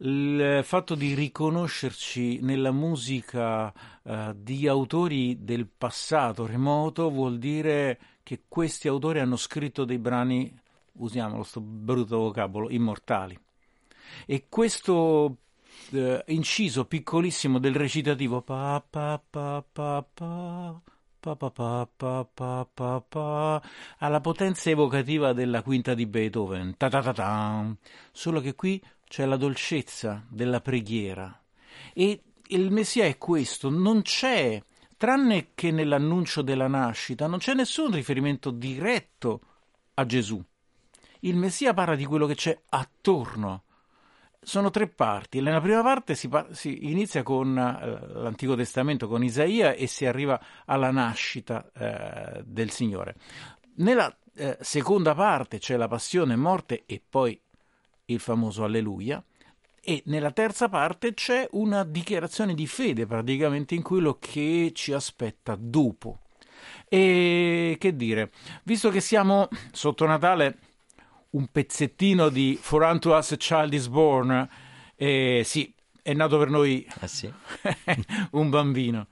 il 0.03 0.61
fatto 0.64 0.95
di 0.95 1.14
riconoscerci 1.14 2.40
nella 2.41 2.72
musica 2.72 3.72
uh, 4.02 4.34
di 4.36 4.68
autori 4.68 5.44
del 5.44 5.68
passato 5.68 6.45
remoto 6.45 7.10
vuol 7.11 7.38
dire 7.38 7.99
che 8.23 8.44
questi 8.48 8.88
autori 8.88 9.19
hanno 9.19 9.36
scritto 9.36 9.86
dei 9.86 9.99
brani, 9.99 10.60
usiamolo 10.94 11.44
sto 11.44 11.61
brutto 11.61 12.18
vocabolo, 12.18 12.69
immortali. 12.72 13.38
E 14.26 14.45
questo 14.49 15.38
uh, 15.91 16.19
inciso 16.26 16.86
piccolissimo 16.86 17.60
del 17.60 17.76
recitativo 17.76 18.41
pa 18.41 18.84
pa 18.88 19.22
pa 19.30 19.64
pa 19.72 20.06
pa 20.14 20.82
Pa, 21.22 21.36
pa, 21.36 21.52
pa, 21.52 21.88
pa, 21.95 22.28
pa, 22.34 22.68
pa, 22.73 23.03
pa, 23.07 23.61
ha 23.99 24.07
la 24.07 24.22
potenza 24.22 24.72
evocativa 24.72 25.34
della 25.34 25.61
quinta 25.61 25.94
di 25.94 26.07
Beethoven, 26.07 26.76
ta, 26.78 26.90
ta, 26.90 27.14
ta. 27.14 27.76
solo 28.11 28.41
che 28.41 28.56
qui 28.56 28.82
c'è 29.11 29.25
la 29.25 29.35
dolcezza 29.35 30.25
della 30.29 30.61
preghiera. 30.61 31.38
E 31.93 32.21
il 32.47 32.71
Messia 32.71 33.03
è 33.03 33.17
questo, 33.17 33.69
non 33.69 34.03
c'è, 34.03 34.63
tranne 34.95 35.49
che 35.53 35.69
nell'annuncio 35.69 36.41
della 36.41 36.69
nascita, 36.69 37.27
non 37.27 37.39
c'è 37.39 37.53
nessun 37.53 37.91
riferimento 37.91 38.51
diretto 38.51 39.41
a 39.95 40.05
Gesù. 40.05 40.41
Il 41.19 41.35
Messia 41.35 41.73
parla 41.73 41.95
di 41.95 42.05
quello 42.05 42.25
che 42.25 42.35
c'è 42.35 42.57
attorno. 42.69 43.63
sono 44.43 44.69
tre 44.69 44.88
parti. 44.88 45.41
Nella 45.41 45.59
prima 45.59 45.83
parte 45.83 46.15
si, 46.15 46.29
par- 46.29 46.53
si 46.53 46.89
inizia 46.89 47.21
con 47.21 47.57
eh, 47.57 48.13
l'Antico 48.13 48.55
Testamento, 48.55 49.09
con 49.09 49.25
Isaia, 49.25 49.73
e 49.73 49.88
si 49.88 50.05
arriva 50.05 50.41
alla 50.65 50.89
nascita 50.89 51.69
eh, 51.73 52.43
del 52.45 52.71
Signore. 52.71 53.15
Nella 53.75 54.17
eh, 54.35 54.57
seconda 54.61 55.13
parte 55.13 55.59
c'è 55.59 55.75
la 55.75 55.89
passione, 55.89 56.38
morte 56.38 56.83
e 56.85 57.03
poi 57.07 57.38
il 58.11 58.19
famoso 58.19 58.63
Alleluia. 58.63 59.23
E 59.83 60.03
nella 60.05 60.31
terza 60.31 60.69
parte 60.69 61.13
c'è 61.13 61.47
una 61.51 61.83
dichiarazione 61.83 62.53
di 62.53 62.67
fede, 62.67 63.07
praticamente 63.07 63.73
in 63.73 63.81
quello 63.81 64.17
che 64.19 64.71
ci 64.73 64.93
aspetta 64.93 65.57
dopo. 65.59 66.19
E 66.88 67.77
che 67.79 67.95
dire, 67.95 68.31
visto 68.63 68.89
che 68.89 69.01
siamo 69.01 69.47
sotto 69.71 70.05
Natale, 70.05 70.57
un 71.31 71.47
pezzettino 71.47 72.29
di 72.29 72.57
For 72.61 72.83
Unto 72.83 73.15
Us 73.15 73.31
a 73.31 73.38
Child 73.38 73.73
is 73.73 73.88
Born, 73.88 74.49
eh, 74.95 75.41
sì, 75.43 75.73
è 76.01 76.13
nato 76.13 76.38
per 76.38 76.49
noi 76.49 76.85
un 78.31 78.49
bambino. 78.49 79.07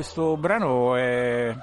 Questo 0.00 0.38
brano 0.38 0.96
è, 0.96 1.54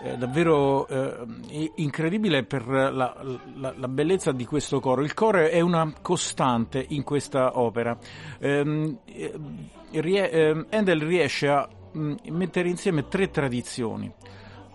è 0.00 0.16
davvero 0.16 0.86
eh, 0.86 1.72
incredibile 1.74 2.44
per 2.44 2.64
la, 2.68 2.90
la- 2.92 3.74
la 3.76 3.88
bellezza 3.88 4.30
di 4.30 4.44
questo 4.44 4.78
coro. 4.78 5.02
Il 5.02 5.14
coro 5.14 5.40
è 5.40 5.60
una 5.60 5.92
costante 6.00 6.84
in 6.90 7.02
questa 7.02 7.58
opera. 7.58 7.98
Ehm, 8.38 8.98
eh, 9.06 9.32
rie- 9.94 10.30
ehm, 10.30 10.66
Handel 10.70 11.02
riesce 11.02 11.48
a 11.48 11.68
mm, 11.98 12.14
mettere 12.28 12.68
insieme 12.68 13.08
tre 13.08 13.30
tradizioni. 13.32 14.12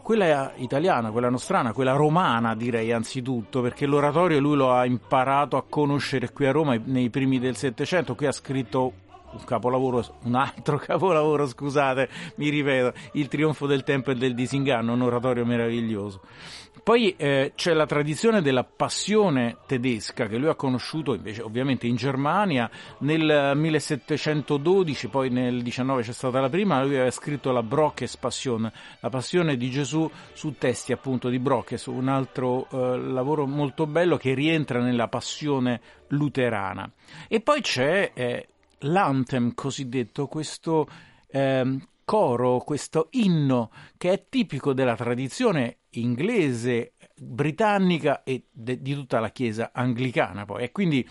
Quella 0.02 0.52
italiana, 0.58 1.12
quella 1.12 1.30
nostrana, 1.30 1.72
quella 1.72 1.94
romana 1.94 2.56
direi 2.56 2.92
anzitutto, 2.92 3.62
perché 3.62 3.86
l'oratorio 3.86 4.42
lui 4.42 4.58
lo 4.58 4.74
ha 4.74 4.86
imparato 4.86 5.56
a 5.56 5.64
conoscere 5.64 6.34
qui 6.34 6.46
a 6.46 6.52
Roma 6.52 6.76
nei 6.84 7.10
primi 7.10 7.40
del 7.40 7.56
Settecento, 7.56 8.16
qui 8.16 8.26
ha 8.26 8.34
scritto 8.34 8.92
un 9.32 9.44
capolavoro, 9.44 10.04
un 10.24 10.36
altro 10.36 10.78
capolavoro, 10.84 11.46
scusate, 11.46 12.10
mi 12.36 12.50
ripeto, 12.50 12.94
Il 13.14 13.28
trionfo 13.28 13.66
del 13.66 13.84
tempo 13.84 14.12
e 14.12 14.16
del 14.16 14.34
disinganno, 14.34 14.94
un 14.94 15.02
oratorio 15.02 15.46
meraviglioso. 15.46 16.22
Poi 16.84 17.16
eh, 17.16 17.52
c'è 17.56 17.74
la 17.74 17.86
tradizione 17.86 18.42
della 18.42 18.64
passione 18.64 19.58
tedesca 19.68 20.26
che 20.26 20.38
lui 20.38 20.50
ha 20.50 20.56
conosciuto 20.56 21.14
invece 21.14 21.44
ovviamente 21.44 21.86
in 21.86 21.96
Germania 21.96 22.68
nel 23.00 23.52
1712, 23.56 25.08
poi 25.10 25.30
nel 25.30 25.62
19 25.62 26.02
c'è 26.02 26.12
stata 26.12 26.40
la 26.40 26.50
prima, 26.50 26.82
lui 26.82 26.96
aveva 26.96 27.12
scritto 27.12 27.52
la 27.52 27.62
Brockes 27.62 28.18
Passion, 28.18 28.72
la 29.00 29.10
passione 29.10 29.58
di 29.58 29.70
Gesù 29.70 30.10
su 30.34 30.56
testi 30.58 30.92
appunto 30.92 31.30
di 31.30 31.38
Brockes, 31.38 31.86
un 31.86 32.08
altro 32.08 32.68
eh, 32.72 32.98
lavoro 32.98 33.46
molto 33.46 33.86
bello 33.86 34.18
che 34.18 34.34
rientra 34.34 34.82
nella 34.82 35.08
passione 35.08 35.82
luterana. 36.08 36.92
E 37.28 37.42
poi 37.42 37.62
c'è 37.62 38.12
eh, 38.16 38.48
l'anthem 38.82 39.54
cosiddetto, 39.54 40.28
questo 40.28 40.88
ehm, 41.28 41.88
coro, 42.06 42.60
questo 42.60 43.08
inno 43.12 43.72
che 43.98 44.12
è 44.12 44.26
tipico 44.30 44.74
della 44.74 44.96
tradizione 44.96 45.78
inglese, 45.92 46.94
britannica 47.16 48.24
e 48.24 48.46
de- 48.52 48.82
di 48.82 48.94
tutta 48.94 49.20
la 49.20 49.30
chiesa 49.30 49.72
anglicana 49.74 50.46
poi. 50.46 50.64
E 50.64 50.72
quindi 50.72 51.08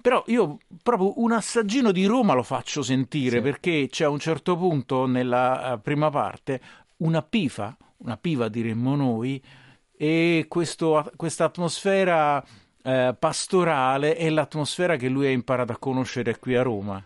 però 0.00 0.22
io 0.26 0.58
proprio 0.82 1.20
un 1.20 1.32
assaggino 1.32 1.90
di 1.90 2.04
Roma 2.04 2.34
lo 2.34 2.42
faccio 2.42 2.82
sentire 2.82 3.40
perché 3.40 3.88
c'è 3.90 4.04
a 4.04 4.10
un 4.10 4.18
certo 4.18 4.56
punto 4.56 5.06
nella 5.06 5.74
eh, 5.74 5.78
prima 5.78 6.10
parte 6.10 6.60
una 6.98 7.22
pifa, 7.22 7.76
una 7.98 8.16
piva 8.16 8.48
diremmo 8.48 8.94
noi, 8.96 9.42
e 9.96 10.44
questo- 10.48 11.10
questa 11.16 11.44
atmosfera 11.44 12.44
eh, 12.88 13.14
pastorale 13.18 14.16
è 14.16 14.30
l'atmosfera 14.30 14.96
che 14.96 15.08
lui 15.08 15.26
ha 15.26 15.30
imparato 15.30 15.72
a 15.72 15.78
conoscere 15.78 16.38
qui 16.38 16.56
a 16.56 16.62
Roma. 16.62 17.02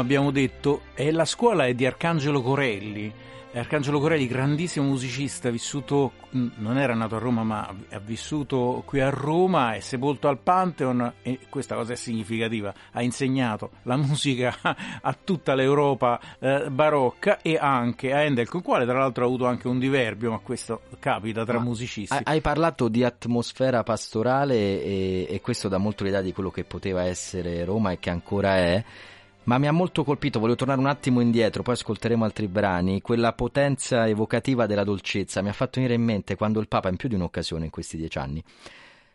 Roma, 0.00 0.02
abbiamo 0.02 0.30
detto, 0.30 0.82
è 0.94 1.10
la 1.10 1.24
scuola 1.24 1.66
è 1.66 1.74
di 1.74 1.86
Arcangelo 1.86 2.42
Corelli. 2.42 3.12
Arcangelo 3.52 3.98
Corelli, 3.98 4.28
grandissimo 4.28 4.86
musicista, 4.86 5.50
vissuto, 5.50 6.12
mh, 6.30 6.46
non 6.58 6.78
era 6.78 6.94
nato 6.94 7.16
a 7.16 7.18
Roma, 7.18 7.42
ma 7.42 7.74
ha 7.90 7.98
vissuto 7.98 8.84
qui 8.86 9.00
a 9.00 9.10
Roma, 9.10 9.74
è 9.74 9.80
sepolto 9.80 10.28
al 10.28 10.38
Pantheon 10.38 11.14
e 11.22 11.40
questa 11.48 11.74
cosa 11.74 11.94
è 11.94 11.96
significativa. 11.96 12.72
Ha 12.92 13.02
insegnato 13.02 13.70
la 13.82 13.96
musica 13.98 14.56
a 14.62 15.16
tutta 15.24 15.54
l'Europa 15.54 16.20
eh, 16.38 16.70
barocca 16.70 17.40
e 17.42 17.58
anche 17.60 18.12
a 18.12 18.20
Handel, 18.20 18.48
con 18.48 18.60
il 18.60 18.66
quale 18.66 18.84
tra 18.84 19.00
l'altro 19.00 19.24
ha 19.24 19.26
avuto 19.26 19.46
anche 19.46 19.66
un 19.66 19.80
diverbio, 19.80 20.30
ma 20.30 20.38
questo 20.38 20.82
capita 21.00 21.44
tra 21.44 21.58
Ma 21.58 21.64
musicisti. 21.64 22.14
hai- 22.14 22.22
Hai 22.24 22.40
parlato 22.40 22.86
di 22.86 23.02
atmosfera 23.02 23.82
pastorale 23.82 24.54
e, 24.54 25.26
e 25.28 25.40
questo 25.40 25.66
dà 25.66 25.78
molto 25.78 26.04
l'idea 26.04 26.22
di 26.22 26.32
quello 26.32 26.52
che 26.52 26.62
poteva 26.62 27.02
essere 27.02 27.64
Roma 27.64 27.90
e 27.90 27.98
che 27.98 28.10
ancora 28.10 28.56
è. 28.58 28.84
Ma 29.50 29.58
mi 29.58 29.66
ha 29.66 29.72
molto 29.72 30.04
colpito, 30.04 30.38
volevo 30.38 30.56
tornare 30.56 30.78
un 30.78 30.86
attimo 30.86 31.20
indietro, 31.20 31.64
poi 31.64 31.74
ascolteremo 31.74 32.24
altri 32.24 32.46
brani, 32.46 33.00
quella 33.00 33.32
potenza 33.32 34.06
evocativa 34.06 34.66
della 34.66 34.84
dolcezza 34.84 35.42
mi 35.42 35.48
ha 35.48 35.52
fatto 35.52 35.80
venire 35.80 35.94
in 35.94 36.04
mente 36.04 36.36
quando 36.36 36.60
il 36.60 36.68
Papa 36.68 36.88
in 36.88 36.94
più 36.94 37.08
di 37.08 37.16
un'occasione 37.16 37.64
in 37.64 37.70
questi 37.72 37.96
dieci 37.96 38.16
anni 38.18 38.44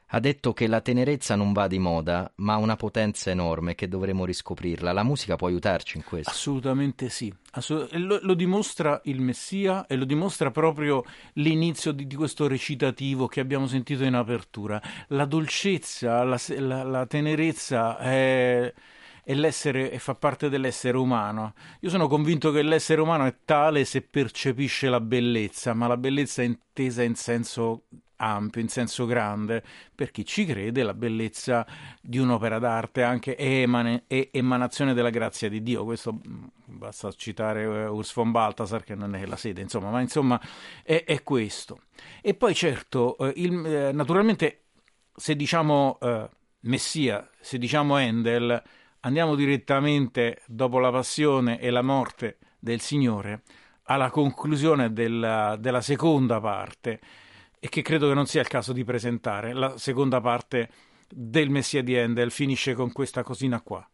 ha 0.10 0.20
detto 0.20 0.52
che 0.53 0.68
la 0.68 0.82
tenerezza 0.82 1.36
non 1.36 1.52
va 1.52 1.68
di 1.68 1.80
moda, 1.80 2.30
ma 2.36 2.53
ha 2.53 2.57
una 2.57 2.76
potenza 2.76 3.32
enorme 3.32 3.76
che 3.76 3.88
dovremo 3.88 4.24
riscoprirla. 4.24 4.91
La 4.91 5.03
musica 5.03 5.36
può 5.36 5.48
aiutarci 5.48 5.98
in 5.98 6.03
questo. 6.03 6.30
Assolutamente 6.30 7.10
sì, 7.10 7.34
Assolut- 7.52 7.91
lo, 7.94 8.20
lo 8.22 8.34
dimostra 8.34 9.02
il 9.06 9.20
Messia 9.20 9.88
e 9.88 9.95
lo 9.95 10.06
dimostra 10.06 10.52
proprio 10.52 11.03
l'inizio 11.34 11.91
di, 11.91 12.06
di 12.06 12.16
questo 12.16 12.48
recitativo 12.48 13.28
che 13.28 13.40
abbiamo 13.40 13.68
sentito 13.68 14.03
in 14.03 14.14
apertura. 14.14 14.82
La 15.07 15.26
dolcezza, 15.26 16.24
la, 16.24 16.40
la- 16.60 16.84
la 16.84 17.06
tenerezza 17.07 17.98
è, 17.98 18.62
l'essere, 18.62 18.74
e 19.26 19.99
fa 19.99 20.15
parte 20.15 20.49
dell'essere 20.49 20.97
umano. 20.97 21.53
Io 21.81 21.89
sono 21.89 22.07
convinto 22.07 22.52
che 22.52 22.61
l'essere 22.61 23.02
umano 23.02 23.26
è 23.26 23.35
tale 23.43 23.84
se 23.84 24.02
percepisce 24.02 24.88
la 24.88 25.02
bellezza, 25.02 25.73
ma 25.73 25.88
la 25.88 25.97
bellezza 25.97 26.41
è 26.41 26.45
intesa 26.45 27.03
in 27.03 27.15
senso 27.15 27.85
ampio, 28.18 28.61
in 28.61 28.69
senso 28.69 29.06
grande. 29.06 29.64
Per 29.93 30.11
chi 30.11 30.26
ci 30.26 30.45
crede, 30.45 30.84
la 30.84 30.93
bellezza 30.93 31.65
di 32.02 32.18
un'opera 32.18 32.60
d'arte 32.60 33.03
anche 33.03 33.35
è, 33.35 33.61
emane- 33.61 34.03
è 34.07 34.30
emanazione 34.31 34.93
della 34.93 35.10
grazia 35.10 35.49
di 35.49 35.61
Dio. 35.64 35.84
Questo 35.84 36.14
mh, 36.14 36.52
basta 36.65 37.11
citare 37.11 37.64
eh, 37.64 37.88
Urs 37.88 38.14
von 38.14 38.31
Balthasar, 38.31 38.84
che 38.84 38.95
non 38.95 39.15
è 39.15 39.26
la 39.26 39.35
sede, 39.35 39.61
insomma, 39.61 39.89
ma 39.89 40.02
insomma 40.02 40.39
è, 40.84 41.03
è 41.06 41.23
questo. 41.23 41.81
E 42.22 42.35
poi 42.35 42.53
certo, 42.53 43.18
eh, 43.18 43.34
il- 43.38 43.65
eh, 43.65 43.91
naturalmente, 43.91 44.65
se 45.15 45.35
diciamo 45.35 45.97
Messia, 46.61 47.30
se 47.39 47.57
diciamo 47.57 47.95
Handel, 47.95 48.61
andiamo 49.06 49.36
direttamente 49.36 50.41
dopo 50.48 50.80
la 50.80 50.91
passione 50.91 51.60
e 51.60 51.69
la 51.69 51.84
morte 51.84 52.38
del 52.60 52.82
Signore 52.82 53.44
alla 53.84 54.10
conclusione 54.10 54.91
della, 54.94 55.56
della 55.60 55.82
seconda 55.82 56.40
parte 56.40 56.99
e 57.60 57.69
che 57.69 57.84
credo 57.84 58.07
che 58.07 58.15
non 58.15 58.26
sia 58.26 58.41
il 58.41 58.48
caso 58.48 58.73
di 58.73 58.84
presentare. 58.84 59.53
La 59.53 59.77
seconda 59.77 60.19
parte 60.22 60.69
del 61.07 61.52
Messia 61.52 61.84
di 61.84 61.95
Handel 61.95 62.32
finisce 62.32 62.73
con 62.73 62.91
questa 62.91 63.22
cosina 63.22 63.61
qua. 63.61 63.88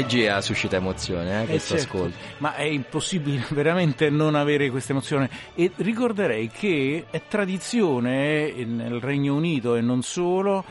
Regia 0.00 0.40
suscita 0.40 0.76
emozione, 0.76 1.42
eh, 1.42 1.46
questo 1.46 1.74
Eh, 1.74 1.78
certo. 1.78 1.96
ascolto. 1.96 2.16
Ma 2.38 2.54
è 2.54 2.62
impossibile 2.62 3.44
veramente 3.50 4.10
non 4.10 4.34
avere 4.34 4.70
questa 4.70 4.92
emozione. 4.92 5.28
E 5.54 5.70
ricorderei 5.76 6.48
che 6.48 7.06
è 7.10 7.22
tradizione 7.28 8.54
eh, 8.54 8.64
nel 8.64 9.00
Regno 9.00 9.34
Unito 9.34 9.74
e 9.76 9.80
non 9.80 10.02
solo, 10.02 10.64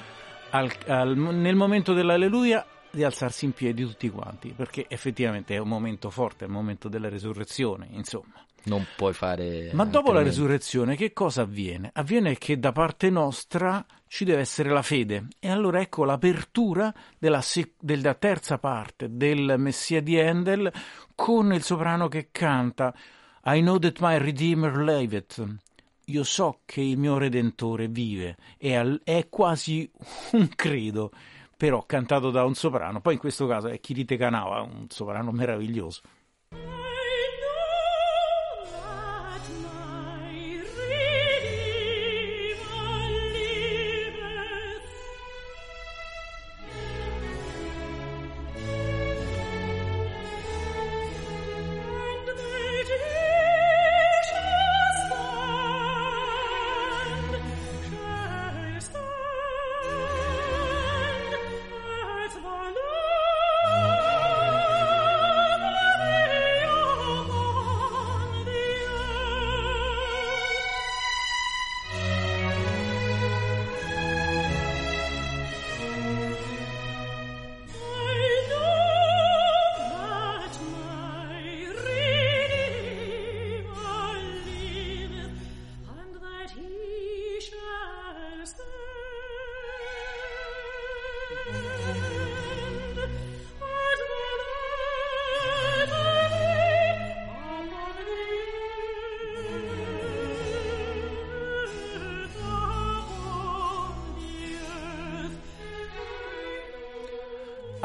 al- 0.51 0.71
al- 0.87 1.17
nel 1.17 1.55
momento 1.55 1.93
dell'alleluia, 1.93 2.65
di 2.91 3.03
alzarsi 3.03 3.45
in 3.45 3.51
piedi 3.51 3.83
tutti 3.85 4.09
quanti, 4.09 4.51
perché 4.55 4.85
effettivamente 4.87 5.53
è 5.53 5.59
un 5.59 5.67
momento 5.67 6.09
forte, 6.09 6.45
è 6.45 6.47
il 6.47 6.53
momento 6.53 6.89
della 6.89 7.07
resurrezione, 7.07 7.87
insomma. 7.91 8.33
Non 8.63 8.85
puoi 8.95 9.13
fare. 9.13 9.71
Ma 9.73 9.85
dopo 9.85 10.11
la 10.11 10.21
resurrezione 10.21 10.95
che 10.95 11.13
cosa 11.13 11.41
avviene? 11.41 11.89
Avviene 11.93 12.37
che 12.37 12.59
da 12.59 12.71
parte 12.71 13.09
nostra 13.09 13.85
ci 14.07 14.25
deve 14.25 14.41
essere 14.41 14.69
la 14.69 14.81
fede 14.81 15.27
e 15.39 15.49
allora 15.49 15.79
ecco 15.81 16.03
l'apertura 16.03 16.93
della, 17.17 17.41
della 17.79 18.13
terza 18.15 18.57
parte 18.57 19.07
del 19.15 19.55
Messia 19.57 20.01
di 20.01 20.19
Handel 20.19 20.71
con 21.15 21.53
il 21.53 21.63
soprano 21.63 22.07
che 22.07 22.29
canta 22.31 22.93
I 23.45 23.61
know 23.61 23.77
that 23.79 23.99
my 23.99 24.17
Redeemer 24.17 24.77
liveth. 24.77 25.43
Io 26.05 26.23
so 26.23 26.61
che 26.65 26.81
il 26.81 26.97
mio 26.97 27.17
Redentore 27.17 27.87
vive 27.87 28.35
al- 28.61 28.99
è 29.03 29.27
quasi 29.29 29.89
un 30.33 30.49
credo, 30.55 31.11
però 31.55 31.85
cantato 31.85 32.31
da 32.31 32.43
un 32.43 32.55
soprano. 32.55 32.99
Poi 32.99 33.13
in 33.13 33.19
questo 33.19 33.47
caso 33.47 33.67
è 33.67 33.79
Kirite 33.79 34.17
Kanawa, 34.17 34.61
un 34.61 34.87
soprano 34.89 35.31
meraviglioso. 35.31 36.01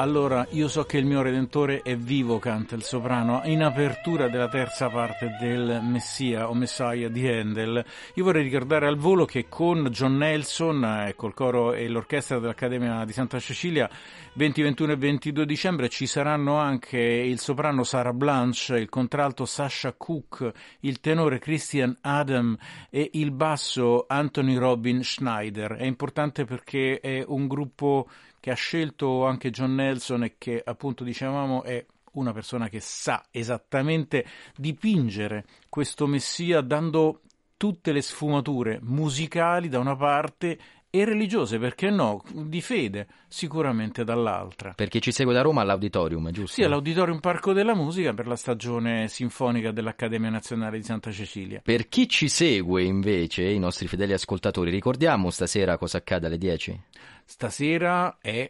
Allora, 0.05 0.45
io 0.51 0.67
so 0.67 0.83
che 0.83 0.99
il 0.99 1.05
mio 1.07 1.23
Redentore 1.23 1.81
è 1.81 1.97
vivo, 1.97 2.37
canta 2.37 2.75
il 2.75 2.83
soprano, 2.83 3.41
in 3.45 3.63
apertura 3.63 4.29
della 4.29 4.47
terza 4.47 4.87
parte 4.87 5.35
del 5.41 5.79
Messia 5.81 6.47
o 6.47 6.53
Messiah 6.53 7.09
di 7.09 7.27
Handel. 7.27 7.83
Io 8.13 8.23
vorrei 8.23 8.43
ricordare 8.43 8.85
al 8.85 8.97
volo 8.97 9.25
che 9.25 9.47
con 9.49 9.87
John 9.89 10.17
Nelson, 10.17 10.83
eh, 11.07 11.15
col 11.15 11.33
coro 11.33 11.73
e 11.73 11.87
l'orchestra 11.87 12.37
dell'Accademia 12.37 13.03
di 13.03 13.13
Santa 13.13 13.39
Cecilia, 13.39 13.89
20, 14.33 14.61
21 14.61 14.91
e 14.91 14.95
22 14.95 15.45
dicembre 15.47 15.89
ci 15.89 16.05
saranno 16.05 16.57
anche 16.57 16.99
il 16.99 17.39
soprano 17.39 17.83
Sarah 17.83 18.13
Blanche, 18.13 18.77
il 18.77 18.89
contralto 18.89 19.45
Sasha 19.45 19.95
Cook, 19.97 20.51
il 20.81 20.99
tenore 20.99 21.39
Christian 21.39 21.97
Adam 22.01 22.55
e 22.91 23.09
il 23.13 23.31
basso 23.31 24.05
Anthony 24.07 24.55
Robin 24.55 25.03
Schneider. 25.03 25.77
È 25.77 25.85
importante 25.85 26.45
perché 26.45 26.99
è 26.99 27.23
un 27.25 27.47
gruppo 27.47 28.07
che 28.45 28.51
ha 28.51 28.53
scelto 28.53 29.25
anche 29.25 29.49
John 29.49 29.73
Nelson 29.73 30.23
e 30.23 30.35
che 30.37 30.61
appunto 30.63 31.03
dicevamo 31.03 31.63
è 31.63 31.83
una 32.11 32.31
persona 32.31 32.69
che 32.69 32.79
sa 32.79 33.25
esattamente 33.31 34.23
dipingere 34.55 35.45
questo 35.67 36.05
messia 36.05 36.61
dando 36.61 37.21
tutte 37.57 37.91
le 37.91 38.03
sfumature 38.03 38.77
musicali 38.83 39.67
da 39.67 39.79
una 39.79 39.95
parte 39.95 40.59
e 40.99 41.03
religiose, 41.03 41.59
perché 41.59 41.89
no, 41.89 42.23
di 42.31 42.61
fede 42.61 43.07
sicuramente 43.27 44.05
dall'altra. 44.05 44.73
Per 44.75 44.87
chi 44.87 45.01
ci 45.01 45.11
segue 45.11 45.33
da 45.33 45.41
Roma 45.41 45.61
all'auditorium, 45.61 46.31
giusto? 46.31 46.53
Sì, 46.53 46.63
all'Auditorium 46.63 47.19
Parco 47.19 47.51
della 47.51 47.75
Musica 47.75 48.13
per 48.13 48.27
la 48.27 48.37
stagione 48.37 49.09
sinfonica 49.09 49.71
dell'Accademia 49.71 50.29
Nazionale 50.29 50.77
di 50.77 50.83
Santa 50.83 51.11
Cecilia. 51.11 51.59
Per 51.61 51.89
chi 51.89 52.07
ci 52.07 52.29
segue 52.29 52.83
invece, 52.83 53.43
i 53.43 53.59
nostri 53.59 53.87
fedeli 53.87 54.13
ascoltatori, 54.13 54.71
ricordiamo 54.71 55.29
stasera 55.31 55.77
cosa 55.77 55.97
accade 55.97 56.27
alle 56.27 56.37
10? 56.37 56.81
Stasera 57.25 58.17
è 58.21 58.49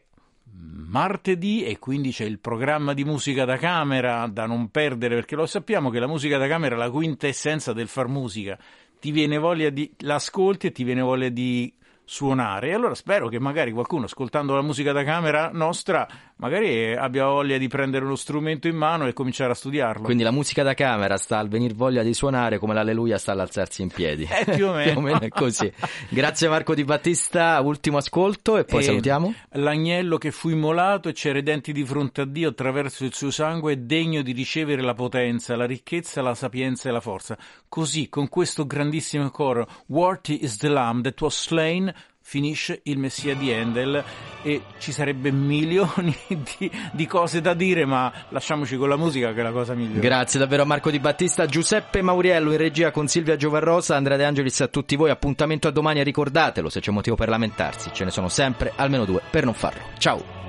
martedì 0.51 1.63
e 1.63 1.80
quindi 1.80 2.11
c'è 2.11 2.26
il 2.26 2.38
programma 2.38 2.93
di 2.93 3.03
musica 3.03 3.43
da 3.43 3.57
camera 3.57 4.27
da 4.27 4.45
non 4.45 4.69
perdere 4.69 5.15
perché 5.15 5.35
lo 5.35 5.47
sappiamo 5.47 5.89
che 5.89 5.99
la 5.99 6.07
musica 6.07 6.38
da 6.38 6.47
camera 6.47 6.76
è 6.76 6.77
la 6.77 6.91
quinta 6.91 7.26
essenza 7.26 7.73
del 7.73 7.88
far 7.88 8.07
musica. 8.07 8.55
Ti 8.99 9.11
viene 9.11 9.39
voglia 9.39 9.72
di 9.72 9.91
l'ascolti 9.99 10.67
e 10.67 10.72
ti 10.72 10.84
viene 10.84 11.01
voglia 11.01 11.30
di 11.30 11.73
suonare. 12.06 12.69
E 12.69 12.73
allora 12.73 12.95
spero 12.95 13.27
che 13.27 13.40
magari 13.40 13.72
qualcuno 13.72 14.06
ascoltando 14.06 14.53
la 14.56 14.61
musica 14.61 14.91
da 14.91 15.03
camera 15.03 15.49
nostra 15.52 16.07
magari 16.38 16.94
abbia 16.95 17.26
voglia 17.26 17.57
di 17.57 17.68
prendere 17.68 18.03
uno 18.03 18.16
strumento 18.16 18.68
in 18.68 18.76
mano 18.76 19.07
e 19.07 19.14
cominciare 19.14 19.52
a 19.52 19.56
studiarlo. 19.56 20.03
Quindi 20.03 20.24
la 20.24 20.32
musica 20.32 20.64
da 20.64 20.74
camera 20.74 21.18
sta 21.18 21.38
al 21.38 21.48
venir 21.48 21.74
voglia 21.74 22.03
di 22.03 22.14
suonare 22.14 22.57
come 22.57 22.74
l'alleluia 22.74 23.18
sta 23.18 23.32
all'alzarsi 23.32 23.82
in 23.82 23.90
piedi. 23.90 24.28
Eh, 24.30 24.56
più 24.56 24.68
o 24.68 24.74
meno. 24.74 24.91
più 24.91 24.99
o 24.99 25.02
meno 25.02 25.20
è 25.20 25.30
così. 25.30 25.72
Grazie 26.10 26.49
Marco 26.49 26.76
Di 26.76 26.84
Battista, 26.84 27.60
ultimo 27.62 27.98
ascolto 27.98 28.57
e 28.57 28.66
poi 28.66 28.82
E 28.82 28.84
salutiamo. 28.84 29.34
L'agnello 29.52 30.18
che 30.18 30.32
fu 30.32 30.49
immolato 30.49 31.10
e 31.10 31.14
c'è 31.14 31.32
redenti 31.32 31.72
di 31.72 31.86
fronte 31.86 32.22
a 32.22 32.26
Dio 32.26 32.49
attraverso 32.49 33.06
il 33.06 33.14
suo 33.14 33.32
sangue 33.32 33.74
è 33.74 33.78
degno 33.78 34.22
di 34.22 34.32
ricevere 34.32 34.82
la 34.82 34.94
potenza, 34.94 35.56
la 35.56 35.66
ricchezza, 35.66 36.22
la 36.22 36.36
sapienza 36.36 36.90
e 36.90 36.91
la 36.91 36.99
forza. 36.99 37.38
Così, 37.70 38.10
con 38.10 38.30
questo 38.30 38.66
grandissimo 38.66 39.30
coro, 39.30 39.68
Worthy 39.88 40.44
is 40.44 40.57
the 40.57 40.70
Lamb 40.70 41.03
that 41.03 41.20
was 41.22 41.41
slain, 41.41 41.94
finisce 42.27 42.80
il 42.85 42.97
Messia 42.97 43.35
di 43.35 43.53
Handel 43.53 44.03
e 44.41 44.64
ci 44.80 44.91
sarebbe 44.91 45.30
milioni 45.31 46.15
di, 46.27 46.72
di 46.91 47.06
cose 47.06 47.39
da 47.39 47.53
dire, 47.53 47.85
ma 47.85 48.11
lasciamoci 48.30 48.77
con 48.77 48.89
la 48.89 48.97
musica 48.97 49.31
che 49.31 49.41
è 49.41 49.43
la 49.43 49.52
cosa 49.52 49.76
migliore. 49.76 49.99
Grazie 49.99 50.39
davvero 50.39 50.64
a 50.64 50.65
Marco 50.65 50.89
Di 50.89 50.99
Battista, 50.99 51.45
Giuseppe 51.45 52.02
Mauriello 52.02 52.52
in 52.52 52.57
regia 52.57 52.89
con 52.89 53.07
Silvia 53.07 53.35
Giovarrosa, 53.35 53.95
Andrea 53.95 54.18
De 54.18 54.26
Angelis 54.26 54.60
a 54.61 54.68
tutti 54.68 54.95
voi, 54.95 55.11
appuntamento 55.11 55.68
a 55.68 55.72
domani 55.72 55.99
e 55.99 56.03
ricordatelo, 56.03 56.68
se 56.68 56.80
c'è 56.80 56.89
motivo 56.89 57.15
per 57.15 57.30
lamentarsi, 57.30 57.91
ce 57.93 58.03
ne 58.03 58.10
sono 58.10 58.27
sempre 58.27 58.73
almeno 58.76 59.06
due 59.06 59.22
per 59.30 59.45
non 59.45 59.53
farlo. 59.53 59.84
Ciao! 59.99 60.44